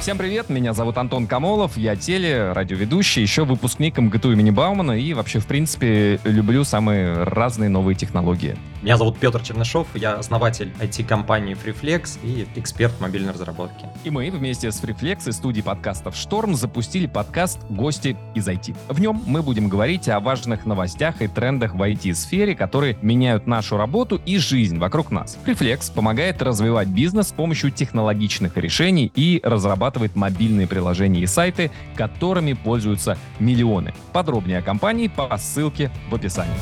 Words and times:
Всем 0.00 0.18
привет, 0.18 0.50
меня 0.50 0.72
зовут 0.72 0.98
Антон 0.98 1.26
Камолов, 1.26 1.76
я 1.76 1.96
теле, 1.96 2.52
радиоведущий, 2.52 3.22
еще 3.22 3.44
выпускник 3.44 3.98
МГТУ 3.98 4.32
имени 4.32 4.50
Баумана 4.50 4.92
и 4.92 5.14
вообще, 5.14 5.40
в 5.40 5.46
принципе, 5.46 6.20
люблю 6.22 6.62
самые 6.62 7.24
разные 7.24 7.70
новые 7.70 7.96
технологии. 7.96 8.56
Меня 8.86 8.98
зовут 8.98 9.18
Петр 9.18 9.42
Чернышов, 9.42 9.88
я 9.96 10.14
основатель 10.14 10.72
IT-компании 10.78 11.56
FreeFlex 11.56 12.20
и 12.22 12.46
эксперт 12.54 13.00
мобильной 13.00 13.32
разработки. 13.32 13.84
И 14.04 14.10
мы 14.10 14.30
вместе 14.30 14.70
с 14.70 14.80
FreeFlex 14.80 15.28
и 15.28 15.32
студией 15.32 15.64
подкастов 15.64 16.14
«Шторм» 16.14 16.54
запустили 16.54 17.08
подкаст 17.08 17.58
«Гости 17.68 18.16
из 18.36 18.46
IT». 18.46 18.76
В 18.88 19.00
нем 19.00 19.20
мы 19.26 19.42
будем 19.42 19.68
говорить 19.68 20.08
о 20.08 20.20
важных 20.20 20.66
новостях 20.66 21.20
и 21.20 21.26
трендах 21.26 21.74
в 21.74 21.82
IT-сфере, 21.82 22.54
которые 22.54 22.96
меняют 23.02 23.48
нашу 23.48 23.76
работу 23.76 24.20
и 24.24 24.38
жизнь 24.38 24.78
вокруг 24.78 25.10
нас. 25.10 25.36
FreeFlex 25.44 25.92
помогает 25.92 26.40
развивать 26.40 26.86
бизнес 26.86 27.30
с 27.30 27.32
помощью 27.32 27.72
технологичных 27.72 28.56
решений 28.56 29.10
и 29.16 29.40
разрабатывает 29.42 30.14
мобильные 30.14 30.68
приложения 30.68 31.22
и 31.22 31.26
сайты, 31.26 31.72
которыми 31.96 32.52
пользуются 32.52 33.18
миллионы. 33.40 33.94
Подробнее 34.12 34.58
о 34.58 34.62
компании 34.62 35.08
по 35.08 35.36
ссылке 35.38 35.90
в 36.08 36.14
описании. 36.14 36.54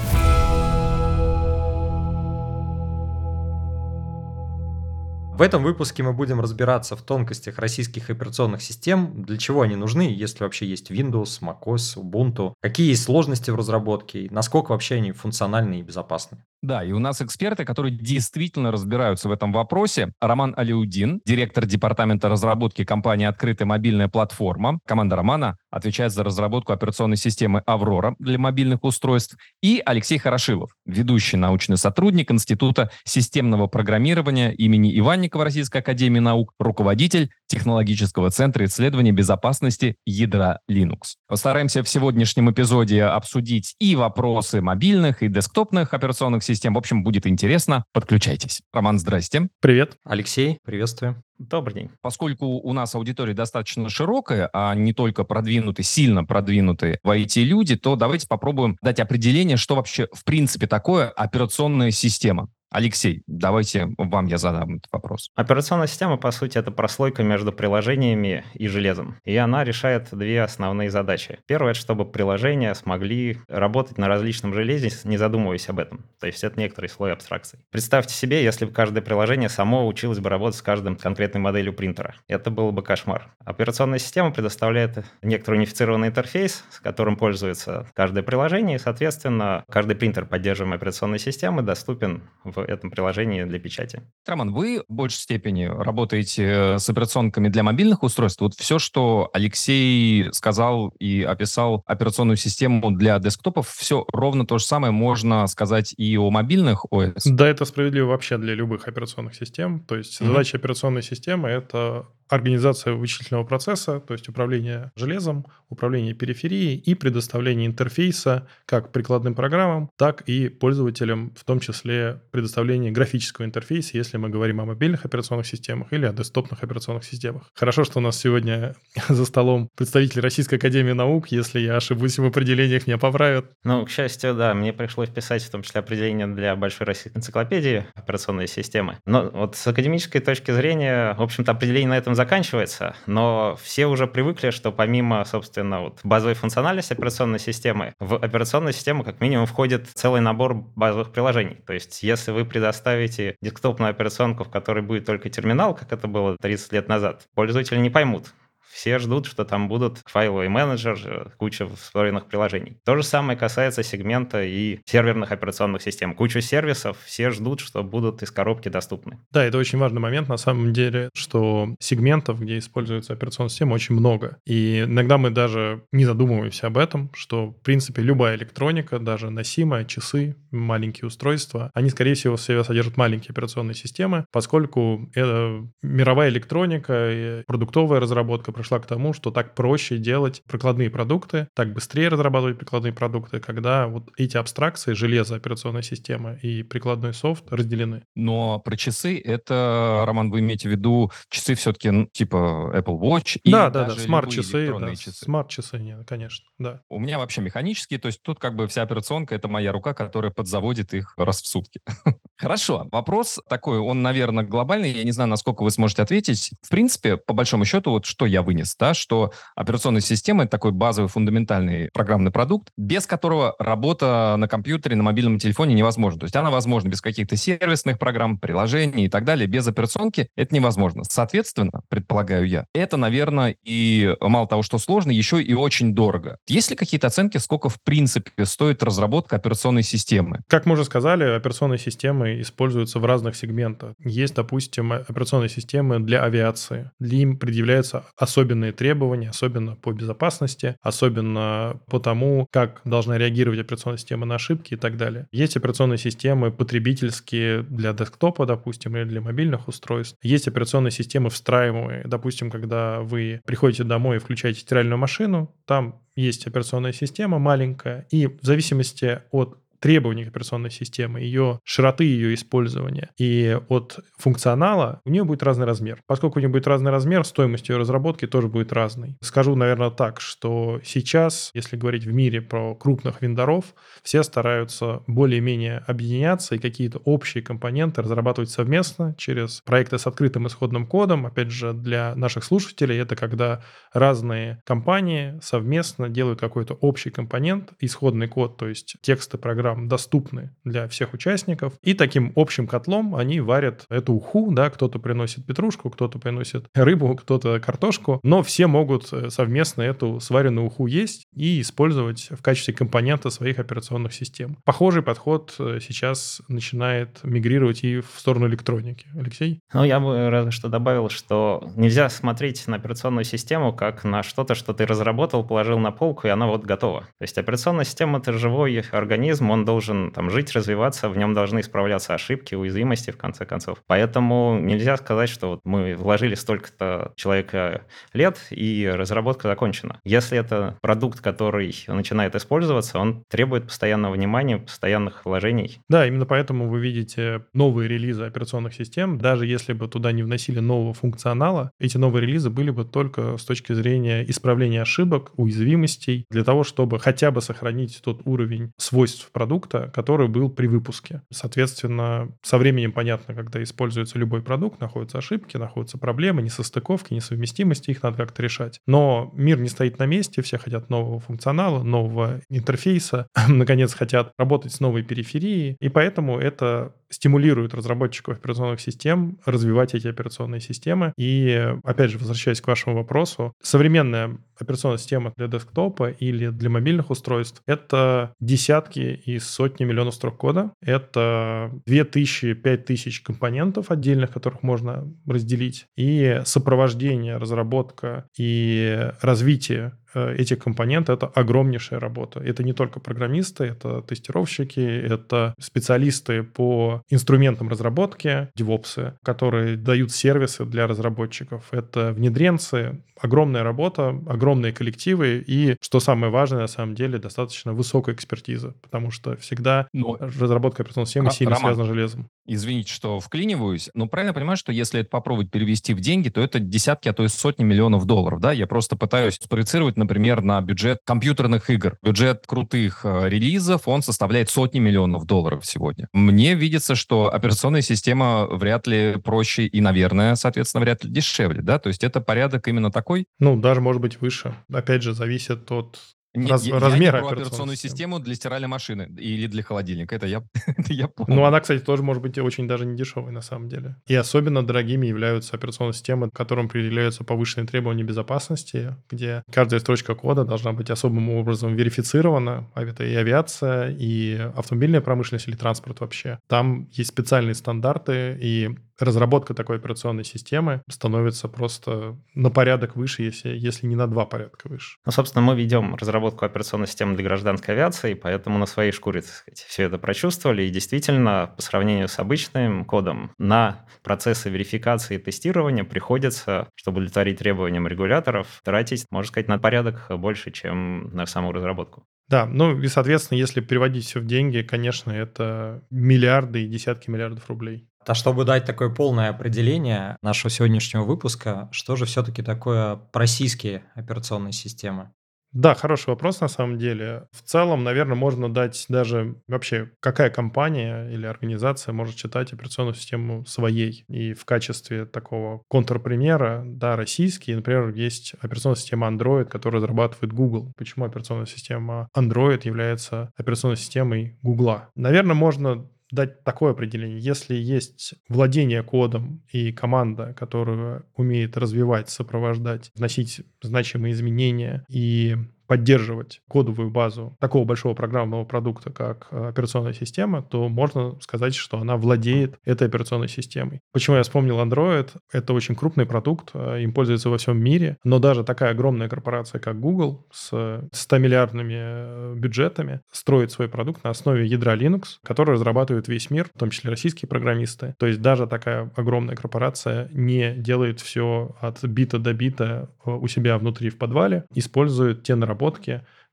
В 5.37 5.43
этом 5.43 5.65
выпуске 5.65 6.05
мы 6.05 6.13
будем 6.13 6.41
разбираться 6.41 6.95
в 6.95 7.03
тонкостях 7.03 7.59
российских 7.59 8.09
операционных 8.09 8.63
систем, 8.63 9.25
для 9.25 9.37
чего 9.37 9.63
они 9.63 9.75
нужны, 9.75 10.03
если 10.03 10.45
вообще 10.45 10.65
есть 10.65 10.93
Windows, 10.93 11.41
macOS, 11.43 11.97
Ubuntu, 11.97 12.53
какие 12.63 12.91
есть 12.91 13.03
сложности 13.03 13.51
в 13.51 13.57
разработке 13.57 14.29
насколько 14.31 14.71
вообще 14.71 14.95
они 14.97 15.11
функциональны 15.11 15.81
и 15.81 15.83
безопасны. 15.83 16.39
Да, 16.65 16.83
и 16.83 16.93
у 16.93 16.99
нас 16.99 17.21
эксперты, 17.21 17.67
которые 17.67 17.95
действительно 17.95 18.71
разбираются 18.71 19.29
в 19.29 19.33
этом 19.33 19.53
вопросе. 19.53 20.13
Роман 20.19 20.55
Алиудин, 20.57 21.21
директор 21.27 21.67
департамента 21.67 22.31
разработки 22.31 22.85
компании 22.85 23.27
«Открытая 23.27 23.67
мобильная 23.67 24.09
платформа». 24.09 24.79
Команда 24.87 25.17
Романа 25.17 25.59
отвечает 25.71 26.13
за 26.13 26.25
разработку 26.25 26.73
операционной 26.73 27.19
системы 27.19 27.63
«Аврора» 27.67 28.15
для 28.19 28.39
мобильных 28.39 28.83
устройств. 28.83 29.37
И 29.63 29.83
Алексей 29.85 30.17
Хорошилов, 30.17 30.71
ведущий 30.87 31.37
научный 31.37 31.77
сотрудник 31.77 32.31
Института 32.31 32.91
системного 33.05 33.67
программирования 33.67 34.55
имени 34.55 34.97
Иванникова 35.25 35.45
Российской 35.45 35.79
Академии 35.79 36.21
Наук, 36.21 36.53
руководитель 36.59 37.31
технологического 37.47 38.31
центра 38.31 38.65
исследования 38.65 39.13
безопасности 39.13 39.97
ядра 40.05 40.61
Linux. 40.71 41.15
Постараемся 41.29 41.83
в 41.83 41.89
сегодняшнем 41.89 42.51
эпизоде 42.51 43.05
обсудить 43.05 43.75
и 43.79 43.97
вопросы 43.97 44.61
мобильных, 44.61 45.23
и 45.23 45.29
десктопных 45.29 45.95
операционных 45.95 46.43
систем, 46.43 46.55
систем. 46.55 46.75
В 46.75 46.79
общем, 46.79 47.03
будет 47.03 47.27
интересно. 47.27 47.85
Подключайтесь. 47.93 48.63
Роман, 48.73 48.99
здрасте. 48.99 49.49
Привет. 49.61 49.97
Алексей, 50.05 50.59
приветствую. 50.65 51.23
Добрый 51.39 51.75
день. 51.75 51.91
Поскольку 52.01 52.47
у 52.47 52.73
нас 52.73 52.95
аудитория 52.95 53.35
достаточно 53.35 53.89
широкая, 53.89 54.49
а 54.53 54.75
не 54.75 54.93
только 54.93 55.25
продвинутые, 55.25 55.85
сильно 55.85 56.25
продвинутые 56.25 57.01
в 57.03 57.11
IT 57.11 57.43
люди, 57.43 57.77
то 57.77 57.97
давайте 57.97 58.29
попробуем 58.29 58.77
дать 58.83 59.01
определение, 59.01 59.57
что 59.57 59.75
вообще 59.75 60.09
в 60.13 60.25
принципе 60.25 60.67
такое 60.67 61.09
операционная 61.09 61.91
система. 61.91 62.49
Алексей, 62.75 63.23
давайте 63.29 63.95
вам 63.99 64.27
я 64.27 64.37
задам 64.37 64.79
этот 64.79 64.91
вопрос. 64.91 65.31
Операционная 65.37 65.87
система, 65.87 66.17
по 66.17 66.33
сути, 66.33 66.59
это 66.59 66.73
прослойка 66.73 67.23
между 67.23 67.53
приложениями 67.53 68.43
и 68.55 68.67
железом. 68.67 69.17
И 69.25 69.37
она 69.37 69.63
решает 69.63 70.09
две 70.11 70.43
основные 70.43 70.91
задачи. 70.91 71.39
Первое, 71.47 71.75
чтобы 71.75 72.05
приложения 72.05 72.75
смогли 72.75 73.39
работать 73.47 73.97
на 73.97 74.09
различном 74.09 74.53
железе, 74.55 74.91
не 75.05 75.17
задумываясь 75.19 75.69
об 75.69 75.79
этом. 75.79 76.05
То 76.19 76.27
есть 76.27 76.43
это 76.43 76.59
некоторый 76.59 76.89
слой 76.89 77.13
абстракции. 77.13 77.61
Представьте 77.71 78.13
себе, 78.13 78.43
если 78.43 78.65
бы 78.65 78.73
каждое 78.73 79.03
приложение 79.03 79.49
само 79.49 79.87
училось 79.87 80.19
бы 80.19 80.29
работать 80.29 80.59
с 80.59 80.63
каждым 80.63 80.97
конкретной 80.97 81.41
моделью 81.41 81.75
принтера. 81.75 82.17
Это 82.27 82.51
был 82.51 82.73
бы 82.73 82.83
кошмар. 82.83 83.31
Операционная 83.45 84.01
система 84.01 84.33
предоставляет 84.33 85.05
некоторый 85.23 85.59
унифицированный 85.59 86.09
интерфейс, 86.09 86.65
с 86.71 86.81
которым 86.81 87.15
пользуется 87.15 87.87
каждое 87.95 88.25
приложение, 88.25 88.79
и, 88.79 88.81
соответственно, 88.81 89.65
каждый 89.71 89.95
принтер 89.95 90.27
поддерживаемой 90.27 90.79
операционной 90.79 91.21
системы 91.21 91.63
доступен 91.63 92.25
в 92.43 92.64
этом 92.65 92.91
приложении 92.91 93.45
для 93.45 93.59
печати. 93.59 94.03
Роман, 94.27 94.53
вы 94.53 94.83
в 94.89 94.93
большей 94.93 95.19
степени 95.19 95.65
работаете 95.65 96.45
э, 96.45 96.79
с 96.79 96.89
операционками 96.89 97.49
для 97.49 97.63
мобильных 97.63 98.03
устройств. 98.03 98.41
Вот 98.41 98.55
все, 98.55 98.79
что 98.79 99.31
Алексей 99.33 100.33
сказал 100.33 100.89
и 100.99 101.23
описал 101.23 101.83
операционную 101.87 102.37
систему 102.37 102.91
для 102.91 103.19
десктопов, 103.19 103.69
все 103.69 104.05
ровно 104.13 104.47
то 104.47 104.59
же 104.59 104.65
самое 104.65 104.93
можно 104.93 105.47
сказать 105.47 105.95
и 105.97 106.17
о 106.17 106.31
мобильных 106.31 106.85
ОС. 106.93 107.25
Да, 107.25 107.49
это 107.49 107.65
справедливо 107.65 108.09
вообще 108.09 108.39
для 108.39 108.55
любых 108.55 108.89
операционных 108.89 109.35
систем. 109.35 109.81
То 109.81 109.97
есть 109.97 110.21
mm-hmm. 110.21 110.27
задача 110.27 110.57
операционной 110.59 111.03
системы— 111.03 111.49
это 111.51 112.07
организация 112.29 112.95
вычислительного 112.95 113.45
процесса, 113.45 114.01
то 114.01 114.15
есть 114.15 114.29
управление 114.29 114.91
железом, 114.97 115.47
управление 115.69 116.15
периферией 116.15 116.77
и 116.77 116.95
предоставление 116.95 117.67
интерфейса 117.67 118.49
как 118.67 118.93
прикладным 118.93 119.35
программам, 119.35 119.91
так 119.97 120.23
и 120.23 120.49
пользователям, 120.49 121.35
в 121.37 121.45
том 121.45 121.61
числе 121.61 122.23
предоставление 122.31 122.44
графического 122.91 123.45
интерфейса, 123.45 123.91
если 123.95 124.17
мы 124.17 124.29
говорим 124.29 124.61
о 124.61 124.65
мобильных 124.65 125.05
операционных 125.05 125.47
системах 125.47 125.93
или 125.93 126.07
о 126.07 126.13
десктопных 126.13 126.63
операционных 126.63 127.05
системах. 127.05 127.51
Хорошо, 127.55 127.85
что 127.85 127.99
у 127.99 128.03
нас 128.03 128.19
сегодня 128.19 128.75
за 129.09 129.25
столом 129.25 129.69
представитель 129.77 130.21
Российской 130.21 130.57
Академии 130.57 130.93
Наук, 130.93 131.29
если 131.29 131.61
я 131.61 131.77
ошибусь 131.77 132.19
в 132.19 132.25
определениях, 132.25 132.87
меня 132.87 132.99
поправят. 132.99 133.47
Ну, 133.65 133.85
к 133.85 133.91
счастью, 133.91 134.35
да, 134.35 134.55
мне 134.55 134.73
пришлось 134.73 135.09
писать 135.09 135.43
в 135.43 135.51
том 135.51 135.63
числе 135.63 135.81
определение 135.81 136.27
для 136.27 136.57
большой 136.57 136.87
российской 136.87 137.19
энциклопедии 137.19 137.87
операционной 137.95 138.47
системы. 138.47 138.99
Но 139.07 139.31
вот 139.33 139.57
с 139.57 139.67
академической 139.67 140.21
точки 140.21 140.51
зрения, 140.51 141.15
в 141.15 141.23
общем-то, 141.23 141.53
определение 141.53 141.91
на 141.91 141.99
этом 141.99 142.15
заканчивается, 142.15 142.95
но 143.07 143.59
все 143.63 143.87
уже 143.87 144.07
привыкли, 144.07 144.51
что 144.51 144.73
помимо, 144.73 145.25
собственно, 145.25 145.81
вот 145.81 146.01
базовой 146.05 146.35
функциональности 146.35 146.93
операционной 146.93 147.39
системы, 147.39 147.95
в 148.01 148.17
операционную 148.17 148.73
систему 148.73 149.05
как 149.05 149.21
минимум 149.21 149.47
входит 149.47 149.89
целый 149.95 150.21
набор 150.21 150.55
базовых 150.55 151.13
приложений. 151.13 151.59
То 151.67 151.73
есть 151.73 152.03
если 152.03 152.33
вы 152.35 152.45
предоставите 152.45 153.37
десктопную 153.41 153.91
операционку, 153.91 154.45
в 154.45 154.51
которой 154.51 154.83
будет 154.83 155.07
только 155.07 155.31
терминал, 155.31 155.75
как 155.75 155.93
это 155.93 156.07
было 156.09 156.37
30 156.41 156.73
лет 156.73 156.89
назад, 156.89 157.27
пользователи 157.35 157.79
не 157.79 157.91
поймут, 157.91 158.35
все 158.75 158.99
ждут, 158.99 159.27
что 159.27 159.45
там 159.45 159.69
будут 159.69 160.01
файловый 160.05 160.49
менеджер, 160.49 161.33
куча 161.39 161.69
встроенных 161.69 162.27
приложений. 162.27 162.79
То 162.85 162.97
же 162.97 163.05
самое 163.05 163.39
касается 163.39 163.83
сегмента 163.83 164.43
и 164.43 164.81
серверных 164.85 165.31
операционных 165.31 165.81
систем. 165.81 166.15
Кучу 166.15 166.41
сервисов, 166.41 166.99
все 167.05 167.31
ждут, 167.31 167.61
что 167.61 167.85
будут 167.85 168.23
из 168.23 168.33
коробки 168.33 168.69
доступны. 168.69 169.19
Да, 169.31 169.45
это 169.45 169.59
очень 169.59 169.79
важный 169.79 170.01
момент 170.01 170.29
на 170.29 170.37
самом 170.37 170.73
деле, 170.73 171.09
что 171.15 171.75
сегментов, 171.79 172.41
где 172.41 172.59
используется 172.59 173.13
операционная 173.13 173.51
система, 173.51 173.75
очень 173.75 173.95
много. 173.95 174.39
И 174.45 174.81
иногда 174.81 175.19
мы 175.19 175.31
даже 175.31 175.85
не 175.93 176.05
задумываемся 176.05 176.67
об 176.67 176.77
этом, 176.77 177.11
что, 177.15 177.51
в 177.51 177.63
принципе, 177.63 178.03
любая 178.03 178.37
электроника, 178.37 178.99
даже 178.99 179.31
носимая, 179.31 179.85
часы, 179.85 180.37
маленькие 180.51 181.07
устройства, 181.07 181.71
они, 181.75 181.91
скорее 181.91 182.15
всего, 182.15 182.37
в 182.37 182.41
себе 182.41 182.65
содержат 182.65 182.97
маленькие 182.97 183.31
операционные 183.31 183.75
системы, 183.75 184.27
поскольку 184.33 185.09
это 185.15 185.65
мировая 185.83 186.31
электроника, 186.31 187.45
продуктовая 187.47 188.01
разработка 188.01 188.53
пришла 188.65 188.79
к 188.79 188.87
тому, 188.87 189.13
что 189.13 189.31
так 189.31 189.55
проще 189.55 189.99
делать 189.99 190.43
прикладные 190.47 190.89
продукты, 190.89 191.49
так 191.55 191.75
быстрее 191.75 192.09
разрабатывать 192.09 192.57
прикладные 192.57 192.95
продукты, 192.95 193.39
когда 193.39 193.89
вот 193.89 194.09
эти 194.17 194.39
абстракции, 194.39 194.95
железо, 194.95 195.35
операционная 195.35 195.83
система 195.83 196.33
и 196.37 196.63
прикладной 196.63 197.13
софт 197.13 197.45
разделены. 197.51 198.05
Но 198.15 198.59
про 198.61 198.75
часы 198.79 199.21
это, 199.23 200.05
Роман, 200.07 200.31
вы 200.31 200.41
имеете 200.41 200.71
в 200.71 200.73
виду 200.73 201.13
часы 201.29 201.55
все-таки 201.57 202.09
типа 202.13 202.73
Apple 202.75 202.99
Watch? 202.99 203.39
Да, 203.45 203.69
да, 203.69 203.85
да, 203.85 203.97
смарт-часы, 203.97 204.73
да, 204.81 204.95
смарт-часы, 204.97 205.79
нет, 205.79 206.09
конечно, 206.09 206.47
да. 206.59 206.81
У 206.89 206.99
меня 206.99 207.19
вообще 207.19 207.43
механические, 207.43 208.01
то 208.01 208.07
есть 208.07 208.23
тут 208.23 208.39
как 208.39 208.57
бы 208.57 208.67
вся 208.67 208.81
операционка— 208.81 209.35
это 209.37 209.47
моя 209.47 209.73
рука, 209.73 209.93
которая 209.93 210.33
подзаводит 210.33 210.95
их 210.95 211.13
раз 211.19 211.43
в 211.43 211.47
сутки. 211.47 211.81
Хорошо, 212.39 212.89
вопрос 212.91 213.41
такой, 213.47 213.79
он, 213.79 214.01
наверное, 214.01 214.43
глобальный, 214.43 214.91
я 214.91 215.05
не 215.05 215.13
знаю, 215.13 215.29
насколько 215.29 215.63
вы 215.63 215.71
сможете 215.71 216.01
ответить. 216.01 216.53
В 216.63 216.71
принципе, 216.71 217.19
по 217.19 217.35
большому 217.35 217.67
счету, 217.67 217.91
вот 217.91 218.07
что 218.07 218.25
я 218.25 218.43
вынес, 218.55 218.77
да, 218.79 218.95
что 218.95 219.33
операционная 219.57 220.01
система— 220.01 220.43
это 220.45 220.53
такой 220.53 220.73
базовый 220.73 221.09
фундаментальный 221.09 221.91
программный 221.93 222.31
продукт, 222.31 222.69
без 222.77 223.07
которого 223.07 223.55
работа 223.59 224.37
на 224.39 224.49
компьютере, 224.49 224.97
на 224.97 225.03
мобильном 225.03 225.39
телефоне 225.39 225.75
невозможна. 225.75 226.21
То 226.21 226.25
есть 226.25 226.37
она 226.37 226.51
возможна 226.51 226.89
без 226.89 227.01
каких-то 227.01 227.37
сервисных 227.37 227.99
программ, 227.99 228.39
приложений 228.39 229.07
и 229.07 229.09
так 229.09 229.25
далее. 229.25 229.47
Без 229.47 229.67
операционки 229.67 230.29
это 230.37 230.55
невозможно. 230.55 231.03
Соответственно, 231.09 231.83
предполагаю 231.89 232.47
я, 232.47 232.67
это, 232.75 232.97
наверное, 232.97 233.57
и 233.65 234.15
мало 234.21 234.47
того, 234.47 234.63
что 234.63 234.79
сложно, 234.79 235.11
еще 235.11 235.43
и 235.43 235.55
очень 235.55 235.95
дорого. 235.95 236.39
Есть 236.47 236.71
ли 236.71 236.77
какие-то 236.77 237.09
оценки, 237.09 237.39
сколько 237.39 237.69
в 237.69 237.83
принципе 237.83 238.45
стоит 238.45 238.83
разработка 238.83 239.37
операционной 239.37 239.83
системы? 239.83 240.41
Как 240.49 240.67
мы 240.67 240.75
уже 240.75 240.85
сказали, 240.85 241.25
операционные 241.25 241.79
системы 241.79 242.41
используются 242.41 242.99
в 242.99 243.05
разных 243.05 243.37
сегментах. 243.37 243.95
Есть, 243.99 244.35
допустим, 244.35 244.93
операционные 244.93 245.49
системы 245.49 245.99
для 245.99 246.23
авиации. 246.23 246.91
Для 247.01 247.19
им 247.19 247.39
предъявляются 247.39 248.05
ос- 248.21 248.35
особенные 248.45 248.73
требования, 248.73 249.31
особенно 249.31 249.75
по 249.75 249.93
безопасности, 249.93 250.77
особенно 250.83 251.81
по 251.87 251.99
тому, 251.99 252.47
как 252.51 252.83
должна 252.85 253.17
реагировать 253.17 253.61
операционная 253.61 253.97
система 253.97 254.27
на 254.27 254.35
ошибки 254.35 254.75
и 254.75 254.77
так 254.77 254.99
далее. 254.99 255.27
Есть 255.33 255.57
операционные 255.57 255.99
системы 255.99 256.51
потребительские 256.51 257.63
для 257.63 257.95
десктопа, 257.95 258.45
допустим, 258.45 258.97
или 258.97 259.05
для 259.05 259.23
мобильных 259.23 259.69
устройств. 259.69 260.19
Есть 260.23 260.47
операционные 260.47 260.91
системы 260.91 261.31
встраиваемые. 261.31 262.03
Допустим, 262.05 262.51
когда 262.51 263.01
вы 263.01 263.41
приходите 263.47 263.85
домой 263.85 264.17
и 264.17 264.21
включаете 264.21 264.61
стиральную 264.61 264.99
машину, 264.99 265.55
там 265.65 266.01
есть 266.17 266.47
операционная 266.47 266.93
система 266.93 267.39
маленькая, 267.39 268.07
и 268.11 268.27
в 268.27 268.43
зависимости 268.43 269.23
от 269.31 269.59
требований 269.85 270.25
операционной 270.25 270.71
системы, 270.71 271.21
ее 271.21 271.61
широты 271.63 272.05
ее 272.05 272.33
использования 272.33 273.11
и 273.19 273.61
от 273.69 273.99
функционала, 274.17 275.03
у 275.05 275.11
нее 275.11 275.25
будет 275.25 275.43
разный 275.43 275.67
размер. 275.67 276.01
Поскольку 276.07 276.39
у 276.39 276.41
нее 276.41 276.49
будет 276.49 276.67
разный 276.67 276.91
размер, 276.91 277.23
стоимость 277.23 277.69
ее 277.69 277.77
разработки 277.77 278.27
тоже 278.27 278.49
будет 278.49 278.73
разной. 278.73 279.19
Скажу, 279.21 279.55
наверное, 279.57 279.91
так, 279.91 280.23
что 280.23 280.81
сейчас, 280.83 281.51
если 281.53 281.77
говорить 281.77 282.07
в 282.07 282.13
мире 282.15 282.41
про 282.41 282.75
крупных 282.75 283.21
вендоров, 283.21 283.75
все 284.03 284.23
стараются 284.23 285.03
более-менее 285.07 285.85
объединяться 285.87 286.55
и 286.55 286.59
какие-то 286.59 287.01
общие 287.05 287.45
компоненты 287.45 288.01
разрабатывать 288.01 288.49
совместно 288.49 289.15
через 289.19 289.61
проекты 289.67 289.99
с 289.99 290.07
открытым 290.07 290.47
исходным 290.47 290.87
кодом. 290.87 291.27
Опять 291.27 291.51
же, 291.51 291.75
для 291.75 292.15
наших 292.15 292.45
слушателей 292.45 292.99
это 292.99 293.17
когда 293.17 293.63
разные 293.93 294.63
компании 294.65 295.39
совместно 295.43 296.09
делают 296.09 296.41
какой-то 296.41 296.73
общий 296.73 297.11
компонент, 297.11 297.75
исходный 297.81 298.29
код, 298.29 298.57
то 298.57 298.67
есть 298.67 298.97
тексты 299.03 299.37
программ 299.37 299.74
программ 299.75 299.89
доступны 299.89 300.51
для 300.65 300.89
всех 300.89 301.15
участников. 301.15 301.75
И 301.83 301.95
таким 301.95 302.33
общим 302.37 302.67
котлом 302.67 303.15
они 303.15 303.41
варят 303.41 303.85
эту 303.91 304.15
уху, 304.15 304.51
да, 304.53 304.71
кто-то 304.71 304.99
приносит 304.99 305.47
петрушку, 305.47 305.91
кто-то 305.91 306.19
приносит 306.19 306.67
рыбу, 306.75 307.15
кто-то 307.17 307.61
картошку, 307.61 308.21
но 308.23 308.43
все 308.43 308.67
могут 308.67 309.13
э, 309.13 309.31
совместно 309.31 309.83
эту 309.83 310.21
сваренную 310.21 310.67
уху 310.67 310.87
есть 310.87 311.27
и 311.35 311.61
использовать 311.61 312.29
в 312.31 312.43
качестве 312.43 312.75
компонента 312.75 313.31
своих 313.31 313.59
операционных 313.59 314.15
систем. 314.15 314.57
Похожий 314.65 315.03
подход 315.03 315.55
э, 315.59 315.79
сейчас 315.81 316.43
начинает 316.49 317.21
мигрировать 317.25 317.85
и 317.85 318.01
в 318.01 318.19
сторону 318.19 318.47
электроники. 318.47 319.07
Алексей? 319.19 319.61
Ну, 319.73 319.85
я 319.85 320.01
бы 320.01 320.31
разве 320.31 320.51
что 320.51 320.69
добавил, 320.69 321.09
что 321.09 321.71
нельзя 321.77 322.09
смотреть 322.09 322.67
на 322.67 322.77
операционную 322.77 323.25
систему 323.25 323.73
как 323.73 324.05
на 324.05 324.23
что-то, 324.23 324.55
что 324.55 324.73
ты 324.73 324.87
разработал, 324.87 325.45
положил 325.45 325.79
на 325.79 325.91
полку, 325.91 326.27
и 326.27 326.31
она 326.31 326.47
вот 326.47 326.65
готова. 326.65 327.01
То 327.01 327.23
есть 327.23 327.39
операционная 327.39 327.85
система— 327.85 328.19
это 328.25 328.33
живой 328.33 328.79
организм, 328.93 329.51
он 329.51 329.64
должен 329.65 330.11
там 330.11 330.31
жить, 330.31 330.53
развиваться, 330.53 331.09
в 331.09 331.17
нем 331.17 331.35
должны 331.35 331.61
исправляться 331.61 332.15
ошибки, 332.15 332.55
уязвимости, 332.55 333.11
в 333.11 333.17
конце 333.17 333.45
концов. 333.45 333.79
Поэтому 333.87 334.59
нельзя 334.61 334.97
сказать, 334.97 335.29
что 335.29 335.51
вот 335.51 335.61
мы 335.65 335.97
вложили 335.97 336.35
столько-то 336.35 337.13
человека 337.17 337.83
лет, 338.13 338.39
и 338.51 338.91
разработка 338.93 339.49
закончена. 339.49 340.01
Если 340.05 340.39
это 340.39 340.79
продукт, 340.81 341.21
который 341.21 341.75
начинает 341.89 342.35
использоваться, 342.35 342.99
он 342.99 343.25
требует 343.29 343.65
постоянного 343.65 344.15
внимания, 344.15 344.59
постоянных 344.59 345.25
вложений. 345.25 345.79
Да, 345.89 346.07
именно 346.07 346.27
поэтому 346.27 346.69
вы 346.69 346.81
видите 346.81 347.45
новые 347.53 347.89
релизы 347.89 348.25
операционных 348.25 348.75
систем. 348.75 349.19
Даже 349.19 349.47
если 349.47 349.73
бы 349.73 349.89
туда 349.89 350.13
не 350.13 350.23
вносили 350.23 350.61
нового 350.61 350.95
функционала, 350.95 351.71
эти 351.79 351.97
новые 351.97 352.27
релизы 352.27 352.51
были 352.51 352.71
бы 352.71 352.85
только 352.85 353.37
с 353.37 353.45
точки 353.45 353.73
зрения 353.73 354.29
исправления 354.29 354.83
ошибок, 354.83 355.33
уязвимостей, 355.37 356.27
для 356.31 356.45
того, 356.45 356.65
чтобы 356.65 356.99
хотя 356.99 357.31
бы 357.31 357.41
сохранить 357.41 358.01
тот 358.03 358.23
уровень 358.25 358.73
свойств 358.77 359.31
продукта, 359.33 359.44
продукта, 359.45 359.91
который 359.93 360.27
был 360.27 360.49
при 360.49 360.67
выпуске. 360.67 361.21
Соответственно, 361.31 362.31
со 362.41 362.57
временем 362.57 362.93
понятно, 362.93 363.35
когда 363.35 363.63
используется 363.63 364.19
любой 364.19 364.41
продукт, 364.41 364.81
находятся 364.81 365.19
ошибки, 365.19 365.59
находятся 365.59 365.99
проблемы, 365.99 366.41
несостыковки, 366.41 367.13
несовместимости, 367.13 367.91
их 367.91 368.03
надо 368.03 368.17
как-то 368.17 368.43
решать. 368.43 368.81
Но 368.87 369.31
мир 369.35 369.61
не 369.61 369.69
стоит 369.69 369.99
на 369.99 370.07
месте, 370.07 370.41
все 370.41 370.57
хотят 370.57 370.89
нового 370.89 371.21
функционала, 371.21 371.83
нового 371.83 372.41
интерфейса, 372.49 373.29
наконец 373.49 373.93
хотят 373.93 374.33
работать 374.39 374.73
с 374.73 374.81
новой 374.81 375.03
периферией, 375.03 375.77
и 375.79 375.91
поэтому 375.91 376.39
это 376.39 376.95
стимулирует 377.15 377.75
разработчиков 377.75 378.37
операционных 378.37 378.81
систем 378.81 379.39
развивать 379.45 379.95
эти 379.95 380.09
операционные 380.09 380.61
системы. 380.61 381.13
И, 381.17 381.75
опять 381.85 382.11
же, 382.11 382.19
возвращаясь 382.19 382.61
к 382.61 382.67
вашему 382.67 382.97
вопросу, 382.97 383.53
современная 383.63 384.39
операционная 384.59 384.99
система 384.99 385.33
для 385.37 385.47
десктопа 385.47 386.11
или 386.11 386.49
для 386.49 386.71
мобильных 386.71 387.11
устройств— 387.11 387.63
это 387.67 388.35
десятки 388.41 389.21
и 389.25 389.39
сотни 389.39 389.85
миллионов 389.85 390.15
строк 390.15 390.37
кода. 390.37 390.73
Это 390.81 391.71
2000-5000 391.89 393.23
компонентов 393.25 393.91
отдельных, 393.91 394.33
которых 394.33 394.63
можно 394.63 395.11
разделить. 395.27 395.87
И 395.97 396.41
сопровождение, 396.45 397.37
разработка 397.37 398.27
и 398.37 399.11
развитие 399.21 399.93
этих 400.15 400.59
компонентов 400.59 401.17
это 401.17 401.27
огромнейшая 401.27 402.01
работа. 402.01 402.41
Это 402.41 402.63
не 402.63 402.73
только 402.73 403.01
программисты, 403.01 403.65
это 403.65 404.03
тестировщики, 404.03 404.81
это 404.81 405.55
специалисты 405.61 406.43
по 406.43 407.03
инструментам 407.09 407.69
разработки, 407.69 408.49
девопсы, 408.55 409.15
которые 409.25 409.77
дают 409.77 410.13
сервисы 410.13 410.65
для 410.65 410.87
разработчиков. 410.87 411.69
Это 411.73 412.13
внедренцы, 412.13 413.03
огромная 413.21 413.63
работа, 413.63 414.09
огромные 414.27 414.73
коллективы 414.73 415.43
и, 415.47 415.77
что 415.81 416.01
самое 416.01 416.33
важное, 416.33 416.61
на 416.63 416.67
самом 416.67 416.95
деле, 416.95 417.19
достаточно 417.19 417.73
высокая 417.73 418.15
экспертиза, 418.15 418.75
потому 418.83 419.11
что 419.11 419.37
всегда 419.37 419.89
но... 419.93 420.17
разработка 420.19 420.83
операционной 420.83 421.07
системы 421.07 421.31
сильно 421.31 421.55
Роман, 421.55 421.75
связана 421.75 421.85
с 421.85 421.89
железом. 421.89 422.29
Извините, 422.47 422.93
что 422.93 423.21
вклиниваюсь, 423.21 423.91
но 423.95 424.09
правильно 424.09 424.35
понимаю, 424.35 424.57
что 424.57 424.73
если 424.73 425.01
это 425.01 425.11
попробовать 425.11 425.51
перевести 425.51 425.95
в 425.95 426.01
деньги, 426.01 426.29
то 426.29 426.41
это 426.41 426.59
десятки, 426.59 427.09
а 427.09 427.13
то 427.13 427.25
и 427.25 427.29
сотни 427.29 427.65
миллионов 427.65 428.05
долларов, 428.05 428.41
да? 428.41 428.53
Я 428.53 428.67
просто 428.67 428.97
пытаюсь 428.97 429.35
спроецировать, 429.35 429.97
например, 430.05 430.43
на 430.43 430.61
бюджет 430.61 430.99
компьютерных 431.05 431.71
игр. 431.71 431.97
Бюджет 432.03 432.45
крутых 432.47 433.01
э, 433.05 433.29
релизов, 433.29 433.89
он 433.89 434.03
составляет 434.03 434.51
сотни 434.51 434.79
миллионов 434.79 435.27
долларов 435.27 435.67
сегодня. 435.67 436.09
Мне 436.13 436.55
видится, 436.55 436.95
что 436.95 437.33
операционная 437.33 437.83
система 437.83 438.47
вряд 438.47 438.87
ли 438.87 439.17
проще 439.23 439.67
и, 439.67 439.81
наверное, 439.81 440.35
соответственно, 440.35 440.83
вряд 440.85 441.05
ли 441.05 441.11
дешевле, 441.11 441.63
да? 441.63 441.79
То 441.79 441.89
есть 441.89 442.05
это 442.05 442.21
порядок 442.21 442.69
именно 442.69 442.91
такой? 442.91 443.27
Ну, 443.39 443.61
даже 443.61 443.81
может 443.81 444.01
быть 444.01 444.21
выше. 444.21 444.55
Опять 444.73 445.03
же, 445.03 445.15
зависит 445.15 445.71
от 445.71 445.99
не, 446.35 446.51
Раз, 446.51 446.65
я, 446.65 446.79
размера 446.79 447.19
я 447.19 447.25
не 447.25 447.31
операционную 447.31 447.77
систему 447.77 448.19
для 448.19 448.35
стиральной 448.35 448.69
машины 448.69 449.09
или 449.19 449.47
для 449.47 449.63
холодильника. 449.63 450.17
Это 450.17 450.27
я, 450.27 450.43
это 450.67 450.93
я 450.93 451.07
помню. 451.07 451.35
Ну, 451.35 451.45
она, 451.45 451.61
кстати, 451.61 451.81
тоже 451.81 452.03
может 452.03 452.23
быть 452.23 452.37
очень 452.39 452.67
даже 452.67 452.87
не 452.87 452.97
дешевой 452.97 453.33
на 453.33 453.41
самом 453.41 453.69
деле. 453.69 453.97
И 454.07 454.15
особенно 454.15 454.67
дорогими 454.67 455.07
являются 455.07 455.55
операционные 455.55 455.95
системы, 455.95 456.31
которым 456.31 456.67
определяются 456.67 457.23
повышенные 457.23 457.69
требования 457.69 458.03
безопасности, 458.03 458.97
где 459.09 459.45
каждая 459.53 459.79
строчка 459.81 460.15
кода 460.15 460.45
должна 460.45 460.73
быть 460.73 460.91
особым 460.91 461.31
образом 461.31 461.77
верифицирована. 461.77 462.69
А 462.75 462.83
это 462.83 463.05
и 463.05 463.15
авиация, 463.15 463.91
и 463.91 464.35
автомобильная 464.57 465.01
промышленность 465.01 465.47
или 465.47 465.55
транспорт 465.55 466.01
вообще. 466.01 466.39
Там 466.49 466.89
есть 466.91 467.11
специальные 467.11 467.55
стандарты, 467.55 468.37
и 468.41 468.71
разработка 468.99 469.55
такой 469.55 469.77
операционной 469.77 470.25
системы 470.25 470.83
становится 470.89 471.49
просто 471.49 472.17
на 472.35 472.51
порядок 472.51 472.97
выше, 472.97 473.23
если, 473.23 473.51
если 473.51 473.87
не 473.87 473.97
на 473.97 474.07
два 474.07 474.25
порядка 474.27 474.69
выше. 474.69 474.99
Ну, 475.05 475.13
собственно, 475.13 475.43
мы 475.43 475.57
ведем 475.57 475.95
разработку 475.95 476.45
операционной 476.45 476.87
системы 476.87 477.15
для 477.15 477.25
гражданской 477.25 477.75
авиации, 477.75 478.15
поэтому 478.15 478.59
на 478.59 478.67
своей 478.67 478.93
шкуре, 478.93 479.23
так 479.23 479.31
сказать, 479.31 479.59
все 479.61 479.85
это 479.85 479.99
прочувствовали. 479.99 480.63
И 480.63 480.71
действительно, 480.71 481.53
по 481.57 481.63
сравнению 481.63 482.09
с 482.09 482.19
обычным 482.19 482.85
кодом, 482.85 483.33
на 483.39 483.87
процессы 484.03 484.51
верификации 484.51 485.17
и 485.17 485.19
тестирования 485.19 485.85
приходится, 485.85 486.69
чтобы 486.75 486.99
удовлетворить 486.99 487.39
требованиям 487.39 487.87
регуляторов, 487.89 488.61
тратить, 488.65 489.07
можно 489.11 489.29
сказать, 489.29 489.49
на 489.49 489.59
порядок 489.59 490.07
больше, 490.11 490.51
чем 490.51 491.11
на 491.13 491.27
саму 491.27 491.53
разработку. 491.53 492.07
Да, 492.29 492.47
ну 492.47 492.79
и, 492.81 492.89
соответственно, 492.89 493.39
если 493.39 493.61
переводить 493.61 494.07
все 494.07 494.21
в 494.21 494.27
деньги, 494.27 494.63
конечно, 494.63 495.11
это 495.11 495.85
миллиарды 495.91 496.65
и 496.65 496.69
десятки 496.69 497.11
миллиардов 497.11 497.49
рублей. 497.49 497.87
А 498.07 498.15
чтобы 498.15 498.45
дать 498.45 498.65
такое 498.65 498.91
полное 498.91 499.31
определение 499.31 500.17
нашего 500.23 500.51
сегодняшнего 500.51 501.03
выпуска, 501.05 501.69
что 501.73 501.97
же 501.97 502.05
все-таки 502.07 502.43
такое 502.43 503.01
российские 503.13 503.85
операционные 503.95 504.53
системы? 504.53 505.11
Да, 505.55 505.77
хороший 505.77 506.09
вопрос 506.09 506.41
на 506.41 506.49
самом 506.49 506.79
деле. 506.79 507.29
В 507.31 507.43
целом, 507.43 507.85
наверное, 507.85 508.17
можно 508.17 508.53
дать 508.53 508.87
даже 508.89 509.37
вообще, 509.47 509.93
какая 510.01 510.29
компания 510.29 511.09
или 511.11 511.27
организация 511.27 511.93
может 511.93 512.17
читать 512.17 512.53
операционную 512.53 512.97
систему 512.97 513.47
своей. 513.47 514.05
И 514.09 514.33
в 514.35 514.45
качестве 514.45 515.07
такого 515.07 515.63
контрпримера, 515.69 516.65
да, 516.67 516.97
российский, 516.97 517.55
например, 517.55 517.91
есть 517.91 518.35
операционная 518.41 518.77
система 518.77 519.07
Android, 519.07 519.45
которую 519.45 519.81
разрабатывает 519.81 520.33
Google. 520.33 520.73
Почему 520.77 521.05
операционная 521.05 521.47
система 521.47 522.09
Android 522.17 522.63
является 522.65 523.31
операционной 523.37 523.77
системой 523.77 524.37
Google? 524.43 524.81
Наверное, 524.97 525.37
можно 525.37 525.89
дать 526.11 526.45
такое 526.45 526.73
определение. 526.73 527.19
Если 527.19 527.55
есть 527.55 528.15
владение 528.29 528.83
кодом 528.83 529.43
и 529.53 529.73
команда, 529.73 530.35
которая 530.35 531.05
умеет 531.15 531.57
развивать, 531.57 532.11
сопровождать, 532.11 532.91
вносить 532.95 533.43
значимые 533.63 534.13
изменения 534.13 534.85
и 534.89 535.37
поддерживать 535.67 536.41
кодовую 536.49 536.91
базу 536.91 537.37
такого 537.41 537.65
большого 537.65 537.95
программного 537.95 538.45
продукта, 538.45 538.91
как 538.91 539.29
э, 539.31 539.49
операционная 539.49 539.93
система, 539.93 540.43
то 540.43 540.69
можно 540.69 541.19
сказать, 541.21 541.55
что 541.55 541.79
она 541.79 541.97
владеет 541.97 542.57
этой 542.65 542.89
операционной 542.89 543.29
системой. 543.29 543.81
Почему 543.93 544.17
я 544.17 544.23
вспомнил 544.23 544.59
Android? 544.61 545.11
Это 545.33 545.53
очень 545.53 545.75
крупный 545.75 546.07
продукт, 546.07 546.51
э, 546.55 546.83
им 546.83 546.93
пользуются 546.93 547.31
во 547.31 547.39
всем 547.39 547.63
мире, 547.63 547.99
но 548.05 548.19
даже 548.19 548.45
такая 548.45 548.71
огромная 548.71 549.09
корпорация, 549.09 549.61
как 549.61 549.81
Google, 549.81 550.27
с 550.33 550.83
100 550.93 551.19
миллиардными 551.19 551.75
э, 551.77 552.35
бюджетами, 552.37 553.01
строит 553.11 553.51
свой 553.51 553.69
продукт 553.69 554.05
на 554.05 554.11
основе 554.11 554.47
ядра 554.47 554.77
Linux, 554.77 555.17
который 555.25 555.55
разрабатывает 555.55 556.09
весь 556.09 556.31
мир, 556.31 556.49
в 556.55 556.59
том 556.59 556.71
числе 556.71 556.91
российские 556.91 557.29
программисты. 557.29 557.95
То 557.99 558.07
есть 558.07 558.21
даже 558.21 558.47
такая 558.47 558.91
огромная 558.97 559.37
корпорация 559.37 560.09
не 560.13 560.55
делает 560.55 561.01
все 561.01 561.55
от 561.61 561.83
бита 561.85 562.19
до 562.19 562.33
бита 562.33 562.91
у 563.05 563.27
себя 563.29 563.59
внутри 563.59 563.91
в 563.91 563.99
подвале, 563.99 564.45
использует 564.55 565.23
те 565.23 565.35
наработки, 565.35 565.55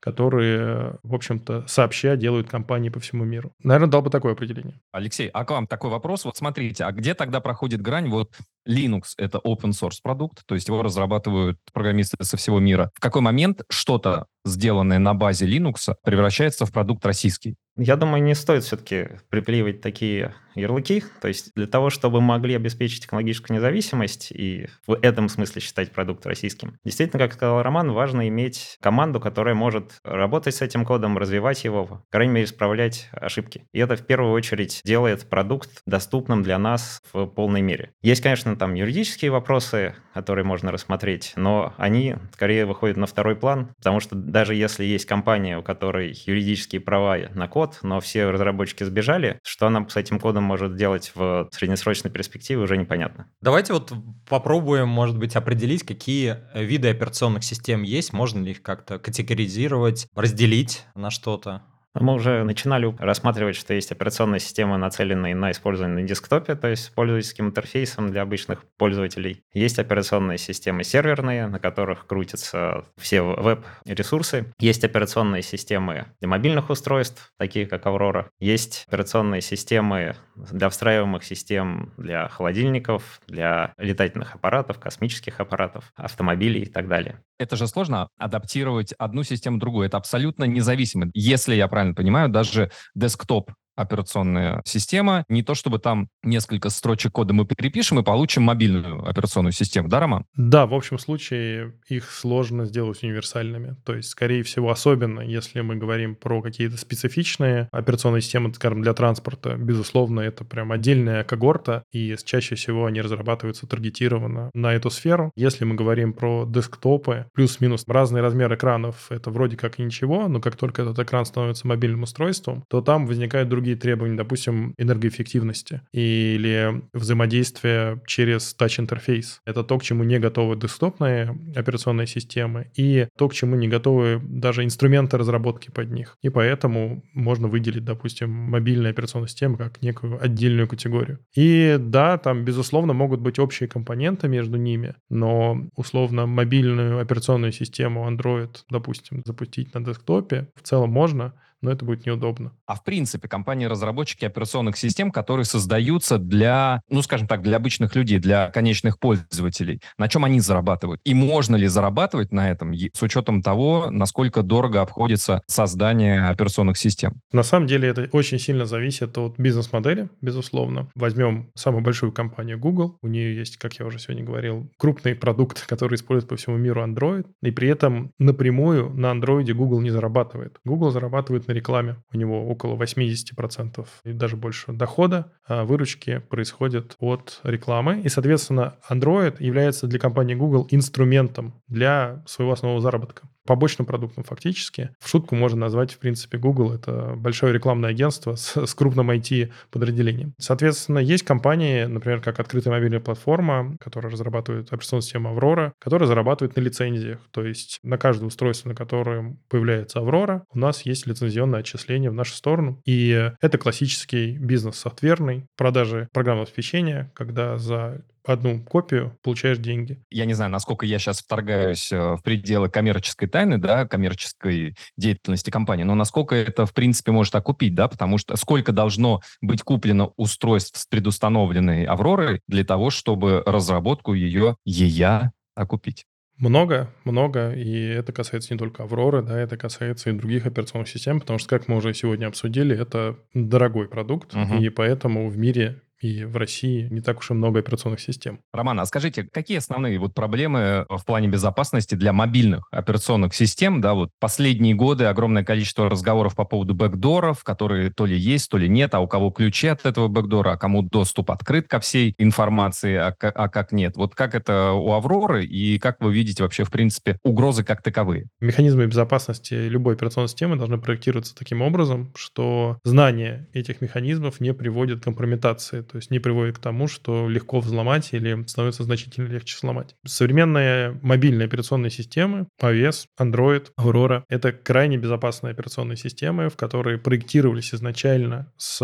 которые, 0.02 0.98
в 1.04 1.14
общем-то, 1.14 1.64
сообща 1.68 2.16
делают 2.16 2.50
компании 2.50 2.88
по 2.88 2.98
всему 2.98 3.24
миру. 3.24 3.52
Наверное, 3.62 3.88
дал 3.88 4.02
бы 4.02 4.10
такое 4.10 4.32
определение. 4.32 4.80
Алексей, 4.90 5.28
а 5.28 5.44
к 5.44 5.50
вам 5.52 5.68
такой 5.68 5.90
вопрос. 5.90 6.24
Вот 6.24 6.36
смотрите, 6.36 6.84
а 6.84 6.90
где 6.90 7.14
тогда 7.14 7.38
проходит 7.38 7.80
грань? 7.80 8.08
Вот 8.08 8.36
Linux— 8.68 9.02
это 9.16 9.38
open 9.38 9.70
source 9.70 9.98
продукт, 10.02 10.44
то 10.44 10.56
есть 10.56 10.66
его 10.66 10.82
разрабатывают 10.82 11.58
программисты 11.72 12.16
со 12.20 12.36
всего 12.36 12.58
мира. 12.58 12.90
В 12.94 13.00
какой 13.00 13.22
момент 13.22 13.62
что-то, 13.68 14.26
сделанное 14.44 14.98
на 14.98 15.14
базе 15.14 15.46
Linux, 15.46 15.94
превращается 16.02 16.66
в 16.66 16.72
продукт 16.72 17.06
российский? 17.06 17.54
Я 17.76 17.94
думаю, 17.94 18.24
не 18.24 18.34
стоит 18.34 18.64
все-таки 18.64 19.20
приплевывать 19.30 19.82
такие 19.82 20.34
ярлыки. 20.54 21.04
То 21.20 21.28
есть 21.28 21.52
для 21.54 21.66
того, 21.66 21.90
чтобы 21.90 22.20
мы 22.20 22.28
могли 22.28 22.54
обеспечить 22.54 23.02
технологическую 23.02 23.56
независимость 23.56 24.32
и 24.32 24.66
в 24.86 24.94
этом 24.94 25.28
смысле 25.28 25.60
считать 25.60 25.92
продукт 25.92 26.26
российским, 26.26 26.78
действительно, 26.84 27.22
как 27.22 27.34
сказал 27.34 27.62
Роман, 27.62 27.92
важно 27.92 28.28
иметь 28.28 28.78
команду, 28.80 29.20
которая 29.20 29.54
может 29.54 30.00
работать 30.04 30.54
с 30.54 30.62
этим 30.62 30.84
кодом, 30.84 31.18
развивать 31.18 31.64
его, 31.64 31.84
по 31.84 32.04
крайней 32.10 32.32
мере, 32.32 32.44
исправлять 32.46 33.08
ошибки. 33.12 33.66
И 33.72 33.78
это 33.78 33.96
в 33.96 34.06
первую 34.06 34.32
очередь 34.32 34.80
делает 34.84 35.28
продукт 35.28 35.82
доступным 35.86 36.42
для 36.42 36.58
нас 36.58 37.02
в 37.12 37.26
полной 37.26 37.62
мере. 37.62 37.92
Есть, 38.02 38.22
конечно, 38.22 38.56
там 38.56 38.74
юридические 38.74 39.30
вопросы, 39.30 39.94
которые 40.14 40.44
можно 40.44 40.70
рассмотреть, 40.72 41.32
но 41.36 41.74
они 41.76 42.16
скорее 42.32 42.66
выходят 42.66 42.96
на 42.96 43.06
второй 43.06 43.36
план, 43.36 43.74
потому 43.76 44.00
что 44.00 44.14
даже 44.14 44.54
если 44.54 44.84
есть 44.84 45.06
компания, 45.06 45.58
у 45.58 45.62
которой 45.62 46.14
юридические 46.26 46.80
права 46.80 47.12
на 47.34 47.48
код, 47.48 47.78
но 47.82 48.00
все 48.00 48.30
разработчики 48.30 48.84
сбежали. 48.84 49.38
Что 49.42 49.66
она 49.66 49.86
с 49.88 49.96
этим 49.96 50.18
кодом 50.18 50.41
может 50.42 50.76
делать 50.76 51.12
в 51.14 51.48
среднесрочной 51.52 52.10
перспективе, 52.10 52.60
уже 52.60 52.76
непонятно. 52.76 53.26
Давайте 53.40 53.72
вот 53.72 53.92
попробуем, 54.28 54.88
может 54.88 55.18
быть, 55.18 55.36
определить, 55.36 55.84
какие 55.84 56.38
виды 56.54 56.88
операционных 56.88 57.44
систем 57.44 57.82
есть, 57.82 58.12
можно 58.12 58.42
ли 58.42 58.52
их 58.52 58.62
как-то 58.62 58.98
категоризировать, 58.98 60.06
разделить 60.14 60.84
на 60.94 61.10
что-то. 61.10 61.62
Мы 61.94 62.14
уже 62.14 62.42
начинали 62.44 62.94
рассматривать, 62.98 63.56
что 63.56 63.74
есть 63.74 63.92
операционные 63.92 64.40
системы, 64.40 64.78
нацеленные 64.78 65.34
на 65.34 65.50
использование 65.50 66.02
на 66.02 66.08
десктопе, 66.08 66.54
то 66.54 66.68
есть 66.68 66.84
с 66.84 66.88
пользовательским 66.88 67.46
интерфейсом 67.46 68.10
для 68.10 68.22
обычных 68.22 68.64
пользователей. 68.78 69.42
Есть 69.52 69.78
операционные 69.78 70.38
системы 70.38 70.84
серверные, 70.84 71.48
на 71.48 71.58
которых 71.58 72.06
крутятся 72.06 72.86
все 72.96 73.20
веб-ресурсы. 73.22 74.52
Есть 74.58 74.84
операционные 74.84 75.42
системы 75.42 76.06
для 76.20 76.28
мобильных 76.28 76.70
устройств, 76.70 77.32
такие 77.38 77.66
как 77.66 77.84
Aurora. 77.84 78.26
Есть 78.40 78.84
операционные 78.88 79.42
системы 79.42 80.16
для 80.34 80.70
встраиваемых 80.70 81.24
систем 81.24 81.92
для 81.98 82.28
холодильников, 82.28 83.20
для 83.26 83.74
летательных 83.76 84.34
аппаратов, 84.34 84.78
космических 84.78 85.40
аппаратов, 85.40 85.92
автомобилей 85.96 86.62
и 86.62 86.66
так 86.66 86.88
далее. 86.88 87.20
Это 87.38 87.56
же 87.56 87.66
сложно 87.66 88.08
адаптировать 88.18 88.92
одну 88.98 89.24
систему 89.24 89.58
другую. 89.58 89.86
Это 89.86 89.96
абсолютно 89.96 90.44
независимо. 90.44 91.10
Если 91.12 91.56
я 91.56 91.66
правильно 91.66 91.81
понимаю, 91.94 92.28
даже 92.28 92.70
десктоп 92.94 93.50
операционная 93.76 94.62
система. 94.64 95.24
Не 95.28 95.42
то, 95.42 95.54
чтобы 95.54 95.78
там 95.78 96.08
несколько 96.22 96.70
строчек 96.70 97.12
кода 97.12 97.32
мы 97.32 97.44
перепишем 97.44 97.98
и 97.98 98.02
получим 98.02 98.42
мобильную 98.42 99.06
операционную 99.08 99.52
систему, 99.52 99.88
да, 99.88 100.00
Роман? 100.00 100.24
Да, 100.36 100.66
в 100.66 100.74
общем 100.74 100.98
случае 100.98 101.74
их 101.88 102.10
сложно 102.10 102.64
сделать 102.66 103.02
универсальными. 103.02 103.76
То 103.84 103.94
есть, 103.94 104.10
скорее 104.10 104.42
всего, 104.42 104.70
особенно 104.70 105.20
если 105.20 105.60
мы 105.60 105.76
говорим 105.76 106.14
про 106.16 106.42
какие-то 106.42 106.76
специфичные 106.76 107.68
операционные 107.72 108.22
системы, 108.22 108.52
скажем, 108.54 108.82
для 108.82 108.94
транспорта, 108.94 109.56
безусловно, 109.56 110.20
это 110.20 110.44
прям 110.44 110.72
отдельная 110.72 111.24
когорта, 111.24 111.84
и 111.92 112.16
чаще 112.24 112.54
всего 112.54 112.86
они 112.86 113.00
разрабатываются 113.00 113.66
таргетированно 113.66 114.50
на 114.54 114.72
эту 114.72 114.90
сферу. 114.90 115.32
Если 115.36 115.64
мы 115.64 115.74
говорим 115.74 116.12
про 116.12 116.46
десктопы, 116.46 117.26
плюс-минус 117.34 117.84
разный 117.86 118.20
размер 118.20 118.54
экранов, 118.54 119.10
это 119.10 119.30
вроде 119.30 119.56
как 119.56 119.78
и 119.78 119.82
ничего, 119.82 120.28
но 120.28 120.40
как 120.40 120.56
только 120.56 120.82
этот 120.82 120.98
экран 120.98 121.24
становится 121.24 121.66
мобильным 121.66 122.02
устройством, 122.02 122.64
то 122.68 122.80
там 122.80 123.06
возникают 123.06 123.48
другие 123.48 123.61
другие 123.62 123.76
требования, 123.76 124.16
допустим, 124.16 124.74
энергоэффективности 124.76 125.82
или 125.92 126.82
взаимодействия 126.92 128.02
через 128.06 128.54
тач-интерфейс. 128.54 129.40
Это 129.46 129.62
то, 129.62 129.78
к 129.78 129.84
чему 129.84 130.02
не 130.02 130.18
готовы 130.18 130.56
десктопные 130.56 131.38
операционные 131.54 132.08
системы 132.08 132.72
и 132.76 133.06
то, 133.16 133.28
к 133.28 133.34
чему 133.34 133.54
не 133.54 133.68
готовы 133.68 134.20
даже 134.24 134.64
инструменты 134.64 135.16
разработки 135.16 135.70
под 135.70 135.92
них. 135.92 136.16
И 136.22 136.28
поэтому 136.28 137.04
можно 137.14 137.46
выделить, 137.46 137.84
допустим, 137.84 138.30
мобильные 138.30 138.90
операционные 138.90 139.28
системы 139.28 139.56
как 139.58 139.80
некую 139.80 140.20
отдельную 140.20 140.66
категорию. 140.66 141.20
И 141.36 141.76
да, 141.78 142.18
там, 142.18 142.44
безусловно, 142.44 142.94
могут 142.94 143.20
быть 143.20 143.38
общие 143.38 143.68
компоненты 143.68 144.26
между 144.26 144.56
ними, 144.56 144.96
но 145.08 145.68
условно 145.76 146.26
мобильную 146.26 147.00
операционную 147.00 147.52
систему 147.52 148.10
Android, 148.10 148.56
допустим, 148.68 149.22
запустить 149.24 149.72
на 149.74 149.84
десктопе 149.84 150.48
в 150.56 150.62
целом 150.62 150.90
можно, 150.90 151.34
но 151.62 151.70
это 151.70 151.84
будет 151.84 152.04
неудобно. 152.04 152.52
А 152.66 152.74
в 152.74 152.84
принципе, 152.84 153.28
компании-разработчики 153.28 154.24
операционных 154.24 154.76
систем, 154.76 155.10
которые 155.10 155.46
создаются 155.46 156.18
для, 156.18 156.82
ну, 156.90 157.02
скажем 157.02 157.26
так, 157.26 157.42
для 157.42 157.56
обычных 157.56 157.94
людей, 157.94 158.18
для 158.18 158.50
конечных 158.50 158.98
пользователей, 158.98 159.80
на 159.96 160.08
чем 160.08 160.24
они 160.24 160.40
зарабатывают? 160.40 161.00
И 161.04 161.14
можно 161.14 161.56
ли 161.56 161.66
зарабатывать 161.68 162.32
на 162.32 162.50
этом 162.50 162.74
с 162.74 163.02
учетом 163.02 163.42
того, 163.42 163.88
насколько 163.90 164.42
дорого 164.42 164.82
обходится 164.82 165.42
создание 165.46 166.26
операционных 166.26 166.76
систем? 166.76 167.20
На 167.32 167.42
самом 167.42 167.66
деле 167.66 167.88
это 167.88 168.08
очень 168.12 168.38
сильно 168.38 168.66
зависит 168.66 169.16
от 169.16 169.38
бизнес-модели, 169.38 170.08
безусловно. 170.20 170.88
Возьмем 170.94 171.50
самую 171.54 171.82
большую 171.82 172.12
компанию 172.12 172.58
Google. 172.58 172.98
У 173.02 173.08
нее 173.08 173.36
есть, 173.36 173.56
как 173.56 173.74
я 173.74 173.86
уже 173.86 173.98
сегодня 173.98 174.24
говорил, 174.24 174.70
крупный 174.78 175.14
продукт, 175.14 175.64
который 175.66 175.94
использует 175.94 176.28
по 176.28 176.36
всему 176.36 176.56
миру 176.56 176.82
Android, 176.82 177.26
и 177.42 177.50
при 177.50 177.68
этом 177.68 178.12
напрямую 178.18 178.90
на 178.90 179.12
Android 179.12 179.52
Google 179.52 179.80
не 179.80 179.90
зарабатывает. 179.90 180.58
Google 180.64 180.90
зарабатывает 180.90 181.46
на 181.46 181.51
на 181.52 181.54
рекламе. 181.54 181.96
У 182.12 182.16
него 182.16 182.48
около 182.48 182.76
80% 182.76 183.86
и 184.04 184.12
даже 184.12 184.36
больше 184.36 184.72
дохода, 184.72 185.32
а 185.46 185.64
выручки 185.64 186.18
происходят 186.18 186.96
от 186.98 187.40
рекламы. 187.44 188.00
И, 188.00 188.08
соответственно, 188.08 188.74
Android 188.90 189.36
является 189.38 189.86
для 189.86 189.98
компании 189.98 190.34
Google 190.34 190.66
инструментом 190.70 191.54
для 191.68 192.22
своего 192.26 192.52
основного 192.52 192.80
заработка 192.80 193.28
побочным 193.46 193.86
продуктом 193.86 194.24
фактически. 194.24 194.90
В 195.00 195.08
шутку 195.08 195.34
можно 195.34 195.60
назвать, 195.60 195.92
в 195.92 195.98
принципе, 195.98 196.38
Google— 196.38 196.72
это 196.74 197.14
большое 197.16 197.52
рекламное 197.52 197.90
агентство 197.90 198.34
с, 198.34 198.66
с 198.66 198.74
крупным 198.74 199.10
IT-подразделением. 199.10 200.34
Соответственно, 200.38 200.98
есть 200.98 201.24
компании, 201.24 201.84
например, 201.84 202.20
как 202.20 202.40
открытая 202.40 202.72
мобильная 202.72 203.00
платформа, 203.00 203.76
которая 203.80 204.12
разрабатывает 204.12 204.72
операционную 204.72 205.02
систему 205.02 205.36
Aurora, 205.36 205.72
которая 205.78 206.06
зарабатывает 206.06 206.56
на 206.56 206.60
лицензиях. 206.60 207.18
То 207.30 207.44
есть 207.44 207.78
на 207.82 207.98
каждое 207.98 208.26
устройство, 208.26 208.68
на 208.68 208.74
котором 208.74 209.38
появляется 209.48 210.00
Aurora, 210.00 210.42
у 210.52 210.58
нас 210.58 210.82
есть 210.86 211.06
лицензионное 211.06 211.60
отчисление 211.60 212.10
в 212.10 212.14
нашу 212.14 212.34
сторону. 212.34 212.80
И 212.84 213.30
это 213.40 213.58
классический 213.58 214.36
бизнес 214.38 214.76
софтверный, 214.76 215.46
продажи 215.56 216.08
программного 216.12 216.46
обеспечения, 216.46 217.10
когда 217.14 217.58
за 217.58 218.04
одну 218.24 218.62
копию, 218.62 219.18
получаешь 219.22 219.58
деньги. 219.58 220.02
Я 220.10 220.24
не 220.24 220.34
знаю, 220.34 220.50
насколько 220.50 220.86
я 220.86 220.98
сейчас 220.98 221.20
вторгаюсь 221.20 221.92
э, 221.92 222.14
в 222.14 222.22
пределы 222.22 222.68
коммерческой 222.68 223.26
тайны, 223.26 223.58
да, 223.58 223.86
коммерческой 223.86 224.76
деятельности 224.96 225.50
компании, 225.50 225.84
но 225.84 225.94
насколько 225.94 226.34
это, 226.34 226.66
в 226.66 226.72
принципе, 226.72 227.12
может 227.12 227.34
окупить, 227.34 227.74
да, 227.74 227.88
потому 227.88 228.18
что 228.18 228.36
сколько 228.36 228.72
должно 228.72 229.20
быть 229.40 229.62
куплено 229.62 230.12
устройств 230.16 230.78
с 230.78 230.86
предустановленной 230.86 231.84
Авророй 231.84 232.40
для 232.48 232.64
того, 232.64 232.90
чтобы 232.90 233.42
разработку 233.44 234.14
ее 234.14 234.56
ЕЯ 234.64 235.32
окупить? 235.54 236.04
Много, 236.38 236.92
много, 237.04 237.52
и 237.52 237.86
это 237.86 238.12
касается 238.12 238.52
не 238.52 238.58
только 238.58 238.82
Авроры, 238.82 239.22
да, 239.22 239.38
это 239.38 239.56
касается 239.56 240.10
и 240.10 240.12
других 240.12 240.46
операционных 240.46 240.88
систем, 240.88 241.20
потому 241.20 241.38
что, 241.38 241.48
как 241.48 241.68
мы 241.68 241.76
уже 241.76 241.94
сегодня 241.94 242.26
обсудили, 242.26 242.76
это 242.76 243.16
дорогой 243.32 243.86
продукт, 243.86 244.34
uh-huh. 244.34 244.60
и 244.60 244.68
поэтому 244.70 245.28
в 245.28 245.36
мире 245.36 245.82
и 246.02 246.24
в 246.24 246.36
России 246.36 246.88
не 246.90 247.00
так 247.00 247.20
уж 247.20 247.30
и 247.30 247.34
много 247.34 247.60
операционных 247.60 248.00
систем. 248.00 248.40
Роман, 248.52 248.80
а 248.80 248.86
скажите, 248.86 249.22
какие 249.22 249.58
основные 249.58 249.98
вот 249.98 250.14
проблемы 250.14 250.84
в 250.88 251.04
плане 251.04 251.28
безопасности 251.28 251.94
для 251.94 252.12
мобильных 252.12 252.66
операционных 252.72 253.34
систем? 253.34 253.80
Да, 253.80 253.94
вот 253.94 254.10
последние 254.18 254.74
годы 254.74 255.04
огромное 255.04 255.44
количество 255.44 255.88
разговоров 255.88 256.34
по 256.34 256.44
поводу 256.44 256.74
бэкдоров, 256.74 257.44
которые 257.44 257.90
то 257.90 258.04
ли 258.04 258.18
есть, 258.18 258.50
то 258.50 258.58
ли 258.58 258.68
нет, 258.68 258.94
а 258.94 259.00
у 259.00 259.06
кого 259.06 259.30
ключи 259.30 259.68
от 259.68 259.86
этого 259.86 260.08
бэкдора, 260.08 260.52
а 260.52 260.56
кому 260.56 260.82
доступ 260.82 261.30
открыт 261.30 261.68
ко 261.68 261.78
всей 261.78 262.14
информации, 262.18 262.96
а, 262.96 263.14
а 263.20 263.48
как 263.48 263.70
нет. 263.70 263.96
Вот 263.96 264.16
как 264.16 264.34
это 264.34 264.72
у 264.72 264.92
Авроры 264.92 265.44
и 265.44 265.78
как 265.78 266.00
вы 266.00 266.12
видите 266.12 266.42
вообще, 266.42 266.64
в 266.64 266.70
принципе, 266.70 267.18
угрозы 267.22 267.62
как 267.62 267.80
таковые? 267.80 268.26
Механизмы 268.40 268.86
безопасности 268.86 269.54
любой 269.54 269.94
операционной 269.94 270.28
системы 270.28 270.56
должны 270.56 270.78
проектироваться 270.78 271.36
таким 271.36 271.62
образом, 271.62 272.12
что 272.16 272.78
знание 272.82 273.48
этих 273.52 273.80
механизмов 273.80 274.40
не 274.40 274.52
приводит 274.52 275.00
к 275.00 275.04
компрометации, 275.04 275.82
то 275.92 275.98
есть 275.98 276.10
не 276.10 276.18
приводит 276.18 276.56
к 276.56 276.60
тому, 276.60 276.88
что 276.88 277.28
легко 277.28 277.60
взломать 277.60 278.08
или 278.12 278.44
становится 278.46 278.82
значительно 278.82 279.28
легче 279.28 279.56
сломать. 279.56 279.94
Современные 280.06 280.98
мобильные 281.02 281.46
операционные 281.46 281.90
системы, 281.90 282.46
iOS, 282.60 283.04
Android, 283.20 283.66
Aurora— 283.78 284.22
это 284.30 284.52
крайне 284.52 284.96
безопасные 284.96 285.52
операционные 285.52 285.98
системы, 285.98 286.48
в 286.48 286.56
которые 286.56 286.96
проектировались 286.98 287.74
изначально 287.74 288.50
с 288.56 288.80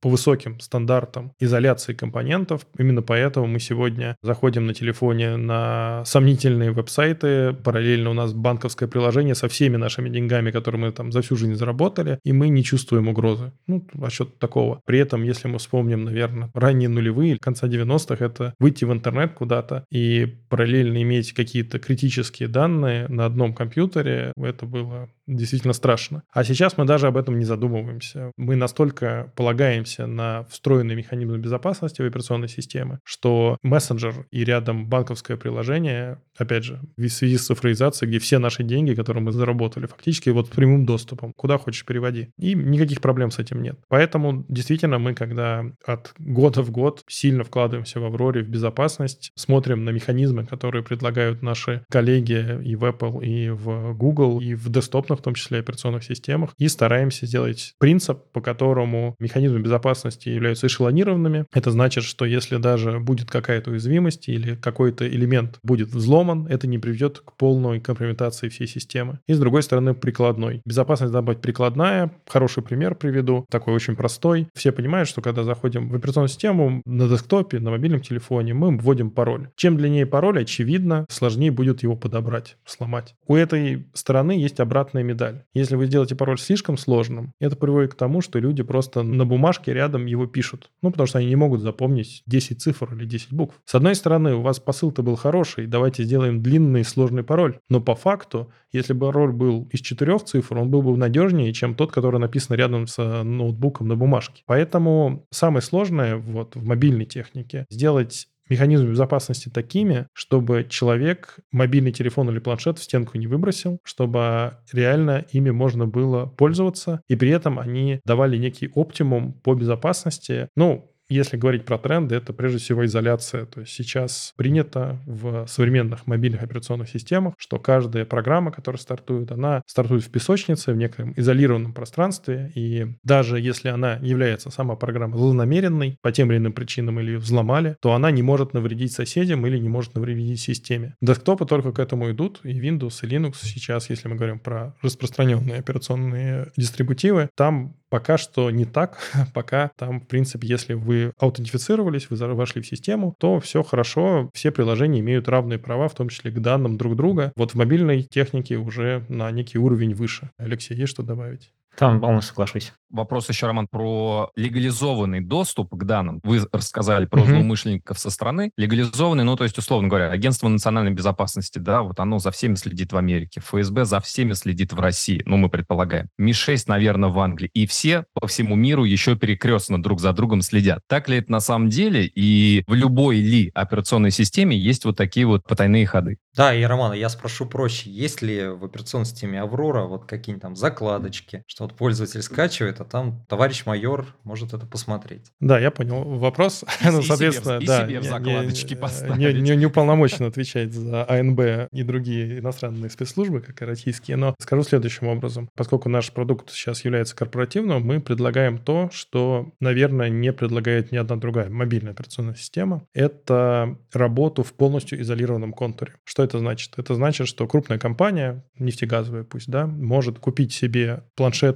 по 0.00 0.08
высоким 0.08 0.58
стандартам 0.58 1.32
изоляции 1.38 1.94
компонентов. 1.94 2.66
Именно 2.76 3.02
поэтому 3.02 3.46
мы 3.46 3.60
сегодня 3.60 4.16
заходим 4.22 4.66
на 4.66 4.74
телефоне 4.74 5.36
на 5.36 6.04
сомнительные 6.04 6.72
веб-сайты, 6.72 7.52
параллельно 7.52 8.10
у 8.10 8.14
нас 8.14 8.32
банковское 8.32 8.88
приложение 8.88 9.36
со 9.36 9.48
всеми 9.48 9.76
нашими 9.76 10.08
деньгами, 10.08 10.50
которые 10.50 10.80
мы 10.80 10.92
там 10.92 11.12
за 11.12 11.22
всю 11.22 11.36
жизнь 11.36 11.54
заработали, 11.54 12.18
и 12.24 12.32
мы 12.32 12.48
не 12.48 12.64
чувствуем 12.64 13.06
угрозы. 13.08 13.52
Ну, 13.68 13.86
что 14.08 14.24
такого. 14.24 14.80
При 14.84 14.98
этом, 14.98 15.22
если 15.22 15.46
мы 15.46 15.58
вспомним, 15.58 16.04
наверное, 16.04 16.47
ранние 16.54 16.88
нулевые, 16.88 17.38
конца 17.38 17.66
90-х, 17.66 18.24
это 18.24 18.54
выйти 18.58 18.84
в 18.84 18.92
интернет 18.92 19.34
куда-то 19.34 19.84
и 19.90 20.26
параллельно 20.48 21.02
иметь 21.02 21.32
какие-то 21.32 21.78
критические 21.78 22.48
данные 22.48 23.08
на 23.08 23.26
одном 23.26 23.54
компьютере, 23.54 24.32
это 24.36 24.66
было 24.66 25.08
действительно 25.26 25.74
страшно. 25.74 26.22
А 26.32 26.42
сейчас 26.42 26.76
мы 26.78 26.84
даже 26.84 27.06
об 27.06 27.16
этом 27.16 27.38
не 27.38 27.44
задумываемся. 27.44 28.32
Мы 28.36 28.56
настолько 28.56 29.32
полагаемся 29.36 30.06
на 30.06 30.44
встроенный 30.44 30.94
механизм 30.94 31.36
безопасности 31.36 32.02
в 32.02 32.06
операционной 32.06 32.48
системе, 32.48 32.98
что 33.04 33.58
мессенджер 33.62 34.26
и 34.30 34.44
рядом 34.44 34.88
банковское 34.88 35.36
приложение, 35.36 36.20
опять 36.36 36.64
же, 36.64 36.80
в 36.96 37.08
связи 37.08 37.36
с 37.36 37.46
цифровизацией, 37.46 38.08
где 38.08 38.18
все 38.18 38.38
наши 38.38 38.62
деньги, 38.62 38.94
которые 38.94 39.22
мы 39.22 39.32
заработали, 39.32 39.86
фактически 39.86 40.30
вот 40.30 40.50
прямым 40.50 40.86
доступом, 40.86 41.32
куда 41.36 41.58
хочешь 41.58 41.84
переводи. 41.84 42.30
И 42.38 42.54
никаких 42.54 43.00
проблем 43.00 43.30
с 43.30 43.38
этим 43.38 43.62
нет. 43.62 43.78
Поэтому 43.88 44.44
действительно 44.48 44.98
мы, 44.98 45.14
когда 45.14 45.64
от 45.84 46.14
года 46.38 46.62
в 46.62 46.70
год 46.70 47.02
сильно 47.08 47.42
вкладываемся 47.42 47.98
в 47.98 48.04
Авроре, 48.04 48.44
в 48.44 48.48
безопасность, 48.48 49.32
смотрим 49.34 49.84
на 49.84 49.90
механизмы, 49.90 50.46
которые 50.46 50.84
предлагают 50.84 51.42
наши 51.42 51.84
коллеги 51.90 52.62
и 52.62 52.76
в 52.76 52.84
Apple, 52.84 53.24
и 53.24 53.50
в 53.50 53.92
Google, 53.94 54.40
и 54.40 54.54
в 54.54 54.68
десктопных 54.68 55.18
в 55.18 55.22
том 55.22 55.34
числе 55.34 55.58
операционных 55.58 56.04
системах, 56.04 56.50
и 56.56 56.68
стараемся 56.68 57.26
сделать 57.26 57.74
принцип, 57.80 58.18
по 58.32 58.40
которому 58.40 59.16
механизмы 59.18 59.58
безопасности 59.58 60.28
являются 60.28 60.68
эшелонированными. 60.68 61.46
Это 61.52 61.72
значит, 61.72 62.04
что 62.04 62.24
если 62.24 62.58
даже 62.58 63.00
будет 63.00 63.28
какая-то 63.28 63.72
уязвимость 63.72 64.28
или 64.28 64.54
какой-то 64.54 65.08
элемент 65.08 65.58
будет 65.64 65.88
взломан, 65.88 66.46
это 66.46 66.68
не 66.68 66.78
приведет 66.78 67.18
к 67.18 67.32
полной 67.32 67.80
компрометации 67.80 68.48
всей 68.48 68.68
системы. 68.68 69.18
И 69.26 69.32
с 69.32 69.40
другой 69.40 69.64
стороны, 69.64 69.92
прикладной. 69.92 70.62
Безопасность 70.64 71.10
должна 71.10 71.32
быть 71.32 71.40
прикладная. 71.40 72.12
Хороший 72.28 72.62
пример 72.62 72.94
приведу, 72.94 73.44
такой 73.50 73.74
очень 73.74 73.96
простой. 73.96 74.46
Все 74.54 74.70
понимают, 74.70 75.08
что 75.08 75.20
когда 75.20 75.42
заходим 75.42 75.88
в 75.88 75.96
операционную 75.96 76.27
систему 76.28 76.82
на 76.84 77.08
десктопе, 77.08 77.58
на 77.58 77.70
мобильном 77.70 78.00
телефоне, 78.00 78.54
мы 78.54 78.76
вводим 78.76 79.10
пароль. 79.10 79.48
Чем 79.56 79.76
длиннее 79.76 80.06
пароль, 80.06 80.42
очевидно, 80.42 81.06
сложнее 81.08 81.50
будет 81.50 81.82
его 81.82 81.96
подобрать, 81.96 82.56
сломать. 82.64 83.14
У 83.26 83.34
этой 83.34 83.88
стороны 83.94 84.32
есть 84.32 84.60
обратная 84.60 85.02
медаль. 85.02 85.44
Если 85.54 85.76
вы 85.76 85.86
сделаете 85.86 86.14
пароль 86.14 86.38
слишком 86.38 86.76
сложным, 86.76 87.32
это 87.40 87.56
приводит 87.56 87.94
к 87.94 87.96
тому, 87.96 88.20
что 88.20 88.38
люди 88.38 88.62
просто 88.62 89.02
на 89.02 89.24
бумажке 89.24 89.72
рядом 89.72 90.06
его 90.06 90.26
пишут. 90.26 90.70
Ну, 90.82 90.90
потому 90.90 91.06
что 91.06 91.18
они 91.18 91.28
не 91.28 91.36
могут 91.36 91.60
запомнить 91.60 92.22
10 92.26 92.60
цифр 92.60 92.94
или 92.94 93.04
10 93.04 93.32
букв. 93.32 93.56
С 93.64 93.74
одной 93.74 93.94
стороны, 93.94 94.34
у 94.34 94.42
вас 94.42 94.60
посыл-то 94.60 95.02
был 95.02 95.16
хороший, 95.16 95.66
давайте 95.66 96.04
сделаем 96.04 96.42
длинный 96.42 96.84
сложный 96.84 97.22
пароль. 97.22 97.58
Но 97.68 97.80
по 97.80 97.94
факту, 97.94 98.52
если 98.72 98.92
бы 98.92 99.06
пароль 99.06 99.32
был 99.32 99.68
из 99.72 99.80
четырех 99.80 100.24
цифр, 100.24 100.58
он 100.58 100.70
был 100.70 100.82
бы 100.82 100.96
надежнее, 100.96 101.52
чем 101.52 101.74
тот, 101.74 101.92
который 101.92 102.20
написан 102.20 102.56
рядом 102.56 102.86
с 102.86 102.98
э, 102.98 103.22
ноутбуком 103.22 103.88
на 103.88 103.96
бумажке. 103.96 104.42
Поэтому 104.46 105.26
самое 105.30 105.62
сложное 105.62 106.07
вот 106.16 106.56
в 106.56 106.64
мобильной 106.64 107.06
технике 107.06 107.66
сделать 107.70 108.28
механизмы 108.48 108.90
безопасности 108.90 109.48
такими, 109.48 110.06
чтобы 110.12 110.66
человек 110.68 111.38
мобильный 111.52 111.92
телефон 111.92 112.30
или 112.30 112.38
планшет 112.38 112.78
в 112.78 112.82
стенку 112.82 113.18
не 113.18 113.26
выбросил, 113.26 113.78
чтобы 113.84 114.54
реально 114.72 115.24
ими 115.32 115.50
можно 115.50 115.86
было 115.86 116.26
пользоваться, 116.26 117.02
и 117.08 117.16
при 117.16 117.30
этом 117.30 117.58
они 117.58 118.00
давали 118.04 118.36
некий 118.36 118.70
оптимум 118.74 119.34
по 119.34 119.54
безопасности. 119.54 120.48
Ну, 120.56 120.90
если 121.08 121.36
говорить 121.36 121.64
про 121.64 121.78
тренды, 121.78 122.14
это 122.14 122.32
прежде 122.32 122.58
всего 122.58 122.84
изоляция. 122.84 123.46
То 123.46 123.60
есть 123.60 123.72
сейчас 123.72 124.32
принято 124.36 125.00
в 125.06 125.46
современных 125.46 126.06
мобильных 126.06 126.42
операционных 126.42 126.88
системах, 126.88 127.34
что 127.38 127.58
каждая 127.58 128.04
программа, 128.04 128.52
которая 128.52 128.80
стартует, 128.80 129.32
она 129.32 129.62
стартует 129.66 130.04
в 130.04 130.10
песочнице, 130.10 130.72
в 130.72 130.76
неком 130.76 131.14
изолированном 131.16 131.72
пространстве. 131.72 132.52
И 132.54 132.86
даже 133.04 133.40
если 133.40 133.68
она 133.68 133.94
является 133.96 134.50
сама 134.50 134.76
программа 134.76 135.16
злонамеренной, 135.16 135.98
по 136.02 136.12
тем 136.12 136.30
или 136.30 136.38
иным 136.38 136.52
причинам 136.52 137.00
или 137.00 137.16
взломали, 137.16 137.76
то 137.80 137.92
она 137.94 138.10
не 138.10 138.22
может 138.22 138.54
навредить 138.54 138.92
соседям 138.92 139.46
или 139.46 139.58
не 139.58 139.68
может 139.68 139.94
навредить 139.94 140.40
системе. 140.40 140.94
Десктопы 141.00 141.46
только 141.46 141.72
к 141.72 141.78
этому 141.78 142.10
идут, 142.10 142.40
и 142.44 142.60
Windows, 142.60 142.98
и 143.02 143.06
Linux 143.06 143.36
сейчас, 143.42 143.90
если 143.90 144.08
мы 144.08 144.16
говорим 144.16 144.38
про 144.38 144.74
распространенные 144.82 145.58
операционные 145.58 146.52
дистрибутивы, 146.56 147.30
там 147.34 147.76
Пока 147.90 148.18
что 148.18 148.50
не 148.50 148.64
так. 148.64 148.98
Пока 149.34 149.70
там, 149.76 150.00
в 150.00 150.06
принципе, 150.06 150.46
если 150.46 150.74
вы 150.74 151.12
аутентифицировались, 151.18 152.10
вы 152.10 152.16
вошли 152.34 152.62
в 152.62 152.66
систему, 152.66 153.14
то 153.18 153.40
все 153.40 153.62
хорошо, 153.62 154.30
все 154.34 154.50
приложения 154.50 155.00
имеют 155.00 155.28
равные 155.28 155.58
права, 155.58 155.88
в 155.88 155.94
том 155.94 156.08
числе 156.08 156.30
к 156.30 156.40
данным 156.40 156.76
друг 156.76 156.96
друга. 156.96 157.32
Вот 157.36 157.52
в 157.52 157.54
мобильной 157.54 158.02
технике 158.02 158.56
уже 158.56 159.04
на 159.08 159.30
некий 159.30 159.58
уровень 159.58 159.94
выше. 159.94 160.30
Алексей, 160.38 160.76
есть 160.76 160.92
что 160.92 161.02
добавить? 161.02 161.52
Там 161.78 162.00
полностью 162.00 162.30
соглашусь. 162.30 162.72
Вопрос 162.90 163.28
еще, 163.28 163.46
Роман, 163.46 163.68
про 163.68 164.32
легализованный 164.34 165.20
доступ 165.20 165.72
к 165.76 165.84
данным. 165.84 166.20
Вы 166.24 166.40
рассказали 166.50 167.04
про 167.04 167.20
угу. 167.20 167.28
злоумышленников 167.28 167.98
со 168.00 168.10
стороны. 168.10 168.50
Легализованный, 168.56 169.22
ну, 169.22 169.36
то 169.36 169.44
есть, 169.44 169.56
условно 169.58 169.88
говоря, 169.88 170.10
Агентство 170.10 170.48
национальной 170.48 170.90
безопасности, 170.90 171.58
да, 171.58 171.82
вот 171.82 172.00
оно 172.00 172.18
за 172.18 172.32
всеми 172.32 172.56
следит 172.56 172.92
в 172.92 172.96
Америке. 172.96 173.40
ФСБ 173.40 173.84
за 173.84 174.00
всеми 174.00 174.32
следит 174.32 174.72
в 174.72 174.80
России, 174.80 175.22
ну, 175.24 175.36
мы 175.36 175.50
предполагаем. 175.50 176.08
МИ-6, 176.18 176.64
наверное, 176.66 177.10
в 177.10 177.18
Англии. 177.20 177.50
И 177.54 177.66
все 177.68 178.06
по 178.12 178.26
всему 178.26 178.56
миру 178.56 178.82
еще 178.82 179.14
перекрестно 179.14 179.80
друг 179.80 180.00
за 180.00 180.12
другом 180.12 180.42
следят. 180.42 180.80
Так 180.88 181.08
ли 181.08 181.18
это 181.18 181.30
на 181.30 181.40
самом 181.40 181.68
деле? 181.68 182.06
И 182.06 182.64
в 182.66 182.74
любой 182.74 183.18
ли 183.18 183.52
операционной 183.54 184.10
системе 184.10 184.56
есть 184.56 184.84
вот 184.84 184.96
такие 184.96 185.26
вот 185.26 185.44
потайные 185.44 185.86
ходы? 185.86 186.16
Да, 186.34 186.54
и, 186.54 186.62
Роман, 186.62 186.94
я 186.94 187.08
спрошу 187.08 187.46
проще. 187.46 187.90
Есть 187.90 188.22
ли 188.22 188.48
в 188.48 188.64
операционной 188.64 189.06
системе 189.06 189.42
Аврора 189.42 189.84
вот 189.84 190.06
какие-нибудь 190.06 190.42
там 190.42 190.56
закладочки, 190.56 191.42
что 191.46 191.67
вот 191.68 191.76
пользователь 191.76 192.22
скачивает, 192.22 192.80
а 192.80 192.84
там 192.84 193.24
товарищ 193.28 193.66
майор 193.66 194.06
может 194.24 194.54
это 194.54 194.66
посмотреть? 194.66 195.32
Да, 195.40 195.58
я 195.58 195.70
понял 195.70 196.02
вопрос. 196.02 196.64
И, 196.82 196.86
ну, 196.90 197.02
соответственно, 197.02 197.58
себе, 197.60 197.66
да. 197.66 197.84
И 197.84 197.88
себе 197.88 198.00
в 198.00 198.04
закладочки 198.04 198.74
не, 198.74 198.80
поставить. 198.80 199.16
Не, 199.16 199.32
не, 199.40 199.56
не 199.56 199.66
уполномочен 199.66 200.24
отвечать 200.24 200.72
за 200.72 201.04
АНБ 201.08 201.68
и 201.72 201.82
другие 201.82 202.38
иностранные 202.38 202.90
спецслужбы, 202.90 203.40
как 203.40 203.60
и 203.62 203.64
российские, 203.64 204.16
но 204.16 204.34
скажу 204.40 204.62
следующим 204.62 205.08
образом. 205.08 205.48
Поскольку 205.54 205.88
наш 205.88 206.12
продукт 206.12 206.50
сейчас 206.50 206.84
является 206.84 207.14
корпоративным, 207.14 207.82
мы 207.82 208.00
предлагаем 208.00 208.58
то, 208.58 208.88
что, 208.92 209.52
наверное, 209.60 210.08
не 210.08 210.32
предлагает 210.32 210.92
ни 210.92 210.96
одна 210.96 211.16
другая 211.16 211.50
мобильная 211.50 211.92
операционная 211.92 212.34
система. 212.34 212.82
Это 212.94 213.76
работу 213.92 214.42
в 214.42 214.52
полностью 214.52 215.00
изолированном 215.00 215.52
контуре. 215.52 215.94
Что 216.04 216.22
это 216.22 216.38
значит? 216.38 216.74
Это 216.76 216.94
значит, 216.94 217.28
что 217.28 217.46
крупная 217.46 217.78
компания, 217.78 218.44
нефтегазовая 218.58 219.24
пусть, 219.24 219.48
да, 219.48 219.66
может 219.66 220.18
купить 220.18 220.52
себе 220.52 221.04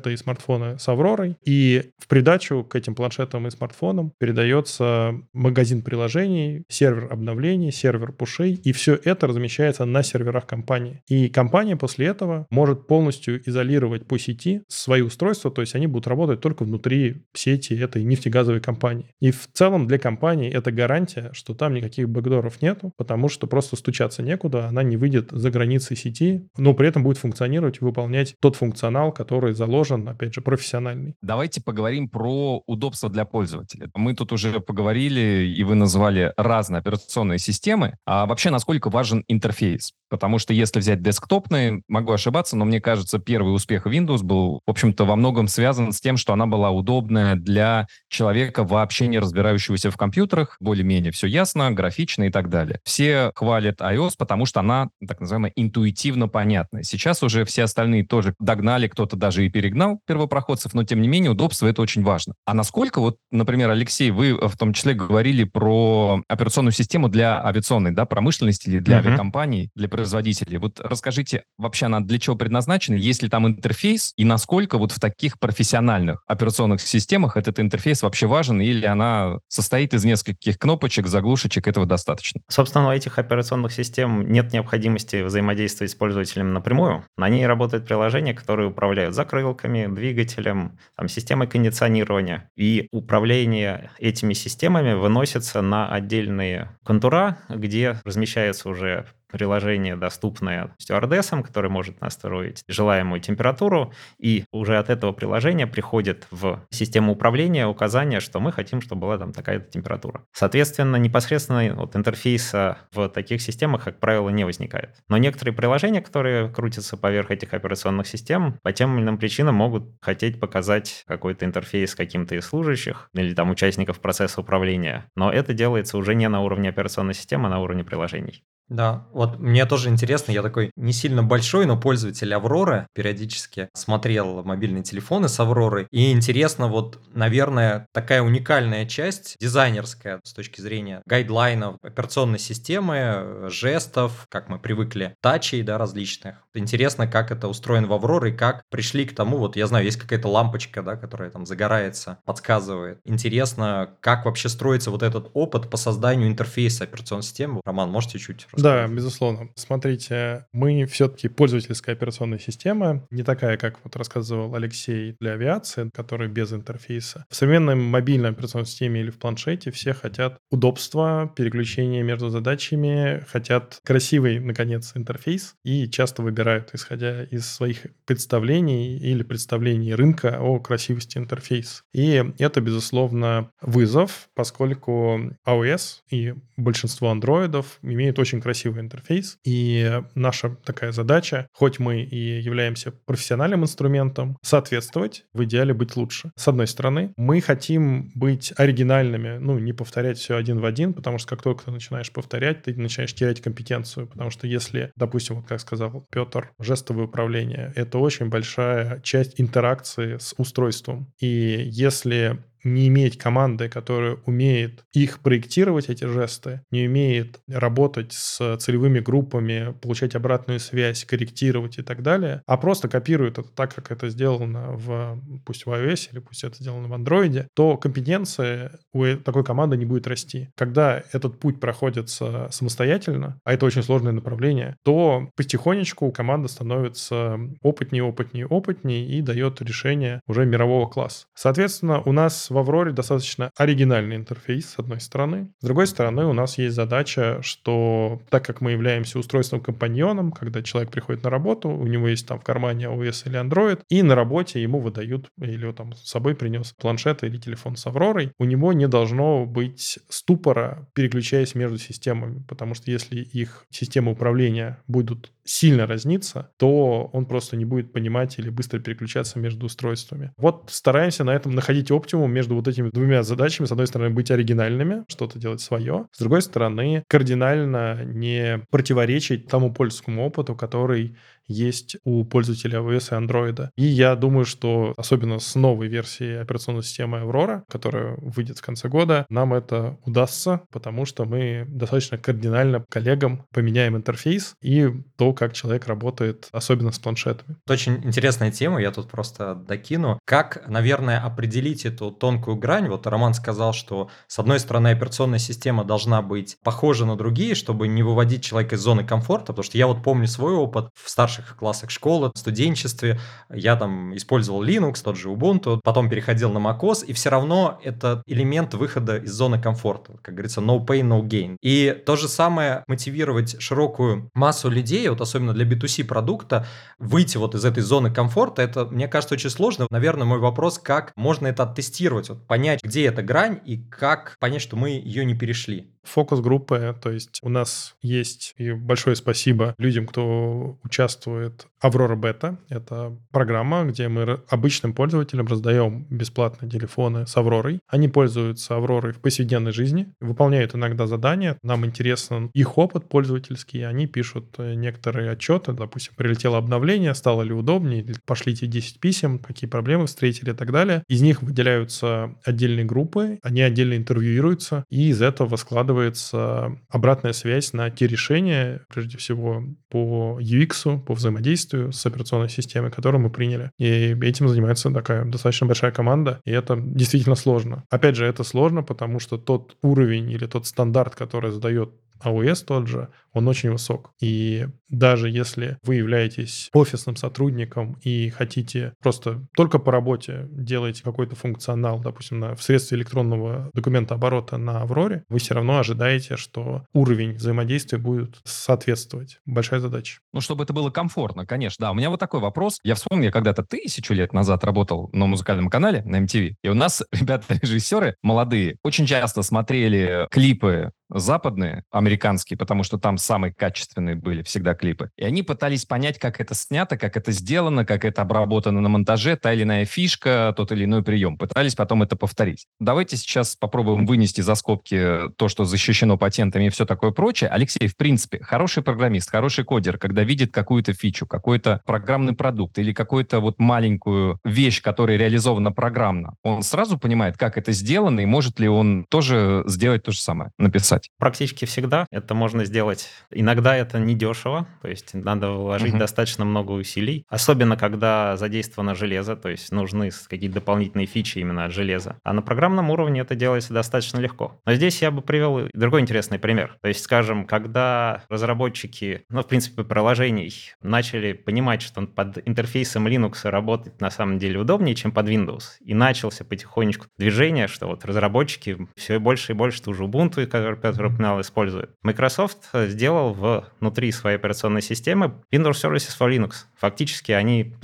планшеты 0.02 0.12
и 0.12 0.16
смартфоны 0.16 0.78
с 0.78 0.88
Авророй, 0.88 1.36
и 1.44 1.92
в 1.98 2.08
придачу 2.08 2.64
к 2.64 2.76
этим 2.76 2.94
планшетам 2.94 3.46
и 3.46 3.50
смартфонам 3.50 4.12
передается 4.18 5.14
магазин 5.32 5.82
приложений, 5.82 6.64
сервер 6.68 7.08
обновлений, 7.12 7.72
сервер 7.72 8.12
пушей, 8.12 8.54
и 8.64 8.72
все 8.72 8.98
это 9.04 9.26
размещается 9.26 9.84
на 9.84 10.02
серверах 10.02 10.46
компании. 10.46 11.02
И 11.08 11.28
компания 11.28 11.76
после 11.76 12.06
этого 12.06 12.46
может 12.50 12.86
полностью 12.86 13.40
изолировать 13.48 14.06
по 14.06 14.18
сети 14.18 14.62
свои 14.68 15.02
устройства, 15.02 15.50
то 15.50 15.62
есть 15.62 15.74
они 15.74 15.86
будут 15.86 16.06
работать 16.06 16.40
только 16.40 16.64
внутри 16.64 17.22
сети 17.34 17.74
этой 17.74 18.04
нефтегазовой 18.04 18.60
компании. 18.60 19.14
И 19.20 19.30
в 19.30 19.48
целом 19.52 19.86
для 19.86 19.98
компании 19.98 20.52
это 20.52 20.72
гарантия, 20.72 21.30
что 21.32 21.54
там 21.54 21.74
никаких 21.74 22.08
бэкдоров 22.08 22.62
нету, 22.62 22.92
потому 22.96 23.28
что 23.28 23.46
просто 23.46 23.76
стучаться 23.76 24.22
некуда, 24.22 24.68
она 24.68 24.82
не 24.82 24.96
выйдет 24.96 25.28
за 25.30 25.50
границы 25.50 25.96
сети, 25.96 26.48
но 26.56 26.74
при 26.74 26.88
этом 26.88 27.02
будет 27.02 27.18
функционировать 27.18 27.78
и 27.80 27.84
выполнять 27.84 28.34
тот 28.40 28.56
функционал, 28.56 29.12
который 29.12 29.52
заложен 29.54 29.91
важен, 29.92 30.09
опять 30.09 30.35
же, 30.35 30.40
профессиональный. 30.40 31.14
Давайте 31.22 31.62
поговорим 31.62 32.09
про 32.09 32.62
удобство 32.66 33.09
для 33.09 33.24
пользователя. 33.24 33.88
Мы 33.94 34.14
тут 34.14 34.33
уже 34.33 34.61
поговорили, 34.61 35.52
и 35.57 35.64
вы 35.64 35.74
назвали 35.74 36.33
разные 36.37 36.81
операционные 36.81 37.38
системы. 37.38 37.96
А 38.07 38.26
вообще, 38.26 38.50
насколько 38.50 38.90
важен 38.90 39.24
интерфейс? 39.28 39.92
Потому 40.09 40.38
что 40.38 40.52
если 40.52 40.78
взять 40.78 41.02
десктопные, 41.02 41.83
могу 41.88 42.12
ошибаться, 42.12 42.57
но 42.57 42.64
мне 42.64 42.81
кажется, 42.81 43.18
первый 43.18 43.55
успех 43.55 43.87
Windows 43.87 44.22
был, 44.22 44.61
в 44.66 44.70
общем-то, 44.70 45.05
во 45.05 45.16
многом 45.16 45.48
связан 45.48 45.92
с 45.92 46.00
тем, 46.00 46.16
что 46.16 46.33
она 46.33 46.46
была 46.46 46.70
удобная 46.70 47.35
для 47.35 47.87
человека, 48.09 48.64
вообще 48.64 49.07
не 49.07 49.18
разбирающегося 49.18 49.90
в 49.90 49.96
компьютерах, 49.96 50.57
более-менее 50.61 51.12
все 51.12 51.26
ясно, 51.26 51.70
графично 51.70 52.24
и 52.24 52.31
так 52.31 52.50
далее. 52.50 52.81
Все 52.85 53.33
хвалят 53.35 53.81
iOS, 53.81 54.12
потому 54.18 54.46
что 54.46 54.61
она, 54.61 54.90
так 55.07 55.20
называемая, 55.20 55.52
интуитивно 55.57 56.28
понятная. 56.28 56.83
Сейчас 56.83 57.22
уже 57.22 57.44
все 57.44 57.62
остальные 57.62 58.07
тоже 58.07 58.35
догнали, 58.38 58.88
кто-то 58.88 59.16
даже 59.16 59.46
и 59.46 59.48
перегнал 59.72 60.00
первопроходцев, 60.06 60.74
но 60.74 60.85
тем 60.85 61.00
не 61.00 61.08
менее 61.08 61.30
удобство 61.30 61.66
это 61.66 61.80
очень 61.80 62.02
важно. 62.02 62.35
А 62.44 62.52
насколько, 62.52 63.00
вот, 63.00 63.16
например, 63.30 63.70
Алексей, 63.70 64.11
вы 64.11 64.35
в 64.35 64.56
том 64.58 64.74
числе 64.74 64.92
говорили 64.92 65.44
про 65.44 66.22
операционную 66.28 66.72
систему 66.72 67.08
для 67.08 67.42
авиационной 67.44 67.92
да, 67.92 68.04
промышленности 68.04 68.68
или 68.68 68.80
для 68.80 68.98
uh-huh. 68.98 69.06
авиакомпаний, 69.06 69.70
для 69.74 69.88
производителей. 69.88 70.58
Вот 70.58 70.78
расскажите, 70.80 71.44
вообще 71.56 71.87
она 71.87 72.00
для 72.00 72.18
чего 72.18 72.37
предназначена, 72.37 72.96
есть 72.96 73.22
ли 73.22 73.28
там 73.28 73.46
интерфейс, 73.46 74.12
и 74.16 74.24
насколько 74.24 74.76
вот 74.76 74.92
в 74.92 75.00
таких 75.00 75.38
профессиональных 75.38 76.22
операционных 76.26 76.80
системах 76.82 77.37
этот 77.37 77.58
интерфейс 77.58 78.02
вообще 78.02 78.26
важен, 78.26 78.61
или 78.61 78.85
она 78.85 79.38
состоит 79.48 79.94
из 79.94 80.04
нескольких 80.04 80.58
кнопочек, 80.58 81.06
заглушечек, 81.06 81.66
этого 81.66 81.87
достаточно? 81.87 82.40
Собственно, 82.48 82.88
у 82.88 82.92
этих 82.92 83.18
операционных 83.18 83.72
систем 83.72 84.30
нет 84.30 84.52
необходимости 84.52 85.22
взаимодействовать 85.22 85.92
с 85.92 85.94
пользователем 85.94 86.52
напрямую. 86.52 87.04
На 87.16 87.28
ней 87.28 87.46
работают 87.46 87.87
приложения, 87.87 88.35
которые 88.35 88.68
управляют 88.68 89.14
закрылками, 89.62 89.94
двигателем, 89.94 90.79
там, 90.96 91.09
системой 91.09 91.46
кондиционирования. 91.48 92.51
И 92.57 92.88
управление 92.92 93.90
этими 93.98 94.35
системами 94.35 94.94
выносится 94.94 95.62
на 95.62 95.92
отдельные 95.92 96.70
контура, 96.85 97.38
где 97.48 98.01
размещаются 98.05 98.68
уже 98.68 99.07
приложение, 99.32 99.96
доступное 99.96 100.74
стюардессам, 100.78 101.42
который 101.42 101.70
может 101.70 102.00
настроить 102.00 102.62
желаемую 102.68 103.20
температуру, 103.20 103.92
и 104.18 104.44
уже 104.52 104.76
от 104.76 104.90
этого 104.90 105.12
приложения 105.12 105.66
приходит 105.66 106.26
в 106.30 106.62
систему 106.70 107.12
управления 107.12 107.66
указание, 107.66 108.20
что 108.20 108.38
мы 108.38 108.52
хотим, 108.52 108.80
чтобы 108.80 109.02
была 109.02 109.18
там 109.18 109.32
такая-то 109.32 109.70
температура. 109.70 110.24
Соответственно, 110.32 110.96
непосредственно 110.96 111.74
вот 111.74 111.96
интерфейса 111.96 112.78
в 112.92 113.08
таких 113.08 113.40
системах, 113.42 113.84
как 113.84 113.98
правило, 113.98 114.28
не 114.28 114.44
возникает. 114.44 114.96
Но 115.08 115.16
некоторые 115.16 115.54
приложения, 115.54 116.02
которые 116.02 116.48
крутятся 116.50 116.96
поверх 116.96 117.30
этих 117.30 117.54
операционных 117.54 118.06
систем, 118.06 118.58
по 118.62 118.72
тем 118.72 118.96
или 118.96 119.02
иным 119.04 119.18
причинам 119.18 119.54
могут 119.54 119.84
хотеть 120.00 120.38
показать 120.38 121.04
какой-то 121.08 121.44
интерфейс 121.46 121.94
каким-то 121.94 122.34
из 122.34 122.44
служащих 122.44 123.08
или 123.14 123.34
там 123.34 123.50
участников 123.50 124.00
процесса 124.00 124.40
управления. 124.40 125.06
Но 125.16 125.32
это 125.32 125.54
делается 125.54 125.96
уже 125.96 126.14
не 126.14 126.28
на 126.28 126.42
уровне 126.42 126.68
операционной 126.68 127.14
системы, 127.14 127.46
а 127.46 127.50
на 127.50 127.60
уровне 127.60 127.84
приложений. 127.84 128.42
Да, 128.72 129.06
вот 129.12 129.38
мне 129.38 129.66
тоже 129.66 129.90
интересно, 129.90 130.32
я 130.32 130.42
такой 130.42 130.70
не 130.76 130.94
сильно 130.94 131.22
большой, 131.22 131.66
но 131.66 131.78
пользователь 131.78 132.32
Авроры, 132.32 132.87
периодически 132.94 133.68
смотрел 133.74 134.42
мобильные 134.44 134.82
телефоны 134.82 135.28
с 135.28 135.38
Авроры, 135.38 135.87
и 135.90 136.11
интересно 136.11 136.68
вот, 136.68 136.98
наверное, 137.12 137.87
такая 137.92 138.22
уникальная 138.22 138.87
часть, 138.87 139.37
дизайнерская 139.38 140.20
с 140.24 140.32
точки 140.32 140.62
зрения 140.62 141.02
гайдлайнов, 141.04 141.76
операционной 141.82 142.38
системы, 142.38 143.48
жестов, 143.50 144.26
как 144.30 144.48
мы 144.48 144.58
привыкли, 144.58 145.16
тачей, 145.20 145.62
да, 145.62 145.76
различных. 145.76 146.37
Интересно, 146.54 147.06
как 147.06 147.30
это 147.30 147.48
устроено 147.48 147.88
в 147.88 147.92
Авроре, 147.92 148.30
и 148.32 148.35
как 148.37 148.62
пришли 148.70 149.04
к 149.04 149.14
тому, 149.14 149.37
вот 149.37 149.56
я 149.56 149.66
знаю, 149.66 149.85
есть 149.85 149.98
какая-то 149.98 150.28
лампочка, 150.28 150.82
да, 150.82 150.96
которая 150.96 151.28
там 151.28 151.44
загорается, 151.44 152.20
подсказывает. 152.24 153.00
Интересно, 153.04 153.96
как 154.00 154.24
вообще 154.24 154.48
строится 154.48 154.90
вот 154.90 155.02
этот 155.02 155.30
опыт 155.35 155.68
по 155.68 155.76
созданию 155.76 156.28
интерфейса 156.28 156.85
операционной 156.85 157.22
системы. 157.22 157.61
Роман, 157.66 157.90
можете 157.90 158.18
чуть 158.18 158.46
да, 158.62 158.87
безусловно. 158.88 159.51
Смотрите, 159.57 160.46
мы 160.53 160.87
все-таки 160.87 161.29
пользовательская 161.29 161.94
операционная 161.94 162.38
система, 162.38 163.07
не 163.11 163.22
такая, 163.22 163.57
как 163.57 163.79
вот 163.85 163.96
рассказывал 163.96 164.55
Алексей 164.55 165.16
для 165.20 165.33
авиации, 165.33 165.90
которая 165.92 166.29
без 166.29 166.53
интерфейса. 166.53 167.25
В 167.29 167.37
современной 167.37 167.75
мобильной 167.75 168.31
операционной 168.31 168.66
системе 168.66 169.01
или 169.01 169.11
в 169.11 169.18
планшете 169.18 169.70
все 169.70 169.92
хотят 169.92 170.38
удобства, 170.51 171.33
переключения 171.35 172.03
между 172.03 172.29
задачами, 172.29 173.25
хотят 173.29 173.79
красивый, 173.85 174.38
наконец, 174.38 174.92
интерфейс 174.94 175.55
и 175.64 175.88
часто 175.88 176.22
выбирают, 176.22 176.70
исходя 176.72 177.25
из 177.25 177.46
своих 177.46 177.87
представлений 178.07 178.96
или 178.98 179.22
представлений 179.22 179.94
рынка 179.94 180.38
о 180.40 180.61
красивости 180.61 181.18
интерфейса. 181.18 181.83
И 181.92 182.22
это, 182.38 182.61
безусловно, 182.61 183.51
вызов, 183.61 184.29
поскольку 184.35 185.20
iOS 185.46 186.01
и 186.11 186.35
большинство 186.57 187.11
андроидов 187.11 187.79
имеют 187.83 188.18
очень 188.18 188.41
красивый 188.42 188.83
интерфейс. 188.83 189.38
И 189.44 190.00
наша 190.14 190.57
такая 190.64 190.92
задача, 190.92 191.46
хоть 191.52 191.78
мы 191.78 192.02
и 192.02 192.40
являемся 192.40 192.92
профессиональным 192.92 193.62
инструментом, 193.62 194.37
соответствовать, 194.42 195.24
в 195.33 195.44
идеале 195.44 195.74
быть 195.74 195.96
лучше. 195.96 196.33
С 196.37 196.48
одной 196.48 196.66
стороны, 196.66 197.12
мы 197.16 197.40
хотим 197.40 198.11
быть 198.14 198.52
оригинальными, 198.57 199.38
ну, 199.38 199.59
не 199.59 199.72
повторять 199.72 200.18
все 200.18 200.37
один 200.37 200.61
в 200.61 200.64
один, 200.64 200.92
потому 200.92 201.18
что 201.18 201.28
как 201.28 201.42
только 201.42 201.64
ты 201.64 201.70
начинаешь 201.70 202.12
повторять, 202.12 202.62
ты 202.62 202.74
начинаешь 202.74 203.14
терять 203.14 203.40
компетенцию, 203.40 204.07
потому 204.07 204.31
что 204.31 204.46
если, 204.46 204.92
допустим, 204.96 205.37
вот 205.37 205.46
как 205.46 205.61
сказал 205.61 206.07
Петр, 206.11 206.50
жестовое 206.59 207.07
управление— 207.07 207.72
это 207.76 207.98
очень 207.98 208.28
большая 208.28 209.00
часть 209.00 209.40
интеракции 209.40 210.18
с 210.18 210.35
устройством. 210.37 211.12
И 211.20 211.62
если 211.66 212.42
не 212.64 212.88
иметь 212.88 213.18
команды, 213.18 213.68
которая 213.68 214.18
умеет 214.27 214.85
их 214.92 215.20
проектировать, 215.20 215.88
эти 215.88 216.05
жесты, 216.05 216.62
не 216.70 216.87
умеет 216.87 217.40
работать 217.48 218.12
с 218.12 218.57
целевыми 218.59 219.01
группами, 219.01 219.75
получать 219.81 220.14
обратную 220.14 220.61
связь, 220.61 221.05
корректировать 221.05 221.79
и 221.79 221.83
так 221.83 222.03
далее, 222.03 222.42
а 222.46 222.57
просто 222.57 222.88
копирует 222.88 223.38
это 223.38 223.48
так, 223.48 223.75
как 223.75 223.90
это 223.90 224.09
сделано 224.09 224.72
в, 224.72 225.20
пусть 225.44 225.66
в 225.66 225.70
iOS 225.70 226.09
или 226.12 226.20
пусть 226.20 226.44
это 226.44 226.57
сделано 226.57 226.88
в 226.88 226.92
Android, 226.92 227.46
то 227.55 227.77
компетенция 227.77 228.79
у 228.92 229.05
э, 229.05 229.16
такой 229.16 229.44
команды 229.44 229.77
не 229.77 229.85
будет 229.85 230.07
расти. 230.07 230.51
Когда 230.57 231.03
этот 231.12 231.38
путь 231.38 231.61
проходится 231.61 232.48
самостоятельно, 232.51 233.38
а 233.44 233.53
это 233.53 233.66
очень 233.66 233.83
сложное 233.83 234.12
направление, 234.12 234.77
то 234.85 235.31
потихонечку 235.37 236.11
команда 236.12 236.48
становится 236.48 237.38
опытнее, 237.62 238.05
опытнее, 238.05 238.46
опытнее 238.46 239.07
и 239.07 239.20
дает 239.20 239.61
решение 239.62 240.20
уже 240.27 240.44
мирового 240.44 240.88
класса. 240.88 241.27
Соответственно, 241.35 242.01
у 242.01 242.12
нас 242.12 242.51
в 242.52 242.58
Авроре 242.58 242.92
достаточно 242.92 243.50
оригинальный 243.56 244.16
интерфейс, 244.16 244.70
с 244.70 244.78
одной 244.78 245.00
стороны. 245.00 245.52
С 245.60 245.64
другой 245.64 245.86
стороны, 245.86 246.26
у 246.26 246.32
нас 246.32 246.58
есть 246.58 246.76
задача, 246.76 247.40
что 247.42 248.20
так 248.28 248.44
как 248.44 248.60
мы 248.60 248.72
являемся 248.72 249.18
устройственным 249.18 249.62
компаньоном, 249.64 250.32
когда 250.32 250.62
человек 250.62 250.90
приходит 250.90 251.24
на 251.24 251.30
работу, 251.30 251.68
у 251.68 251.86
него 251.86 252.08
есть 252.08 252.26
там 252.26 252.38
в 252.38 252.44
кармане 252.44 252.86
iOS 252.86 253.28
или 253.28 253.40
Android, 253.40 253.80
и 253.88 254.02
на 254.02 254.14
работе 254.14 254.62
ему 254.62 254.80
выдают, 254.80 255.28
или 255.40 255.70
там 255.72 255.94
с 255.94 256.08
собой 256.08 256.34
принес 256.34 256.72
планшет 256.78 257.24
или 257.24 257.38
телефон 257.38 257.76
с 257.76 257.86
Авророй, 257.86 258.32
у 258.38 258.44
него 258.44 258.72
не 258.72 258.88
должно 258.88 259.46
быть 259.46 259.98
ступора, 260.08 260.88
переключаясь 260.94 261.54
между 261.54 261.78
системами, 261.78 262.42
потому 262.48 262.74
что 262.74 262.90
если 262.90 263.20
их 263.20 263.64
системы 263.70 264.12
управления 264.12 264.82
будут 264.86 265.32
сильно 265.44 265.86
разнится, 265.86 266.50
то 266.58 267.10
он 267.12 267.26
просто 267.26 267.56
не 267.56 267.64
будет 267.64 267.92
понимать 267.92 268.38
или 268.38 268.50
быстро 268.50 268.78
переключаться 268.78 269.38
между 269.38 269.66
устройствами. 269.66 270.32
Вот 270.36 270.68
стараемся 270.70 271.24
на 271.24 271.30
этом 271.30 271.54
находить 271.54 271.90
оптимум 271.90 272.32
между 272.42 272.57
вот 272.57 272.66
этими 272.66 272.90
двумя 272.90 273.22
задачами. 273.22 273.66
С 273.66 273.72
одной 273.72 273.87
стороны, 273.87 274.11
быть 274.11 274.31
оригинальными, 274.31 275.05
что-то 275.09 275.38
делать 275.38 275.61
свое. 275.61 276.07
С 276.12 276.18
другой 276.18 276.42
стороны, 276.42 277.05
кардинально 277.07 278.05
не 278.05 278.64
противоречить 278.70 279.46
тому 279.46 279.72
пользовательскому 279.72 280.26
опыту, 280.26 280.57
который 280.57 281.16
есть 281.52 281.96
у 282.04 282.24
пользователей 282.24 282.78
iOS 282.78 283.08
и 283.10 283.24
Android. 283.24 283.68
И 283.76 283.84
я 283.84 284.16
думаю, 284.16 284.44
что 284.44 284.94
особенно 284.96 285.38
с 285.38 285.54
новой 285.54 285.88
версией 285.88 286.40
операционной 286.40 286.82
системы 286.82 287.18
Aurora, 287.18 287.62
которая 287.68 288.16
выйдет 288.16 288.58
в 288.58 288.62
конце 288.62 288.88
года, 288.88 289.26
нам 289.28 289.54
это 289.54 289.98
удастся, 290.04 290.62
потому 290.70 291.04
что 291.04 291.24
мы 291.24 291.64
достаточно 291.68 292.18
кардинально 292.18 292.84
коллегам 292.88 293.46
поменяем 293.52 293.96
интерфейс 293.96 294.54
и 294.62 294.90
то, 295.16 295.32
как 295.32 295.52
человек 295.52 295.86
работает, 295.86 296.48
особенно 296.52 296.92
с 296.92 296.98
планшетами. 296.98 297.56
Очень 297.68 298.04
интересная 298.04 298.50
тема, 298.50 298.80
я 298.80 298.90
тут 298.90 299.10
просто 299.10 299.54
докину. 299.54 300.18
Как, 300.24 300.66
наверное, 300.68 301.20
определить 301.20 301.84
эту 301.84 302.10
тонкую 302.10 302.56
грань. 302.56 302.88
Вот 302.88 303.06
Роман 303.06 303.34
сказал, 303.34 303.72
что 303.72 304.08
с 304.26 304.38
одной 304.38 304.60
стороны 304.60 304.88
операционная 304.88 305.38
система 305.38 305.84
должна 305.84 306.22
быть 306.22 306.56
похожа 306.62 307.06
на 307.06 307.16
другие, 307.16 307.54
чтобы 307.54 307.88
не 307.88 308.02
выводить 308.02 308.44
человека 308.44 308.76
из 308.76 308.80
зоны 308.80 309.04
комфорта, 309.04 309.46
потому 309.46 309.64
что 309.64 309.78
я 309.78 309.86
вот 309.86 310.02
помню 310.02 310.26
свой 310.26 310.54
опыт 310.54 310.88
в 310.94 311.08
старших 311.08 311.41
классах 311.57 311.90
школы, 311.90 312.31
в 312.35 312.38
студенчестве, 312.38 313.20
я 313.50 313.76
там 313.76 314.16
использовал 314.16 314.64
Linux, 314.64 315.02
тот 315.02 315.16
же 315.16 315.28
Ubuntu, 315.28 315.81
потом 315.83 316.09
переходил 316.09 316.50
на 316.50 316.59
macOS, 316.59 317.05
и 317.05 317.12
все 317.12 317.31
равно 317.31 317.81
это 317.83 318.22
элемент 318.26 318.74
выхода 318.74 319.18
из 319.18 319.33
зоны 319.33 319.61
комфорта, 319.61 320.14
как 320.22 320.35
говорится, 320.35 320.61
no 320.61 320.85
pain, 320.85 321.09
no 321.09 321.22
gain. 321.22 321.57
И 321.61 322.00
то 322.07 322.16
же 322.16 322.28
самое 322.28 322.85
мотивировать 322.87 323.61
широкую 323.61 324.31
массу 324.35 324.70
людей, 324.70 325.09
вот 325.09 325.20
особенно 325.20 325.52
для 325.52 325.64
B2C 325.64 326.05
продукта, 326.05 326.66
выйти 326.98 327.37
вот 327.37 327.55
из 327.55 327.64
этой 327.64 327.83
зоны 327.83 328.12
комфорта, 328.12 328.62
это, 328.62 328.85
мне 328.87 329.09
кажется, 329.09 329.35
очень 329.35 329.50
сложно. 329.50 329.87
Наверное, 329.90 330.26
мой 330.26 330.38
вопрос, 330.38 330.78
как 330.78 331.12
можно 331.16 331.46
это 331.46 331.64
оттестировать, 331.64 332.28
вот 332.28 332.46
понять, 332.46 332.81
где 332.83 333.07
эта 333.07 333.22
грань 333.22 333.61
и 333.64 333.78
как 333.78 334.37
понять, 334.38 334.62
что 334.62 334.76
мы 334.76 334.90
ее 334.90 335.24
не 335.24 335.35
перешли 335.35 335.92
фокус-группы, 336.04 336.96
то 337.00 337.10
есть 337.10 337.38
у 337.42 337.48
нас 337.48 337.94
есть, 338.02 338.54
и 338.58 338.72
большое 338.72 339.16
спасибо 339.16 339.74
людям, 339.78 340.06
кто 340.06 340.78
участвует 340.82 341.66
Аврора 341.80 342.16
Бета. 342.16 342.58
Это 342.68 343.16
программа, 343.30 343.84
где 343.84 344.08
мы 344.08 344.40
обычным 344.48 344.94
пользователям 344.94 345.46
раздаем 345.46 346.06
бесплатно 346.10 346.68
телефоны 346.68 347.26
с 347.26 347.36
Авророй. 347.36 347.80
Они 347.88 348.08
пользуются 348.08 348.76
Авророй 348.76 349.12
в 349.12 349.18
повседневной 349.18 349.72
жизни, 349.72 350.12
выполняют 350.20 350.74
иногда 350.74 351.06
задания. 351.06 351.58
Нам 351.62 351.84
интересен 351.86 352.50
их 352.54 352.78
опыт 352.78 353.08
пользовательский. 353.08 353.86
Они 353.86 354.06
пишут 354.06 354.54
э, 354.58 354.74
некоторые 354.74 355.30
отчеты. 355.30 355.72
Допустим, 355.72 356.14
прилетело 356.16 356.58
обновление, 356.58 357.14
стало 357.14 357.42
ли 357.42 357.52
удобнее, 357.52 358.04
пошлите 358.24 358.66
10 358.66 359.00
писем, 359.00 359.38
какие 359.38 359.68
проблемы 359.68 360.06
встретили 360.06 360.50
и 360.50 360.54
так 360.54 360.70
далее. 360.72 361.02
Из 361.08 361.22
них 361.22 361.42
выделяются 361.42 362.34
отдельные 362.44 362.84
группы, 362.84 363.38
они 363.42 363.62
отдельно 363.62 363.96
интервьюируются, 363.96 364.84
и 364.88 365.08
из 365.08 365.22
этого 365.22 365.56
складывается 365.92 366.78
обратная 366.88 367.33
связь 367.33 367.72
на 367.72 367.90
те 367.90 368.07
решения, 368.07 368.81
прежде 368.88 369.18
всего 369.18 369.62
по 369.90 370.38
UX, 370.40 370.98
по 371.00 371.14
взаимодействию 371.14 371.92
с 371.92 372.07
операционной 372.07 372.48
системой, 372.48 372.90
которую 372.90 373.20
мы 373.20 373.31
приняли. 373.31 373.70
И 373.78 374.16
этим 374.22 374.48
занимается 374.48 374.90
такая 374.90 375.24
достаточно 375.24 375.66
большая 375.66 375.92
команда, 375.92 376.40
и 376.44 376.50
это 376.50 376.76
действительно 376.76 377.37
сложно. 377.37 377.85
Опять 377.90 378.16
же, 378.16 378.24
это 378.24 378.42
сложно, 378.44 378.83
потому 378.83 379.20
что 379.20 379.37
тот 379.37 379.76
уровень 379.83 380.31
или 380.31 380.46
тот 380.46 380.66
стандарт, 380.66 381.14
который 381.14 381.50
задает 381.50 381.90
AOS 382.24 382.64
тот 382.64 382.88
же, 382.88 383.09
он 383.32 383.48
очень 383.48 383.70
высок. 383.70 384.12
И 384.20 384.66
даже 384.88 385.30
если 385.30 385.78
вы 385.82 385.96
являетесь 385.96 386.68
офисным 386.72 387.16
сотрудником 387.16 387.98
и 388.02 388.30
хотите 388.30 388.92
просто 389.00 389.46
только 389.56 389.78
по 389.78 389.90
работе 389.90 390.48
делаете 390.50 391.02
какой-то 391.02 391.34
функционал, 391.34 392.00
допустим, 392.00 392.40
на, 392.40 392.54
в 392.54 392.62
средстве 392.62 392.98
электронного 392.98 393.70
документа 393.74 394.14
оборота 394.14 394.58
на 394.58 394.82
Авроре, 394.82 395.24
вы 395.28 395.38
все 395.38 395.54
равно 395.54 395.78
ожидаете, 395.78 396.36
что 396.36 396.84
уровень 396.92 397.34
взаимодействия 397.34 397.98
будет 397.98 398.40
соответствовать. 398.44 399.40
Большая 399.46 399.80
задача. 399.80 400.18
Ну, 400.32 400.40
чтобы 400.40 400.64
это 400.64 400.72
было 400.72 400.90
комфортно, 400.90 401.46
конечно. 401.46 401.86
Да, 401.86 401.90
у 401.90 401.94
меня 401.94 402.10
вот 402.10 402.20
такой 402.20 402.40
вопрос. 402.40 402.78
Я 402.84 402.94
вспомнил, 402.94 403.24
я 403.24 403.32
когда-то 403.32 403.62
тысячу 403.62 404.12
лет 404.14 404.32
назад 404.32 404.62
работал 404.64 405.08
на 405.12 405.26
музыкальном 405.26 405.70
канале 405.70 406.02
на 406.04 406.20
MTV, 406.22 406.54
и 406.62 406.68
у 406.68 406.74
нас 406.74 407.02
ребята-режиссеры 407.12 408.16
молодые 408.22 408.76
очень 408.84 409.06
часто 409.06 409.42
смотрели 409.42 410.26
клипы 410.30 410.92
западные, 411.14 411.84
американские, 411.90 412.56
потому 412.56 412.82
что 412.82 412.98
там 412.98 413.18
самые 413.22 413.52
качественные 413.52 414.16
были 414.16 414.42
всегда 414.42 414.74
клипы. 414.74 415.11
И 415.16 415.24
они 415.24 415.42
пытались 415.42 415.85
понять, 415.85 416.18
как 416.18 416.40
это 416.40 416.54
снято, 416.54 416.96
как 416.96 417.16
это 417.16 417.32
сделано, 417.32 417.85
как 417.85 418.04
это 418.04 418.22
обработано 418.22 418.80
на 418.80 418.88
монтаже, 418.88 419.37
та 419.37 419.52
или 419.52 419.62
иная 419.62 419.85
фишка, 419.85 420.52
тот 420.56 420.72
или 420.72 420.85
иной 420.85 421.02
прием. 421.02 421.38
Пытались 421.38 421.74
потом 421.74 422.02
это 422.02 422.16
повторить. 422.16 422.66
Давайте 422.80 423.16
сейчас 423.16 423.56
попробуем 423.56 424.06
вынести 424.06 424.40
за 424.40 424.54
скобки 424.54 425.30
то, 425.37 425.48
что 425.48 425.64
защищено 425.64 426.18
патентами 426.18 426.66
и 426.66 426.70
все 426.70 426.85
такое 426.85 427.11
прочее. 427.11 427.50
Алексей, 427.50 427.87
в 427.87 427.96
принципе, 427.96 428.40
хороший 428.42 428.82
программист, 428.82 429.30
хороший 429.30 429.64
кодер, 429.64 429.98
когда 429.98 430.24
видит 430.24 430.52
какую-то 430.52 430.92
фичу, 430.92 431.26
какой-то 431.26 431.80
программный 431.87 432.35
продукт 432.35 432.78
или 432.78 432.92
какую-то 432.92 433.40
вот 433.40 433.58
маленькую 433.58 434.38
вещь, 434.44 434.82
которая 434.82 435.16
реализована 435.16 435.72
программно, 435.72 436.35
он 436.42 436.62
сразу 436.62 436.98
понимает, 436.98 437.37
как 437.37 437.58
это 437.58 437.72
сделано, 437.72 438.20
и 438.20 438.26
может 438.26 438.58
ли 438.61 438.68
он 438.68 439.06
тоже 439.08 439.62
сделать 439.66 440.02
то 440.02 440.12
же 440.12 440.20
самое, 440.20 440.50
написать? 440.58 441.11
Практически 441.18 441.64
всегда 441.64 442.06
это 442.11 442.35
можно 442.35 442.64
сделать. 442.64 443.08
Иногда 443.31 443.77
это 443.77 443.98
недешево, 443.98 444.66
то 444.81 444.88
есть 444.88 445.14
надо 445.14 445.51
вложить 445.51 445.94
uh-huh. 445.94 445.98
достаточно 445.98 446.44
много 446.44 446.72
усилий, 446.72 447.25
особенно 447.29 447.77
когда 447.77 448.37
задействовано 448.37 448.94
железо, 448.94 449.37
то 449.37 449.48
есть 449.48 449.72
нужны 449.72 450.11
какие-то 450.29 450.57
дополнительные 450.57 451.07
фичи 451.07 451.38
именно 451.38 451.64
от 451.64 451.72
железа. 451.72 452.16
А 452.25 452.33
на 452.33 452.42
программном 452.42 452.90
уровне 452.90 453.20
это 453.20 453.35
делается 453.35 453.75
достаточно 453.75 454.18
легко. 454.18 454.61
Но 454.66 454.75
здесь 454.75 455.03
я 455.03 455.11
бы 455.11 455.22
привел 455.22 455.68
другой 455.75 456.01
интересный 456.01 456.38
пример. 456.38 456.77
То 456.81 456.88
есть, 456.88 457.03
скажем, 457.03 457.46
когда 457.46 458.25
разработчики, 458.29 459.25
ну, 459.29 459.42
в 459.42 459.46
принципе, 459.46 459.85
приложений 459.85 460.72
начали 460.83 461.33
понимать, 461.33 461.83
что 461.83 462.03
под 462.07 462.46
интерфейсом 462.46 463.07
Linux 463.07 463.48
работать 463.48 464.01
на 464.01 464.11
самом 464.11 464.38
деле 464.38 464.59
удобнее, 464.59 464.94
чем 464.94 465.12
под 465.12 465.29
Windows, 465.29 465.64
и 465.81 465.94
начался 465.94 466.44
потихонечку 466.44 467.07
движение, 467.18 467.68
что 467.68 467.87
вот 467.87 468.05
разработчики 468.05 468.88
все 468.96 469.18
больше 469.18 469.53
и 469.53 469.55
больше 469.55 469.83
уже 469.87 470.05
Ubuntu, 470.05 470.46
который, 470.46 470.77
который 470.77 471.09
упоминал, 471.09 471.40
используют. 471.40 471.90
Microsoft 472.03 472.68
сделал 472.72 473.01
внутри 473.10 474.12
своей 474.12 474.36
операционной 474.36 474.82
системы 474.82 475.34
Windows 475.52 475.72
Services 475.72 476.16
for 476.18 476.30
Linux. 476.30 476.66
Фактически 476.76 477.32
они 477.32 477.74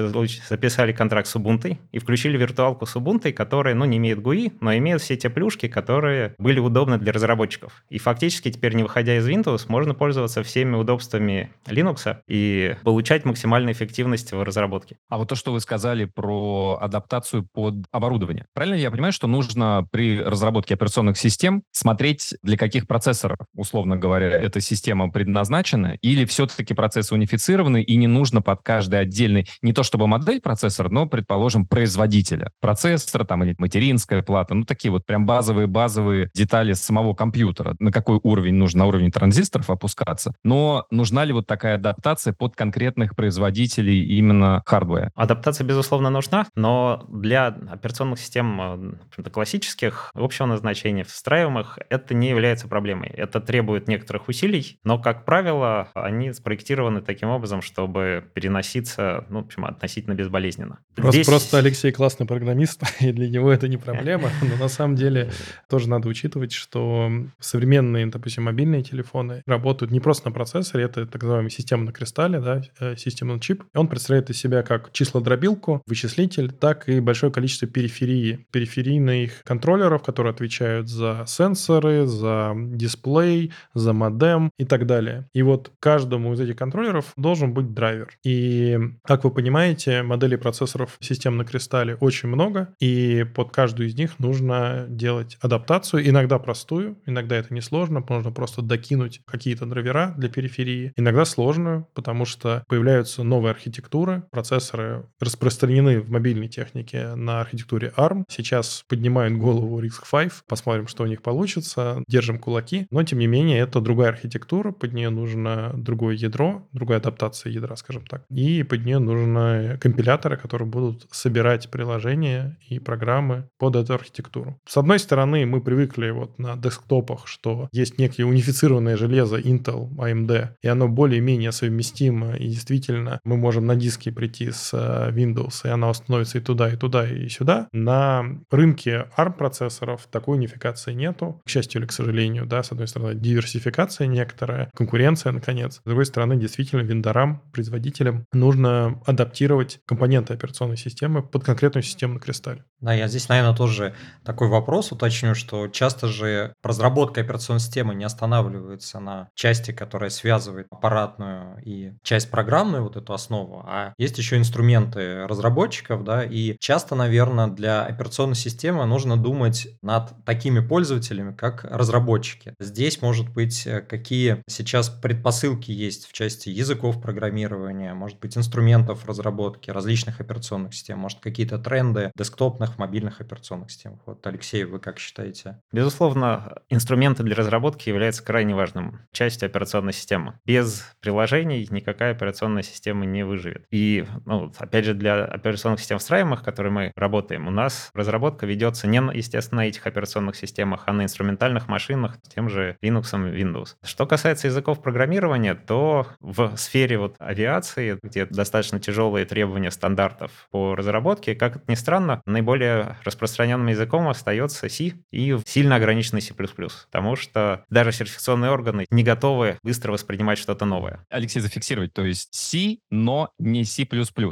записали 0.49 0.93
контракт 0.93 1.29
с 1.29 1.37
Ubuntu 1.37 1.77
и 1.93 1.99
включили 1.99 2.37
виртуалку 2.37 2.87
с 2.87 2.97
Ubuntu, 2.97 3.33
которая, 3.33 3.75
ну, 3.75 3.85
не 3.85 3.99
имеет 3.99 4.19
GUI, 4.19 4.53
но 4.61 4.77
имеет 4.77 5.01
все 5.01 5.17
те 5.17 5.31
плюшки, 5.31 5.69
которые 5.69 6.35
были 6.39 6.61
удобны 6.61 6.99
для 6.99 7.13
разработчиков. 7.13 7.85
И 7.89 7.99
фактически 7.99 8.51
теперь, 8.51 8.75
не 8.75 8.83
выходя 8.83 9.17
из 9.17 9.29
Windows, 9.29 9.67
можно 9.69 9.95
пользоваться 9.95 10.43
всеми 10.43 10.77
удобствами 10.77 11.51
Linux 11.67 12.19
и 12.29 12.77
получать 12.83 13.25
максимальную 13.25 13.73
эффективность 13.73 14.33
в 14.33 14.43
разработке. 14.43 14.97
А 15.09 15.19
вот 15.19 15.29
то, 15.29 15.35
что 15.35 15.53
вы 15.53 15.61
сказали 15.61 16.05
про 16.05 16.79
адаптацию 16.81 17.47
под 17.53 17.75
оборудование. 17.93 18.47
Правильно 18.55 18.77
я 18.77 18.91
понимаю, 18.91 19.13
что 19.13 19.27
нужно 19.27 19.87
при 19.91 20.21
разработке 20.21 20.75
операционных 20.75 21.19
систем 21.19 21.63
смотреть, 21.73 22.35
для 22.43 22.57
каких 22.57 22.87
процессоров, 22.87 23.39
условно 23.55 23.97
говоря, 23.97 24.29
эта 24.29 24.61
система 24.61 25.08
предназначена, 25.11 25.97
или 26.01 26.25
все-таки 26.25 26.75
процессы 26.75 27.15
унифицированы, 27.15 27.83
и 27.83 27.97
не 27.97 28.07
нужно 28.07 28.43
под 28.43 28.63
каждый 28.63 29.01
отдельный, 29.01 29.49
не 29.63 29.73
то 29.73 29.83
чтобы 29.83 30.07
модель 30.07 30.41
процессора, 30.41 30.89
но, 30.89 31.07
предположим, 31.07 31.67
производителя 31.67 32.51
процессора, 32.61 33.25
там, 33.25 33.45
или 33.45 33.55
материнская 33.59 34.23
плата, 34.23 34.55
ну, 34.55 34.65
такие 34.65 34.91
вот 34.91 35.07
прям 35.07 35.27
базовые-базовые 35.27 36.31
детали 36.35 36.73
самого 36.73 37.15
компьютера, 37.15 37.77
на 37.79 37.93
какой 37.93 38.21
уровень 38.23 38.55
нужно, 38.55 38.79
на 38.79 38.87
уровень 38.87 39.11
транзисторов 39.11 39.71
опускаться. 39.71 40.35
Но 40.45 40.87
нужна 40.91 41.25
ли 41.25 41.33
вот 41.33 41.47
такая 41.47 41.75
адаптация 41.75 42.33
под 42.33 42.55
конкретных 42.57 43.17
производителей 43.17 44.05
именно 44.05 44.63
хардвера? 44.65 45.11
Адаптация, 45.15 45.65
безусловно, 45.65 46.11
нужна, 46.11 46.47
но 46.55 47.05
для 47.09 47.47
операционных 47.47 48.21
систем 48.21 48.97
э, 49.17 49.23
классических, 49.31 50.11
общего 50.15 50.47
назначения, 50.47 51.05
встраиваемых, 51.05 51.79
это 51.91 52.15
не 52.15 52.29
является 52.29 52.69
проблемой. 52.69 53.09
Это 53.09 53.41
требует 53.41 53.89
некоторых 53.89 54.29
усилий, 54.29 54.79
но, 54.85 54.98
как 54.99 55.25
правило, 55.25 55.89
они 55.95 56.33
спроектированы 56.33 57.01
таким 57.01 57.29
образом, 57.29 57.63
чтобы 57.63 58.25
переноситься, 58.35 59.25
ну, 59.29 59.43
в 59.43 59.47
общем, 59.47 59.65
относительно 59.65 60.15
безболезненно. 60.15 60.79
Просто, 60.95 61.13
Здесь... 61.13 61.27
просто 61.27 61.59
Алексей 61.59 61.93
классный 61.93 62.27
программист, 62.27 62.83
и 63.01 63.13
для 63.13 63.29
него 63.29 63.51
это 63.51 63.69
не 63.69 63.77
проблема, 63.79 64.31
но 64.43 64.57
на 64.57 64.69
самом 64.69 64.97
деле 64.97 65.31
тоже 65.69 65.89
надо 65.89 66.09
учитывать, 66.09 66.53
что 66.53 67.11
современные, 67.39 68.07
допустим, 68.07 68.45
мобильные 68.45 68.83
телефоны 68.83 69.43
работают 69.47 69.93
не 69.93 70.01
просто 70.01 70.29
на 70.29 70.33
процессоре, 70.33 70.85
это 70.85 71.07
так 71.07 71.23
называемый 71.23 71.51
система 71.51 71.85
на 71.85 71.93
кристалле, 71.93 72.41
да, 72.41 72.63
э, 72.81 72.97
система 72.97 73.39
чип. 73.41 73.65
Он 73.75 73.89
представляет 73.89 74.31
из 74.31 74.39
себя 74.39 74.63
как 74.63 74.93
числодробилку, 74.93 75.83
вычислитель, 75.87 76.53
так 76.53 76.89
и 76.89 77.01
большое 77.01 77.33
количество 77.33 77.67
периферии, 77.69 78.47
периферийных 78.51 79.43
контроллеров, 79.45 80.03
которые 80.03 80.33
отвечают 80.33 80.89
за 80.89 81.25
сенсоры, 81.27 82.07
за 82.07 82.53
дисплей, 82.57 83.53
за 83.75 83.93
модем 83.93 84.51
и 84.59 84.65
так 84.65 84.87
далее. 84.87 84.88
И 85.33 85.43
вот 85.43 85.73
каждому 85.81 86.33
из 86.35 86.41
этих 86.41 86.57
контроллеров 86.57 87.13
должен 87.17 87.53
быть 87.53 87.73
драйвер. 87.73 88.09
И, 88.25 88.79
как 89.05 89.25
вы 89.25 89.31
понимаете, 89.31 90.03
моделей 90.03 90.37
процессоров 90.37 90.97
систем 91.01 91.37
на 91.37 91.45
кристалле 91.45 91.97
очень 91.97 92.29
много, 92.29 92.75
и 92.81 93.25
под 93.35 93.53
каждую 93.53 93.89
из 93.89 93.95
них 93.95 94.19
нужно 94.19 94.87
делать 94.89 95.37
адаптацию, 95.41 96.09
иногда 96.09 96.39
простую, 96.39 96.99
иногда 97.07 97.37
это 97.37 97.55
несложно, 97.55 98.05
можно 98.09 98.33
просто 98.33 98.63
докинуть 98.63 99.21
какие-то 99.27 99.67
драйвера 99.67 100.15
для 100.17 100.29
периферии, 100.29 100.93
иногда 100.97 101.25
сложную, 101.25 101.89
потому 101.95 102.25
что 102.25 102.65
появляются 102.69 103.23
новые 103.23 103.51
архитектуры, 103.51 104.25
процессоры 104.31 105.07
распространены 105.21 106.01
в 106.01 106.11
мобильной 106.11 106.49
технике 106.49 107.15
на 107.15 107.41
архитектуре 107.41 107.93
ARM, 107.97 108.25
сейчас 108.29 108.85
поднимают 108.89 109.37
голову 109.37 109.81
RISC-V, 109.81 110.31
посмотрим, 110.49 110.89
что 110.89 111.05
у 111.05 111.07
них 111.07 111.23
получится, 111.23 112.03
держим 112.09 112.39
кулаки, 112.39 112.87
но 112.91 113.03
тем 113.03 113.19
не 113.19 113.27
менее 113.27 113.61
это 113.61 113.81
другая 113.81 114.11
архитектура, 114.11 114.68
архитектура, 114.69 114.73
под 114.73 114.93
нее 114.93 115.11
нужно 115.11 115.73
другое 115.75 116.15
ядро, 116.15 116.67
другая 116.73 116.99
адаптация 116.99 117.53
ядра, 117.53 117.77
скажем 117.77 118.05
так. 118.07 118.23
И 118.31 118.63
под 118.63 118.85
нее 118.85 118.99
нужны 118.99 119.79
компиляторы, 119.81 120.37
которые 120.37 120.69
будут 120.69 121.07
собирать 121.11 121.71
приложения 121.71 122.57
и 122.71 122.79
программы 122.79 123.49
под 123.59 123.77
эту 123.77 123.95
архитектуру. 123.95 124.59
С 124.67 124.77
одной 124.77 124.99
стороны, 124.99 125.47
мы 125.47 125.61
привыкли 125.61 126.11
вот 126.11 126.39
на 126.39 126.57
десктопах, 126.57 127.27
что 127.27 127.69
есть 127.73 127.99
некие 127.99 128.27
унифицированное 128.27 128.97
железо 128.97 129.39
Intel, 129.39 129.89
AMD, 129.97 130.49
и 130.63 130.69
оно 130.69 130.89
более-менее 130.89 131.53
совместимо, 131.53 132.37
и 132.37 132.49
действительно 132.49 133.21
мы 133.25 133.37
можем 133.37 133.67
на 133.67 133.77
диске 133.77 134.13
прийти 134.13 134.51
с 134.51 134.71
э, 134.73 135.13
Windows, 135.13 135.65
и 135.65 135.69
она 135.69 135.89
установится 135.91 136.39
и 136.39 136.41
туда, 136.41 136.69
и 136.69 136.77
туда, 136.77 137.07
и 137.09 137.29
сюда. 137.29 137.69
На 137.73 138.25
рынке 138.51 139.07
ARM-процессоров 139.17 140.07
такой 140.11 140.37
унификации 140.37 140.95
нету, 140.95 141.41
к 141.45 141.51
счастью 141.51 141.81
или 141.81 141.89
к 141.89 141.93
сожалению, 141.93 142.47
да, 142.47 142.63
с 142.63 142.73
одной 142.73 142.89
стороны, 142.89 143.15
диверсификация 143.15 144.09
некоторая, 144.09 144.58
конкуренция, 144.75 145.33
наконец. 145.33 145.77
С 145.77 145.83
другой 145.85 146.07
стороны, 146.07 146.37
действительно, 146.37 146.81
вендорам, 146.81 147.43
производителям 147.53 148.25
нужно 148.33 149.01
адаптировать 149.07 149.81
компоненты 149.87 150.35
операционной 150.35 150.77
системы 150.77 151.23
под 151.23 151.45
конкретную 151.45 151.83
систему 151.83 152.15
на 152.15 152.21
кристалле. 152.21 152.65
Да, 152.81 152.95
я 152.95 153.09
здесь, 153.09 153.29
наверное, 153.29 153.57
тоже 153.57 153.95
такой 154.25 154.49
вопрос 154.49 154.93
уточню, 154.93 155.35
что 155.35 155.69
часто 155.69 156.07
же 156.09 156.55
разработка 156.63 157.21
операционной 157.21 157.61
системы 157.61 157.95
не 157.95 158.05
останавливается 158.05 159.01
на 159.01 159.29
части, 159.35 159.73
которая 159.73 160.11
связывает 160.11 160.67
аппаратную 160.71 161.61
и 161.65 161.93
часть 162.03 162.31
программную, 162.31 162.85
вот 162.85 162.97
эту 162.97 163.13
основу, 163.13 163.65
а 163.67 163.95
есть 163.99 164.19
еще 164.19 164.37
инструменты 164.37 165.27
разработчиков, 165.27 166.05
да, 166.05 166.25
и 166.25 166.57
часто, 166.61 166.95
наверное, 166.95 167.49
для 167.49 167.85
операционной 167.85 168.37
системы 168.37 168.85
нужно 168.87 169.17
думать 169.17 169.69
над 169.83 170.13
такими 170.25 170.61
пользователями, 170.61 171.35
как 171.35 171.65
разработчики. 171.65 172.55
Здесь, 172.61 173.03
может 173.03 173.29
быть, 173.29 173.67
э, 173.67 173.81
какие 173.81 174.43
сейчас 174.49 174.89
предпосылки 174.89 175.71
есть 175.71 176.07
в 176.07 176.13
части 176.13 176.49
языков 176.49 177.01
программирования, 177.01 177.95
может 177.95 178.19
быть, 178.19 178.37
инструментов 178.37 179.07
разработки 179.07 179.71
различных 179.71 180.21
операционных 180.21 180.75
систем, 180.75 180.99
может, 180.99 181.21
какие-то 181.21 181.59
тренды 181.59 182.13
десктопных 182.17 182.79
мобильных 182.79 183.21
операционных 183.21 183.71
систем. 183.71 184.01
Вот, 184.07 184.27
Алексей, 184.27 184.65
вы 184.65 184.79
как 184.79 184.99
считаете? 184.99 185.61
Безусловно, 185.73 186.55
инструменты 186.69 187.23
для 187.23 187.35
разработки 187.35 187.89
являются 187.89 188.25
крайне 188.25 188.55
важным 188.55 189.01
частью 189.13 189.47
операционной 189.47 189.93
системы. 189.93 190.39
Без 190.45 190.85
приложений 191.01 191.69
никакая 191.71 192.13
операционная 192.13 192.63
система 192.63 193.05
не 193.05 193.25
выживет. 193.25 193.67
И, 193.71 194.07
ну, 194.25 194.53
опять 194.59 194.85
же, 194.85 194.95
для 194.95 195.25
операционных 195.25 195.81
систем 195.81 195.99
встраиваемых, 195.99 196.43
которые 196.43 196.73
мы 196.73 196.93
работаем, 196.97 197.49
у 197.49 197.51
нас 197.51 197.91
разработка 197.95 198.47
ведется 198.47 198.87
не, 198.87 198.99
естественно, 199.15 199.59
на 199.59 199.67
этих 199.67 199.87
операционных 199.87 200.37
системах, 200.37 200.85
а 200.87 200.93
на 200.93 201.03
инструментальных 201.03 201.67
машинах, 201.67 202.17
тем 202.33 202.49
же 202.49 202.77
Linux 202.83 203.13
Windows. 203.13 203.75
Что 203.83 204.07
касается 204.07 204.38
языков 204.47 204.83
программирования, 204.83 205.55
то 205.55 206.07
в 206.21 206.57
сфере 206.57 206.99
вот 206.99 207.17
авиации, 207.19 207.99
где 208.03 208.27
достаточно 208.27 208.81
тяжелые 208.81 209.27
требования 209.27 209.71
стандартов 209.71 210.31
по 210.51 210.75
разработке, 210.75 211.35
как 211.35 211.57
это 211.57 211.65
ни 211.69 211.75
странно, 211.75 212.23
наиболее 212.27 212.97
распространенным 213.05 213.67
языком 213.69 214.09
остается 214.09 214.69
C 214.69 214.93
и 215.11 215.37
сильно 215.47 215.77
ограниченный 215.77 216.21
C++, 216.21 216.35
потому 216.35 217.17
что 217.17 217.65
даже 217.71 217.93
сертификационные 217.93 218.51
органы 218.51 218.87
не 218.91 219.03
готовы 219.03 219.59
быстро 219.63 219.93
воспринимать 219.93 220.39
что-то 220.39 220.65
новое. 220.65 221.05
Алексей, 221.11 221.41
зафиксировать, 221.41 221.93
то 221.93 222.05
есть 222.05 222.29
C, 222.33 222.79
но 222.91 223.31
не 223.39 223.65
C++. 223.65 223.87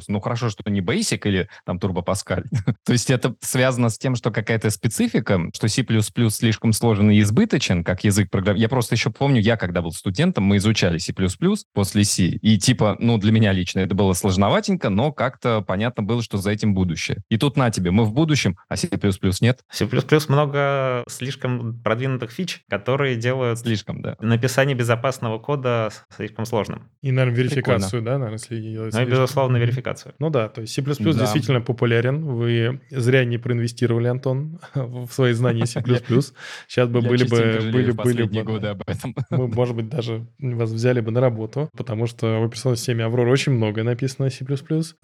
Ну, 0.09 0.21
хорошо, 0.21 0.51
что 0.51 0.69
не 0.71 0.81
Basic 0.81 1.21
или 1.25 1.49
там 1.65 1.79
Turbo 1.79 2.05
Pascal. 2.05 2.45
то 2.85 2.93
есть 2.93 3.11
это 3.11 3.35
связано 3.41 3.89
с 3.89 3.99
тем, 3.99 4.15
что 4.15 4.31
какая-то 4.31 4.71
специфика, 4.71 5.41
что 5.55 5.69
C++ 5.69 5.85
слишком 6.31 6.73
сложен 6.73 7.11
и 7.11 7.21
избыточен, 7.21 7.85
как 7.85 8.05
язык 8.05 8.31
программирования. 8.31 8.63
Я 8.63 8.69
просто 8.69 8.95
еще 8.95 9.11
помню, 9.11 9.41
я 9.41 9.57
когда 9.57 9.83
был 9.83 9.93
студентом, 9.97 10.45
мы 10.45 10.59
изучали 10.59 10.99
C++ 10.99 11.13
после 11.73 12.05
C, 12.05 12.25
и 12.25 12.59
типа, 12.59 12.97
ну, 12.99 13.19
для 13.19 13.33
меня 13.33 13.53
лично 13.53 13.81
это 13.81 13.95
было 13.95 14.13
сложноватенько, 14.13 14.91
но 14.91 15.13
как-то 15.13 15.63
понятно 15.63 16.03
было, 16.03 16.23
что 16.23 16.39
за 16.39 16.51
этим 16.51 16.75
будущее. 16.75 17.19
И 17.29 17.37
тут 17.39 17.57
на 17.57 17.71
тебе, 17.71 17.91
мы 17.91 18.05
в 18.05 18.13
будущем, 18.13 18.57
а 18.69 18.77
C++ 18.77 18.89
нет. 19.41 19.61
C++ 19.71 19.89
много 20.29 21.05
слишком 21.09 21.81
продвинутых 21.83 22.31
фич, 22.31 22.63
которые 22.69 23.17
делают 23.17 23.59
слишком, 23.59 24.03
да. 24.03 24.17
написание 24.21 24.77
безопасного 24.77 25.39
кода 25.39 25.91
слишком 26.15 26.45
сложным. 26.47 26.91
И, 27.03 27.11
наверное, 27.11 27.39
верификацию, 27.39 28.03
Прикольно. 28.03 28.05
да, 28.05 28.19
наверное, 28.19 28.39
если 28.39 28.61
делать. 28.61 28.95
Ну 28.95 29.03
и, 29.03 29.05
безусловно, 29.05 29.57
верификацию. 29.57 30.15
Ну 30.19 30.31
да, 30.31 30.49
то 30.49 30.61
есть 30.61 30.75
C++ 30.75 30.83
да. 30.83 30.95
действительно 30.95 31.61
популярен. 31.61 32.25
Вы 32.25 32.81
зря 32.91 33.25
не 33.25 33.39
проинвестировали, 33.39 34.09
Антон, 34.09 34.59
в 34.75 35.09
свои 35.11 35.33
знания 35.33 35.67
C++. 35.67 35.83
Сейчас 36.69 36.89
бы 36.89 37.01
были 37.01 37.25
бы... 37.25 37.71
были, 37.73 37.93
были 37.93 38.23
бы, 38.23 38.43
годы 38.43 38.69
об 38.69 38.83
этом. 38.87 39.15
Мы, 39.31 39.49
может 39.49 39.77
быть, 39.77 39.86
даже 39.91 40.27
вас 40.39 40.71
взяли 40.71 41.01
бы 41.01 41.11
на 41.11 41.21
работу, 41.21 41.69
потому 41.77 42.07
что 42.07 42.41
в 42.41 42.45
операционной 42.45 42.77
системе 42.77 43.05
Aurora 43.05 43.31
очень 43.31 43.53
много 43.53 43.83
написано 43.83 44.31
C++. 44.31 44.45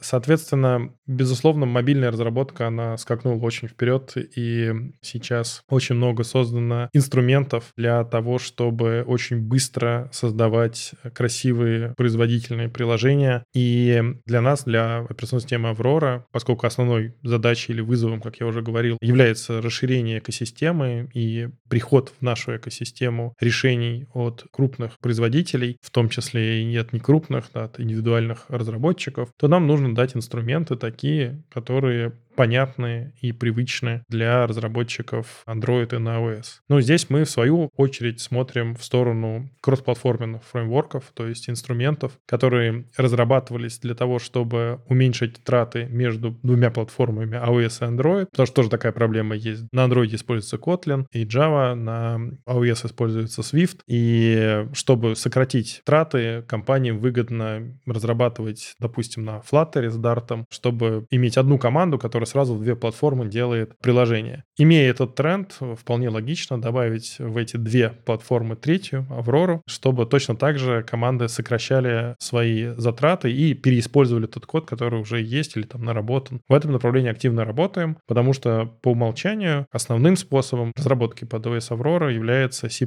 Соответственно, 0.00 0.92
безусловно, 1.06 1.66
мобильная 1.66 2.10
разработка, 2.10 2.66
она 2.66 2.96
скакнул 2.96 3.42
очень 3.44 3.68
вперед, 3.68 4.14
и 4.16 4.72
сейчас 5.00 5.62
очень 5.68 5.96
много 5.96 6.24
создано 6.24 6.88
инструментов 6.92 7.72
для 7.76 8.04
того, 8.04 8.38
чтобы 8.38 9.04
очень 9.06 9.40
быстро 9.40 10.08
создавать 10.12 10.92
красивые 11.14 11.94
производительные 11.96 12.68
приложения. 12.68 13.44
И 13.54 14.02
для 14.26 14.40
нас, 14.40 14.64
для 14.64 14.98
операционной 14.98 15.42
системы 15.42 15.70
Aurora, 15.70 16.22
поскольку 16.32 16.66
основной 16.66 17.14
задачей 17.22 17.72
или 17.72 17.80
вызовом, 17.80 18.20
как 18.20 18.40
я 18.40 18.46
уже 18.46 18.62
говорил, 18.62 18.98
является 19.00 19.60
расширение 19.60 20.18
экосистемы 20.18 21.08
и 21.14 21.48
приход 21.68 22.12
в 22.18 22.22
нашу 22.22 22.56
экосистему 22.56 23.34
решений 23.40 24.06
от 24.12 24.44
крупных 24.50 24.71
производителей, 25.00 25.76
в 25.80 25.90
том 25.90 26.08
числе 26.08 26.62
и 26.62 26.76
от 26.76 26.92
некрупных, 26.92 27.50
да, 27.52 27.64
от 27.64 27.80
индивидуальных 27.80 28.46
разработчиков, 28.48 29.30
то 29.36 29.48
нам 29.48 29.66
нужно 29.66 29.94
дать 29.94 30.16
инструменты 30.16 30.76
такие, 30.76 31.42
которые 31.50 32.12
понятные 32.34 33.14
и 33.20 33.32
привычные 33.32 34.04
для 34.08 34.46
разработчиков 34.46 35.42
Android 35.46 35.94
и 35.94 35.98
на 35.98 36.18
iOS. 36.18 36.44
Но 36.68 36.80
здесь 36.80 37.10
мы, 37.10 37.24
в 37.24 37.30
свою 37.30 37.70
очередь, 37.76 38.20
смотрим 38.20 38.74
в 38.74 38.84
сторону 38.84 39.50
кроссплатформенных 39.60 40.42
фреймворков, 40.44 41.12
то 41.14 41.26
есть 41.26 41.48
инструментов, 41.48 42.18
которые 42.26 42.86
разрабатывались 42.96 43.78
для 43.78 43.94
того, 43.94 44.18
чтобы 44.18 44.80
уменьшить 44.88 45.42
траты 45.44 45.86
между 45.86 46.38
двумя 46.42 46.70
платформами 46.70 47.36
iOS 47.36 47.86
и 47.86 47.90
Android, 47.92 48.26
потому 48.30 48.46
что 48.46 48.56
тоже 48.56 48.70
такая 48.70 48.92
проблема 48.92 49.34
есть. 49.34 49.64
На 49.72 49.86
Android 49.86 50.14
используется 50.14 50.56
Kotlin 50.56 51.06
и 51.12 51.24
Java, 51.24 51.74
на 51.74 52.18
iOS 52.46 52.86
используется 52.86 53.42
Swift, 53.42 53.80
и 53.86 54.66
чтобы 54.72 55.16
сократить 55.16 55.82
траты, 55.84 56.42
компаниям 56.48 56.98
выгодно 56.98 57.78
разрабатывать, 57.86 58.74
допустим, 58.78 59.24
на 59.24 59.38
Flutter 59.38 59.88
с 59.90 59.98
Dart, 59.98 60.44
чтобы 60.50 61.06
иметь 61.10 61.36
одну 61.36 61.58
команду, 61.58 61.98
которая 61.98 62.21
которая 62.22 62.26
сразу 62.26 62.54
в 62.54 62.62
две 62.62 62.76
платформы 62.76 63.26
делает 63.26 63.76
приложение. 63.80 64.44
Имея 64.58 64.90
этот 64.90 65.14
тренд, 65.14 65.58
вполне 65.76 66.08
логично 66.08 66.60
добавить 66.60 67.16
в 67.18 67.36
эти 67.36 67.56
две 67.56 67.90
платформы 67.90 68.54
третью, 68.54 69.06
Аврору, 69.10 69.62
чтобы 69.66 70.06
точно 70.06 70.36
так 70.36 70.58
же 70.58 70.82
команды 70.82 71.28
сокращали 71.28 72.14
свои 72.18 72.74
затраты 72.76 73.32
и 73.32 73.54
переиспользовали 73.54 74.26
тот 74.26 74.46
код, 74.46 74.66
который 74.66 75.00
уже 75.00 75.20
есть 75.20 75.56
или 75.56 75.64
там 75.64 75.84
наработан. 75.84 76.40
В 76.48 76.54
этом 76.54 76.72
направлении 76.72 77.10
активно 77.10 77.44
работаем, 77.44 77.96
потому 78.06 78.34
что 78.34 78.66
по 78.82 78.90
умолчанию 78.90 79.66
основным 79.72 80.16
способом 80.16 80.72
разработки 80.76 81.24
под 81.24 81.46
OS 81.46 81.70
Aurora 81.70 82.12
является 82.12 82.68
C++ 82.68 82.86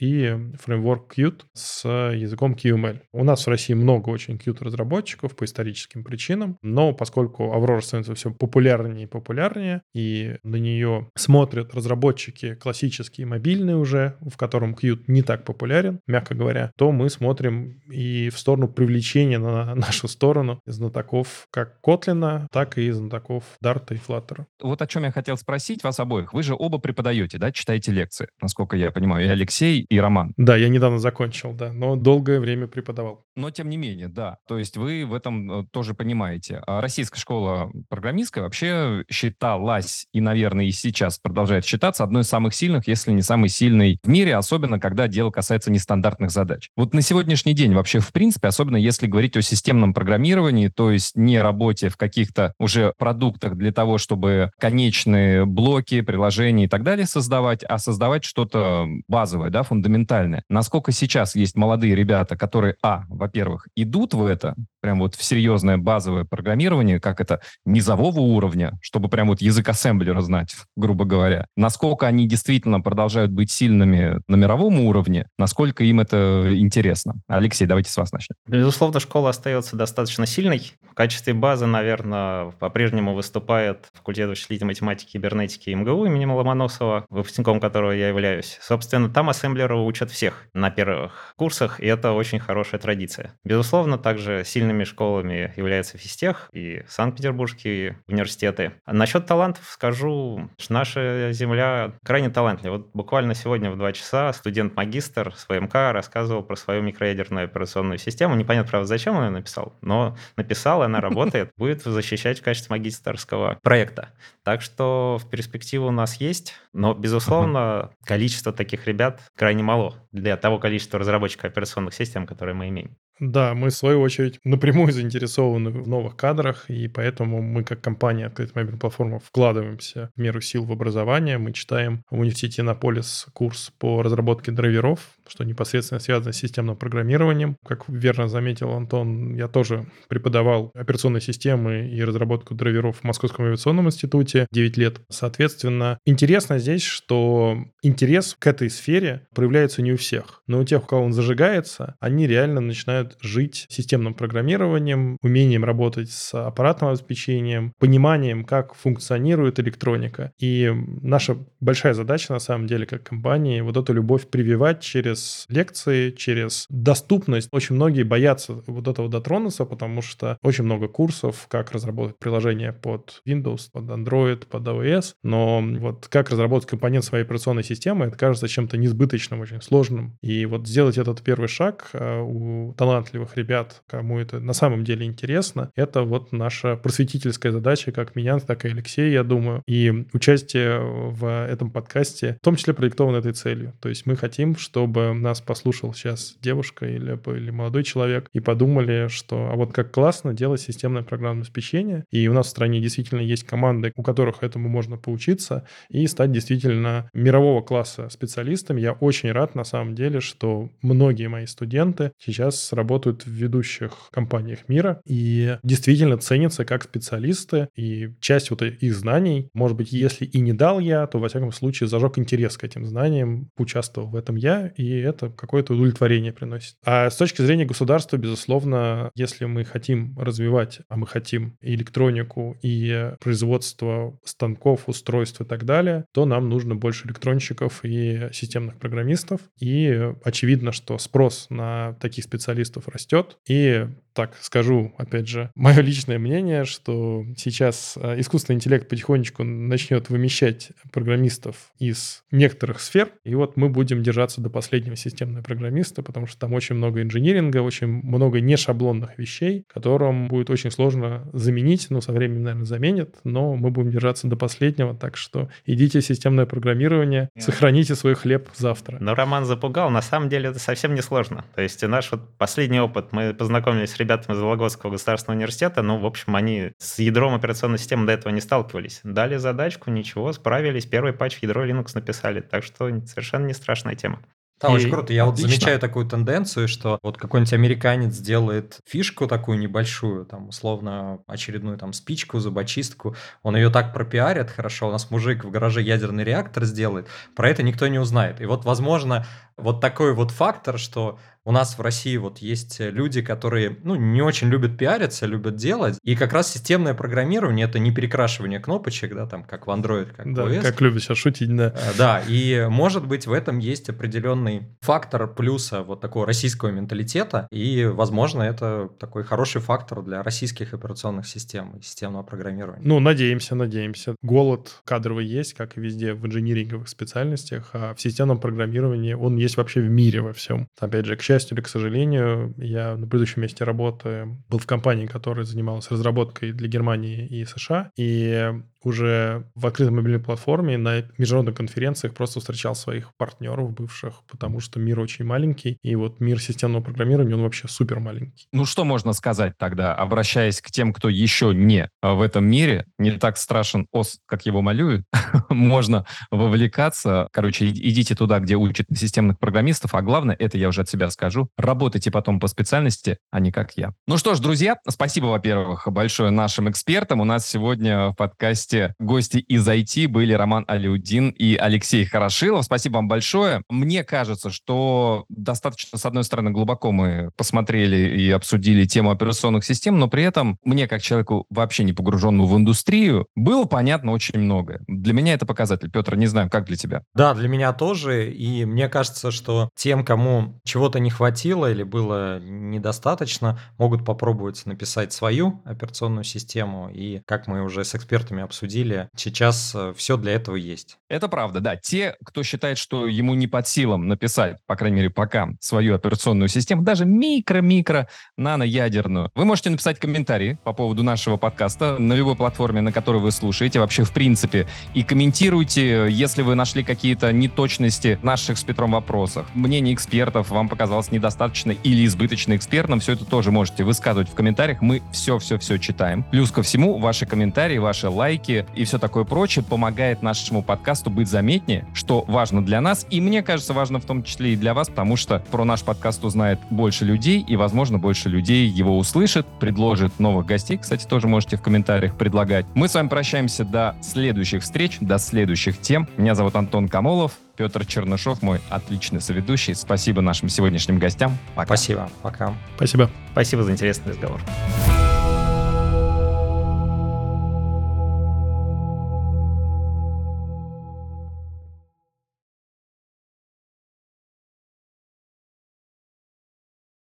и 0.00 0.36
фреймворк 0.60 1.18
Qt 1.18 1.40
с 1.54 1.88
языком 1.88 2.54
QML. 2.54 3.00
У 3.12 3.24
нас 3.24 3.46
в 3.46 3.48
России 3.48 3.74
много 3.74 4.10
очень 4.10 4.36
Qt 4.36 4.64
разработчиков 4.64 5.36
по 5.36 5.44
историческим 5.44 6.04
причинам, 6.04 6.58
но 6.62 6.92
поскольку 6.92 7.44
Aurora 7.44 7.80
становится 7.80 8.14
все 8.14 8.30
популярнее, 8.30 8.57
популярнее 8.58 9.04
и 9.04 9.06
популярнее, 9.06 9.82
и 9.94 10.36
на 10.42 10.56
нее 10.56 11.08
смотрят 11.16 11.74
разработчики 11.74 12.56
классические 12.56 13.24
мобильные 13.24 13.76
уже, 13.76 14.16
в 14.20 14.36
котором 14.36 14.74
Qt 14.74 15.04
не 15.06 15.22
так 15.22 15.44
популярен, 15.44 16.00
мягко 16.08 16.34
говоря, 16.34 16.72
то 16.76 16.90
мы 16.90 17.08
смотрим 17.08 17.80
и 17.88 18.30
в 18.30 18.38
сторону 18.38 18.66
привлечения 18.66 19.38
на 19.38 19.74
нашу 19.76 20.08
сторону 20.08 20.60
знатоков 20.66 21.46
как 21.52 21.78
Kotlin, 21.86 22.46
так 22.50 22.78
и 22.78 22.90
знатоков 22.90 23.44
Dart 23.62 23.94
и 23.94 23.94
Flutter. 23.94 24.46
Вот 24.60 24.82
о 24.82 24.88
чем 24.88 25.04
я 25.04 25.12
хотел 25.12 25.36
спросить 25.36 25.84
вас 25.84 26.00
обоих. 26.00 26.32
Вы 26.32 26.42
же 26.42 26.56
оба 26.58 26.78
преподаете, 26.78 27.38
да, 27.38 27.52
читаете 27.52 27.92
лекции, 27.92 28.26
насколько 28.42 28.76
я 28.76 28.90
понимаю, 28.90 29.24
и 29.24 29.28
Алексей, 29.28 29.86
и 29.88 30.00
Роман. 30.00 30.32
Да, 30.36 30.56
я 30.56 30.68
недавно 30.68 30.98
закончил, 30.98 31.52
да, 31.52 31.72
но 31.72 31.94
долгое 31.94 32.40
время 32.40 32.66
преподавал. 32.66 33.24
Но 33.36 33.52
тем 33.52 33.68
не 33.68 33.76
менее, 33.76 34.08
да. 34.08 34.38
То 34.48 34.58
есть 34.58 34.76
вы 34.76 35.06
в 35.06 35.14
этом 35.14 35.60
э, 35.60 35.64
тоже 35.70 35.94
понимаете. 35.94 36.60
А 36.66 36.80
российская 36.80 37.20
школа 37.20 37.70
программистская 37.88 38.47
вообще 38.48 39.04
считалась 39.10 40.06
и, 40.14 40.22
наверное, 40.22 40.64
и 40.64 40.72
сейчас 40.72 41.18
продолжает 41.18 41.66
считаться 41.66 42.02
одной 42.02 42.22
из 42.22 42.28
самых 42.28 42.54
сильных, 42.54 42.88
если 42.88 43.12
не 43.12 43.20
самый 43.20 43.50
сильный 43.50 43.98
в 44.02 44.08
мире, 44.08 44.36
особенно 44.36 44.80
когда 44.80 45.06
дело 45.06 45.30
касается 45.30 45.70
нестандартных 45.70 46.30
задач. 46.30 46.70
Вот 46.76 46.94
на 46.94 47.02
сегодняшний 47.02 47.52
день 47.52 47.74
вообще, 47.74 48.00
в 48.00 48.10
принципе, 48.10 48.48
особенно 48.48 48.76
если 48.76 49.06
говорить 49.06 49.36
о 49.36 49.42
системном 49.42 49.92
программировании, 49.92 50.68
то 50.68 50.90
есть 50.90 51.14
не 51.14 51.38
работе 51.38 51.90
в 51.90 51.98
каких-то 51.98 52.54
уже 52.58 52.94
продуктах 52.96 53.54
для 53.56 53.70
того, 53.70 53.98
чтобы 53.98 54.50
конечные 54.58 55.44
блоки, 55.44 56.00
приложения 56.00 56.64
и 56.64 56.68
так 56.68 56.82
далее 56.82 57.06
создавать, 57.06 57.62
а 57.64 57.76
создавать 57.76 58.24
что-то 58.24 58.86
базовое, 59.08 59.50
да, 59.50 59.62
фундаментальное. 59.62 60.42
Насколько 60.48 60.92
сейчас 60.92 61.36
есть 61.36 61.54
молодые 61.54 61.94
ребята, 61.94 62.36
которые, 62.36 62.76
а, 62.82 63.04
во-первых, 63.08 63.68
идут 63.76 64.14
в 64.14 64.24
это, 64.24 64.54
прям 64.80 65.00
вот 65.00 65.16
в 65.16 65.22
серьезное 65.22 65.76
базовое 65.76 66.24
программирование, 66.24 66.98
как 66.98 67.20
это 67.20 67.40
низового 67.66 68.20
уровня, 68.20 68.37
чтобы 68.80 69.08
прям 69.08 69.28
вот 69.28 69.40
язык 69.40 69.68
ассемблера 69.68 70.20
знать, 70.20 70.54
грубо 70.76 71.04
говоря. 71.04 71.46
Насколько 71.56 72.06
они 72.06 72.26
действительно 72.26 72.80
продолжают 72.80 73.30
быть 73.30 73.50
сильными 73.50 74.20
на 74.28 74.36
мировом 74.36 74.80
уровне, 74.80 75.26
насколько 75.38 75.84
им 75.84 76.00
это 76.00 76.48
интересно. 76.54 77.14
Алексей, 77.28 77.66
давайте 77.66 77.90
с 77.90 77.96
вас 77.96 78.12
начнем. 78.12 78.36
Безусловно, 78.46 79.00
школа 79.00 79.30
остается 79.30 79.76
достаточно 79.76 80.26
сильной. 80.26 80.72
В 80.90 80.94
качестве 80.94 81.34
базы, 81.34 81.66
наверное, 81.66 82.52
по-прежнему 82.58 83.14
выступает 83.14 83.88
факультет 83.94 84.28
вычислительной 84.28 84.68
математики 84.68 85.08
и 85.08 85.12
кибернетики 85.12 85.70
МГУ 85.70 86.06
имени 86.06 86.24
Ломоносова, 86.26 87.06
выпускником 87.10 87.60
которого 87.60 87.92
я 87.92 88.08
являюсь. 88.08 88.58
Собственно, 88.60 89.08
там 89.08 89.28
ассемблеры 89.28 89.76
учат 89.76 90.10
всех 90.10 90.46
на 90.54 90.70
первых 90.70 91.34
курсах, 91.36 91.80
и 91.80 91.86
это 91.86 92.12
очень 92.12 92.38
хорошая 92.38 92.80
традиция. 92.80 93.34
Безусловно, 93.44 93.98
также 93.98 94.42
сильными 94.44 94.84
школами 94.84 95.52
является 95.56 95.98
физтех 95.98 96.48
и 96.52 96.82
Санкт-Петербургские 96.88 97.98
университеты. 98.28 98.72
Насчет 98.86 99.26
талантов 99.26 99.64
скажу, 99.70 100.48
что 100.58 100.72
наша 100.72 101.32
земля 101.32 101.92
крайне 102.04 102.30
талантлива. 102.30 102.74
Вот 102.74 102.90
буквально 102.92 103.34
сегодня 103.34 103.70
в 103.70 103.76
два 103.76 103.92
часа 103.92 104.32
студент-магистр 104.32 105.34
с 105.36 105.48
ВМК 105.48 105.74
рассказывал 105.92 106.42
про 106.42 106.56
свою 106.56 106.82
микроядерную 106.82 107.44
операционную 107.44 107.98
систему. 107.98 108.34
Непонятно, 108.36 108.70
правда, 108.70 108.86
зачем 108.86 109.16
он 109.16 109.24
ее 109.24 109.30
написал, 109.30 109.72
но 109.80 110.16
написал, 110.36 110.82
она 110.82 111.00
работает, 111.00 111.50
будет 111.56 111.82
защищать 111.82 112.40
в 112.40 112.42
качестве 112.42 112.76
магистрского 112.76 113.58
проекта. 113.62 114.10
Так 114.48 114.62
что 114.62 115.18
в 115.20 115.28
перспективу 115.28 115.88
у 115.88 115.90
нас 115.90 116.22
есть, 116.22 116.54
но, 116.72 116.94
безусловно, 116.94 117.90
количество 118.02 118.50
таких 118.50 118.86
ребят 118.86 119.20
крайне 119.36 119.62
мало 119.62 119.96
для 120.10 120.38
того 120.38 120.58
количества 120.58 120.98
разработчиков 120.98 121.50
операционных 121.50 121.92
систем, 121.92 122.26
которые 122.26 122.54
мы 122.54 122.70
имеем. 122.70 122.96
Да, 123.20 123.54
мы, 123.54 123.70
в 123.70 123.74
свою 123.74 124.00
очередь, 124.00 124.38
напрямую 124.44 124.92
заинтересованы 124.92 125.70
в 125.70 125.88
новых 125.88 126.16
кадрах, 126.16 126.70
и 126.70 126.86
поэтому 126.86 127.42
мы, 127.42 127.64
как 127.64 127.80
компания 127.80 128.26
«Открытая 128.26 128.62
мобильная 128.62 128.80
платформа», 128.80 129.18
вкладываемся 129.18 130.10
в 130.14 130.20
меру 130.20 130.40
сил 130.40 130.64
в 130.64 130.70
образование. 130.70 131.36
Мы 131.36 131.52
читаем 131.52 132.04
в 132.10 132.20
университете 132.20 132.62
Наполис 132.62 133.26
курс 133.32 133.72
по 133.78 134.02
разработке 134.02 134.52
драйверов, 134.52 135.00
что 135.26 135.44
непосредственно 135.44 135.98
связано 135.98 136.32
с 136.32 136.36
системным 136.36 136.76
программированием. 136.76 137.56
Как 137.66 137.88
верно 137.88 138.28
заметил 138.28 138.72
Антон, 138.72 139.34
я 139.34 139.48
тоже 139.48 139.86
преподавал 140.08 140.70
операционные 140.74 141.20
системы 141.20 141.88
и 141.88 142.02
разработку 142.04 142.54
драйверов 142.54 142.98
в 142.98 143.04
Московском 143.04 143.46
авиационном 143.46 143.86
институте 143.86 144.37
9 144.50 144.76
лет. 144.76 145.00
Соответственно, 145.08 145.98
интересно 146.04 146.58
здесь, 146.58 146.82
что 146.82 147.58
интерес 147.82 148.36
к 148.38 148.46
этой 148.46 148.70
сфере 148.70 149.26
проявляется 149.34 149.82
не 149.82 149.92
у 149.92 149.96
всех, 149.96 150.42
но 150.46 150.60
у 150.60 150.64
тех, 150.64 150.84
у 150.84 150.86
кого 150.86 151.02
он 151.02 151.12
зажигается, 151.12 151.96
они 152.00 152.26
реально 152.26 152.60
начинают 152.60 153.16
жить 153.20 153.66
системным 153.68 154.14
программированием, 154.14 155.18
умением 155.22 155.64
работать 155.64 156.10
с 156.10 156.34
аппаратным 156.34 156.90
обеспечением, 156.90 157.72
пониманием, 157.78 158.44
как 158.44 158.74
функционирует 158.74 159.60
электроника. 159.60 160.32
И 160.38 160.72
наша 161.02 161.36
большая 161.60 161.94
задача, 161.94 162.32
на 162.32 162.38
самом 162.38 162.66
деле, 162.66 162.86
как 162.86 163.02
компании, 163.02 163.60
вот 163.60 163.76
эту 163.76 163.92
любовь 163.92 164.28
прививать 164.28 164.80
через 164.80 165.44
лекции, 165.48 166.10
через 166.10 166.66
доступность. 166.68 167.48
Очень 167.52 167.76
многие 167.76 168.02
боятся 168.02 168.62
вот 168.66 168.88
этого 168.88 169.08
дотронуться, 169.08 169.64
потому 169.64 170.02
что 170.02 170.38
очень 170.42 170.64
много 170.64 170.88
курсов, 170.88 171.46
как 171.48 171.72
разработать 171.72 172.18
приложение 172.18 172.72
под 172.72 173.22
Windows, 173.26 173.68
под 173.72 173.84
Android, 173.84 174.27
под 174.36 174.66
iOS, 174.66 175.14
но 175.22 175.62
вот 175.78 176.08
как 176.08 176.30
разработать 176.30 176.68
компонент 176.68 177.04
своей 177.04 177.24
операционной 177.24 177.64
системы, 177.64 178.06
это 178.06 178.16
кажется 178.16 178.48
чем-то 178.48 178.76
несбыточным, 178.76 179.40
очень 179.40 179.62
сложным. 179.62 180.16
И 180.22 180.46
вот 180.46 180.66
сделать 180.66 180.98
этот 180.98 181.22
первый 181.22 181.48
шаг 181.48 181.90
э, 181.92 182.20
у 182.20 182.74
талантливых 182.74 183.36
ребят, 183.36 183.82
кому 183.86 184.18
это 184.18 184.40
на 184.40 184.52
самом 184.52 184.84
деле 184.84 185.06
интересно, 185.06 185.70
это 185.74 186.02
вот 186.02 186.32
наша 186.32 186.76
просветительская 186.76 187.52
задача, 187.52 187.92
как 187.92 188.16
меня, 188.16 188.38
так 188.38 188.64
и 188.64 188.68
Алексея, 188.68 189.10
я 189.10 189.24
думаю. 189.24 189.62
И 189.66 190.06
участие 190.12 190.80
в 190.80 191.26
этом 191.46 191.70
подкасте 191.70 192.38
в 192.40 192.44
том 192.44 192.56
числе 192.56 192.74
продиктовано 192.74 193.16
этой 193.16 193.32
целью. 193.32 193.74
То 193.80 193.88
есть 193.88 194.06
мы 194.06 194.16
хотим, 194.16 194.56
чтобы 194.56 195.12
нас 195.14 195.40
послушал 195.40 195.94
сейчас 195.94 196.36
девушка 196.40 196.86
или, 196.86 197.18
или 197.36 197.50
молодой 197.50 197.84
человек 197.84 198.28
и 198.32 198.40
подумали, 198.40 199.08
что 199.08 199.48
а 199.50 199.56
вот 199.56 199.72
как 199.72 199.92
классно 199.92 200.34
делать 200.34 200.60
системное 200.60 201.02
программное 201.02 201.42
обеспечение. 201.42 202.04
И 202.10 202.28
у 202.28 202.32
нас 202.32 202.46
в 202.46 202.50
стране 202.50 202.80
действительно 202.80 203.20
есть 203.20 203.44
команды, 203.44 203.92
у 203.96 204.02
которых 204.08 204.42
этому 204.42 204.70
можно 204.70 204.96
поучиться 204.96 205.66
и 205.90 206.06
стать 206.06 206.32
действительно 206.32 207.10
мирового 207.12 207.60
класса 207.60 208.08
специалистами. 208.08 208.80
Я 208.80 208.92
очень 208.92 209.30
рад 209.32 209.54
на 209.54 209.64
самом 209.64 209.94
деле, 209.94 210.20
что 210.20 210.70
многие 210.80 211.28
мои 211.28 211.44
студенты 211.44 212.12
сейчас 212.18 212.72
работают 212.72 213.26
в 213.26 213.30
ведущих 213.30 214.08
компаниях 214.10 214.60
мира 214.66 215.02
и 215.04 215.58
действительно 215.62 216.16
ценятся 216.16 216.64
как 216.64 216.84
специалисты. 216.84 217.68
И 217.76 218.14
часть 218.20 218.48
вот 218.48 218.62
их 218.62 218.94
знаний, 218.94 219.50
может 219.52 219.76
быть, 219.76 219.92
если 219.92 220.24
и 220.24 220.40
не 220.40 220.54
дал 220.54 220.80
я, 220.80 221.06
то 221.06 221.18
во 221.18 221.28
всяком 221.28 221.52
случае 221.52 221.90
зажег 221.90 222.16
интерес 222.16 222.56
к 222.56 222.64
этим 222.64 222.86
знаниям, 222.86 223.50
участвовал 223.58 224.08
в 224.08 224.16
этом 224.16 224.36
я, 224.36 224.68
и 224.68 224.88
это 224.88 225.28
какое-то 225.28 225.74
удовлетворение 225.74 226.32
приносит. 226.32 226.76
А 226.82 227.10
с 227.10 227.16
точки 227.16 227.42
зрения 227.42 227.66
государства, 227.66 228.16
безусловно, 228.16 229.10
если 229.14 229.44
мы 229.44 229.64
хотим 229.64 230.18
развивать, 230.18 230.80
а 230.88 230.96
мы 230.96 231.06
хотим 231.06 231.58
электронику, 231.60 232.56
и 232.62 233.12
производство 233.20 233.97
станков, 234.24 234.88
устройств 234.88 235.40
и 235.40 235.44
так 235.44 235.64
далее, 235.64 236.04
то 236.12 236.24
нам 236.24 236.48
нужно 236.48 236.74
больше 236.74 237.06
электронщиков 237.06 237.84
и 237.84 238.28
системных 238.32 238.78
программистов. 238.78 239.40
И 239.60 240.12
очевидно, 240.24 240.72
что 240.72 240.98
спрос 240.98 241.46
на 241.50 241.94
таких 241.94 242.24
специалистов 242.24 242.88
растет. 242.88 243.38
И 243.48 243.86
так 244.18 244.36
скажу, 244.40 244.92
опять 244.98 245.28
же, 245.28 245.52
мое 245.54 245.80
личное 245.80 246.18
мнение, 246.18 246.64
что 246.64 247.24
сейчас 247.36 247.96
э, 247.96 248.18
искусственный 248.18 248.56
интеллект 248.56 248.88
потихонечку 248.88 249.44
начнет 249.44 250.10
вымещать 250.10 250.72
программистов 250.90 251.70
из 251.78 252.24
некоторых 252.32 252.80
сфер, 252.80 253.12
и 253.22 253.36
вот 253.36 253.56
мы 253.56 253.68
будем 253.68 254.02
держаться 254.02 254.40
до 254.40 254.50
последнего 254.50 254.96
системного 254.96 255.44
программиста, 255.44 256.02
потому 256.02 256.26
что 256.26 256.36
там 256.40 256.52
очень 256.52 256.74
много 256.74 257.00
инжиниринга, 257.00 257.58
очень 257.58 257.86
много 257.86 258.40
нешаблонных 258.40 259.16
вещей, 259.18 259.62
которым 259.72 260.26
будет 260.26 260.50
очень 260.50 260.72
сложно 260.72 261.30
заменить, 261.32 261.86
ну, 261.90 262.00
со 262.00 262.10
временем, 262.10 262.42
наверное, 262.42 262.64
заменят, 262.64 263.14
но 263.22 263.54
мы 263.54 263.70
будем 263.70 263.92
держаться 263.92 264.26
до 264.26 264.34
последнего, 264.34 264.96
так 264.96 265.16
что 265.16 265.48
идите 265.64 266.00
в 266.00 266.04
системное 266.04 266.46
программирование, 266.46 267.28
сохраните 267.38 267.94
свой 267.94 268.14
хлеб 268.14 268.48
завтра. 268.56 268.98
Но 269.00 269.14
Роман 269.14 269.44
запугал, 269.44 269.90
на 269.90 270.02
самом 270.02 270.28
деле 270.28 270.48
это 270.48 270.58
совсем 270.58 270.96
не 270.96 271.02
сложно. 271.02 271.44
То 271.54 271.62
есть 271.62 271.80
наш 271.86 272.10
вот 272.10 272.36
последний 272.36 272.80
опыт, 272.80 273.12
мы 273.12 273.32
познакомились 273.32 273.92
с 273.92 273.96
ребятами 273.96 274.07
ребятам 274.08 274.34
из 274.34 274.40
Вологодского 274.40 274.90
государственного 274.90 275.36
университета, 275.36 275.82
ну, 275.82 275.98
в 275.98 276.06
общем, 276.06 276.34
они 276.34 276.72
с 276.78 276.98
ядром 276.98 277.34
операционной 277.34 277.78
системы 277.78 278.06
до 278.06 278.12
этого 278.12 278.32
не 278.32 278.40
сталкивались. 278.40 279.00
Дали 279.04 279.36
задачку, 279.36 279.90
ничего, 279.90 280.32
справились, 280.32 280.86
первый 280.86 281.12
патч 281.12 281.36
в 281.36 281.42
ядро 281.42 281.66
Linux 281.66 281.90
написали, 281.94 282.40
так 282.40 282.64
что 282.64 282.88
совершенно 283.06 283.46
не 283.46 283.54
страшная 283.54 283.94
тема. 283.94 284.20
Да, 284.60 284.68
и 284.68 284.72
очень 284.72 284.90
круто. 284.90 285.12
Я 285.12 285.24
отлично. 285.24 285.46
вот 285.46 285.52
замечаю 285.52 285.78
такую 285.78 286.06
тенденцию, 286.06 286.66
что 286.66 286.98
вот 287.02 287.16
какой-нибудь 287.16 287.52
американец 287.52 288.16
делает 288.18 288.78
фишку 288.86 289.28
такую 289.28 289.58
небольшую, 289.58 290.24
там, 290.24 290.48
условно, 290.48 291.20
очередную 291.28 291.78
там 291.78 291.92
спичку, 291.92 292.40
зубочистку, 292.40 293.14
он 293.42 293.56
ее 293.56 293.70
так 293.70 293.92
пропиарит 293.94 294.50
хорошо, 294.50 294.88
у 294.88 294.90
нас 294.90 295.10
мужик 295.10 295.44
в 295.44 295.50
гараже 295.50 295.80
ядерный 295.80 296.24
реактор 296.24 296.64
сделает, 296.64 297.06
про 297.36 297.50
это 297.50 297.62
никто 297.62 297.86
не 297.86 298.00
узнает. 298.00 298.40
И 298.40 298.46
вот, 298.46 298.64
возможно, 298.64 299.26
вот 299.58 299.80
такой 299.80 300.14
вот 300.14 300.30
фактор, 300.30 300.78
что 300.78 301.18
у 301.48 301.50
нас 301.50 301.78
в 301.78 301.80
России 301.80 302.14
вот 302.18 302.38
есть 302.38 302.76
люди, 302.78 303.22
которые, 303.22 303.78
ну, 303.82 303.94
не 303.94 304.20
очень 304.20 304.48
любят 304.48 304.76
пиариться, 304.76 305.24
любят 305.24 305.56
делать, 305.56 305.98
и 306.02 306.14
как 306.14 306.34
раз 306.34 306.52
системное 306.52 306.92
программирование— 306.92 307.64
это 307.68 307.78
не 307.78 307.90
перекрашивание 307.90 308.60
кнопочек, 308.60 309.14
да, 309.14 309.26
там, 309.26 309.44
как 309.44 309.66
в 309.66 309.70
Android, 309.70 310.12
как 310.14 310.34
да, 310.34 310.44
в 310.44 310.48
OS. 310.48 310.60
как 310.60 310.78
сейчас 311.00 311.16
шутить, 311.16 311.56
да. 311.56 311.72
Э, 311.74 311.96
да, 311.96 312.22
и, 312.28 312.66
может 312.68 313.06
быть, 313.06 313.26
в 313.26 313.32
этом 313.32 313.60
есть 313.60 313.88
определенный 313.88 314.68
фактор 314.82 315.26
плюса 315.26 315.82
вот 315.82 316.02
такого 316.02 316.26
российского 316.26 316.68
менталитета, 316.68 317.48
и, 317.50 317.86
возможно, 317.86 318.42
это 318.42 318.90
такой 319.00 319.24
хороший 319.24 319.62
фактор 319.62 320.02
для 320.02 320.22
российских 320.22 320.74
операционных 320.74 321.26
систем 321.26 321.78
и 321.78 321.82
системного 321.82 322.24
программирования. 322.24 322.82
Ну, 322.84 323.00
надеемся, 323.00 323.54
надеемся. 323.54 324.16
Голод 324.20 324.82
кадровый 324.84 325.24
есть, 325.24 325.54
как 325.54 325.78
и 325.78 325.80
везде 325.80 326.12
в 326.12 326.26
инжиниринговых 326.26 326.90
специальностях, 326.90 327.70
а 327.72 327.94
в 327.94 328.00
системном 328.02 328.38
программировании 328.38 329.14
он 329.14 329.38
есть 329.38 329.47
есть 329.48 329.56
вообще 329.56 329.80
в 329.80 329.88
мире 329.88 330.20
во 330.20 330.32
всем. 330.32 330.68
Опять 330.78 331.06
же, 331.06 331.16
к 331.16 331.22
счастью 331.22 331.56
или 331.56 331.64
к 331.64 331.68
сожалению, 331.68 332.54
я 332.58 332.96
на 332.96 333.06
предыдущем 333.06 333.42
месте 333.42 333.64
работы 333.64 334.28
был 334.48 334.58
в 334.58 334.66
компании, 334.66 335.06
которая 335.06 335.44
занималась 335.44 335.90
разработкой 335.90 336.52
для 336.52 336.68
Германии 336.68 337.26
и 337.26 337.44
США, 337.44 337.90
и 337.96 338.52
уже 338.82 339.44
в 339.54 339.66
открытой 339.66 339.94
мобильной 339.94 340.20
платформе 340.20 340.78
на 340.78 341.02
международных 341.18 341.56
конференциях 341.56 342.14
просто 342.14 342.40
встречал 342.40 342.74
своих 342.74 343.14
партнеров 343.16 343.72
бывших, 343.72 344.22
потому 344.28 344.60
что 344.60 344.78
мир 344.78 345.00
очень 345.00 345.24
маленький, 345.24 345.78
и 345.82 345.94
вот 345.96 346.20
мир 346.20 346.40
системного 346.40 346.82
программирования, 346.82 347.34
он 347.34 347.42
вообще 347.42 347.68
супер 347.68 348.00
маленький. 348.00 348.46
Ну, 348.52 348.64
что 348.64 348.84
можно 348.84 349.12
сказать 349.12 349.54
тогда, 349.58 349.94
обращаясь 349.94 350.60
к 350.60 350.70
тем, 350.70 350.92
кто 350.92 351.08
еще 351.08 351.54
не 351.54 351.88
в 352.02 352.20
этом 352.20 352.44
мире, 352.44 352.86
не 352.98 353.12
так 353.12 353.36
страшен 353.36 353.86
ос, 353.92 354.18
как 354.26 354.46
его 354.46 354.62
малюют, 354.62 355.04
можно 355.48 356.06
вовлекаться. 356.30 357.28
Короче, 357.32 357.68
идите 357.68 358.14
туда, 358.14 358.38
где 358.38 358.56
учат 358.56 358.86
системных 358.94 359.37
программистов, 359.38 359.94
а 359.94 360.02
главное, 360.02 360.36
это 360.38 360.58
я 360.58 360.68
уже 360.68 360.82
от 360.82 360.88
себя 360.88 361.10
скажу, 361.10 361.48
работайте 361.56 362.10
потом 362.10 362.40
по 362.40 362.46
специальности, 362.46 363.18
а 363.30 363.40
не 363.40 363.52
как 363.52 363.76
я. 363.76 363.92
Ну 364.06 364.18
что 364.18 364.34
ж, 364.34 364.40
друзья, 364.40 364.76
спасибо, 364.88 365.26
во-первых, 365.26 365.88
большое 365.90 366.30
нашим 366.30 366.70
экспертам. 366.70 367.20
У 367.20 367.24
нас 367.24 367.46
сегодня 367.46 368.10
в 368.10 368.14
подкасте 368.14 368.94
гости 368.98 369.38
из 369.38 369.66
IT 369.66 370.08
были 370.08 370.32
Роман 370.32 370.64
Алиудин 370.66 371.30
и 371.30 371.56
Алексей 371.56 372.04
Хорошилов. 372.04 372.64
Спасибо 372.64 372.94
вам 372.96 373.08
большое. 373.08 373.62
Мне 373.68 374.04
кажется, 374.04 374.50
что 374.50 375.24
достаточно, 375.28 375.98
с 375.98 376.06
одной 376.06 376.24
стороны, 376.24 376.50
глубоко 376.50 376.92
мы 376.92 377.30
посмотрели 377.36 378.18
и 378.18 378.30
обсудили 378.30 378.84
тему 378.84 379.10
операционных 379.10 379.64
систем, 379.64 379.98
но 379.98 380.08
при 380.08 380.22
этом 380.24 380.58
мне, 380.64 380.88
как 380.88 381.02
человеку 381.02 381.46
вообще 381.50 381.84
не 381.84 381.92
погруженному 381.92 382.46
в 382.46 382.56
индустрию, 382.56 383.26
было 383.34 383.64
понятно 383.64 384.12
очень 384.12 384.38
многое. 384.38 384.80
Для 384.86 385.12
меня 385.12 385.34
это 385.34 385.46
показатель. 385.46 385.90
Петр, 385.90 386.16
не 386.16 386.26
знаю, 386.26 386.50
как 386.50 386.66
для 386.66 386.76
тебя? 386.76 387.02
Да, 387.14 387.34
для 387.34 387.48
меня 387.48 387.72
тоже. 387.72 388.32
И 388.32 388.64
мне 388.64 388.88
кажется, 388.88 389.27
что 389.30 389.70
тем, 389.74 390.04
кому 390.04 390.60
чего-то 390.64 391.00
не 391.00 391.10
хватило 391.10 391.70
или 391.70 391.82
было 391.82 392.38
недостаточно, 392.40 393.58
могут 393.78 394.04
попробовать 394.04 394.64
написать 394.66 395.12
свою 395.12 395.60
операционную 395.64 396.24
систему. 396.24 396.90
И, 396.92 397.20
как 397.26 397.46
мы 397.46 397.62
уже 397.62 397.84
с 397.84 397.94
экспертами 397.94 398.42
обсудили, 398.42 399.08
сейчас 399.16 399.72
э, 399.74 399.92
все 399.96 400.16
для 400.16 400.32
этого 400.32 400.56
есть. 400.56 400.98
Это 401.08 401.28
правда, 401.28 401.60
да. 401.60 401.76
Те, 401.76 402.16
кто 402.24 402.42
считает, 402.42 402.78
что 402.78 403.06
ему 403.06 403.34
не 403.34 403.46
под 403.46 403.68
силам 403.68 404.08
написать, 404.08 404.58
по 404.66 404.76
крайней 404.76 404.96
мере, 404.96 405.10
пока, 405.10 405.48
свою 405.60 405.94
операционную 405.94 406.48
систему, 406.48 406.82
даже 406.82 407.04
микро-микро 407.04 408.08
наноядерную, 408.36 409.30
вы 409.34 409.44
можете 409.44 409.70
написать 409.70 409.98
комментарии 409.98 410.58
по 410.64 410.72
поводу 410.72 411.02
нашего 411.02 411.36
подкаста 411.36 411.98
на 411.98 412.12
любой 412.12 412.36
платформе, 412.36 412.80
на 412.80 412.92
которой 412.92 413.20
вы 413.20 413.30
слушаете, 413.30 413.80
вообще 413.80 414.04
в 414.04 414.12
принципе, 414.12 414.66
и 414.94 415.02
комментируйте, 415.02 416.08
если 416.10 416.42
вы 416.42 416.54
нашли 416.54 416.82
какие-то 416.82 417.32
неточности 417.32 418.18
наших 418.22 418.58
с 418.58 418.64
Петром 418.64 418.94
вопросах. 419.18 419.46
Мнение 419.54 419.94
экспертов 419.94 420.50
вам 420.50 420.68
показалось 420.68 421.10
недостаточно 421.10 421.72
или 421.72 422.06
избыточно 422.06 422.54
экспертным, 422.54 423.00
все 423.00 423.12
это 423.12 423.24
тоже 423.24 423.50
можете 423.50 423.84
высказывать 423.84 424.28
в 424.28 424.34
комментариях. 424.34 424.80
Мы 424.80 425.02
все-все-все 425.12 425.78
читаем. 425.78 426.24
Плюс 426.30 426.50
ко 426.52 426.62
всему, 426.62 426.98
ваши 426.98 427.26
комментарии, 427.26 427.78
ваши 427.78 428.08
лайки, 428.08 428.66
и 428.76 428.84
все 428.84 428.98
такое 428.98 429.24
прочее 429.24 429.64
помогает 429.64 430.22
нашему 430.22 430.62
подкасту 430.62 431.10
быть 431.10 431.28
заметнее, 431.28 431.86
что 431.94 432.24
важно 432.28 432.64
для 432.64 432.80
нас, 432.80 433.06
и 433.10 433.20
мне 433.20 433.42
кажется, 433.42 433.72
важно 433.72 433.98
в 433.98 434.04
том 434.04 434.22
числе 434.22 434.52
и 434.52 434.56
для 434.56 434.72
вас, 434.72 434.88
потому 434.88 435.16
что 435.16 435.40
про 435.50 435.64
наш 435.64 435.82
подкаст 435.82 436.24
узнает 436.24 436.60
больше 436.70 437.04
людей, 437.04 437.44
и, 437.46 437.56
возможно, 437.56 437.98
больше 437.98 438.28
людей 438.28 438.68
его 438.68 438.96
услышит, 438.98 439.46
предложит 439.58 440.18
новых 440.20 440.46
гостей. 440.46 440.78
Кстати, 440.78 441.06
тоже 441.06 441.26
можете 441.26 441.56
в 441.56 441.62
комментариях 441.62 442.16
предлагать. 442.16 442.66
Мы 442.74 442.88
с 442.88 442.94
вами 442.94 443.08
прощаемся 443.08 443.64
до 443.64 443.96
следующих 444.00 444.62
встреч, 444.62 444.98
до 445.00 445.18
следующих 445.18 445.80
тем. 445.80 446.08
Меня 446.16 446.34
зовут 446.34 446.54
Антон 446.54 446.88
Камолов. 446.88 447.32
Петр 447.58 447.84
Чернышов, 447.84 448.40
мой 448.40 448.60
отличный 448.70 449.20
соведущий. 449.20 449.74
Спасибо 449.74 450.22
нашим 450.22 450.48
сегодняшним 450.48 451.00
гостям. 451.00 451.36
Пока. 451.56 451.76
Спасибо. 451.76 452.08
Пока. 452.22 452.54
Спасибо. 452.76 453.10
Спасибо 453.32 453.64
за 453.64 453.72
интересный 453.72 454.12
разговор. 454.12 454.40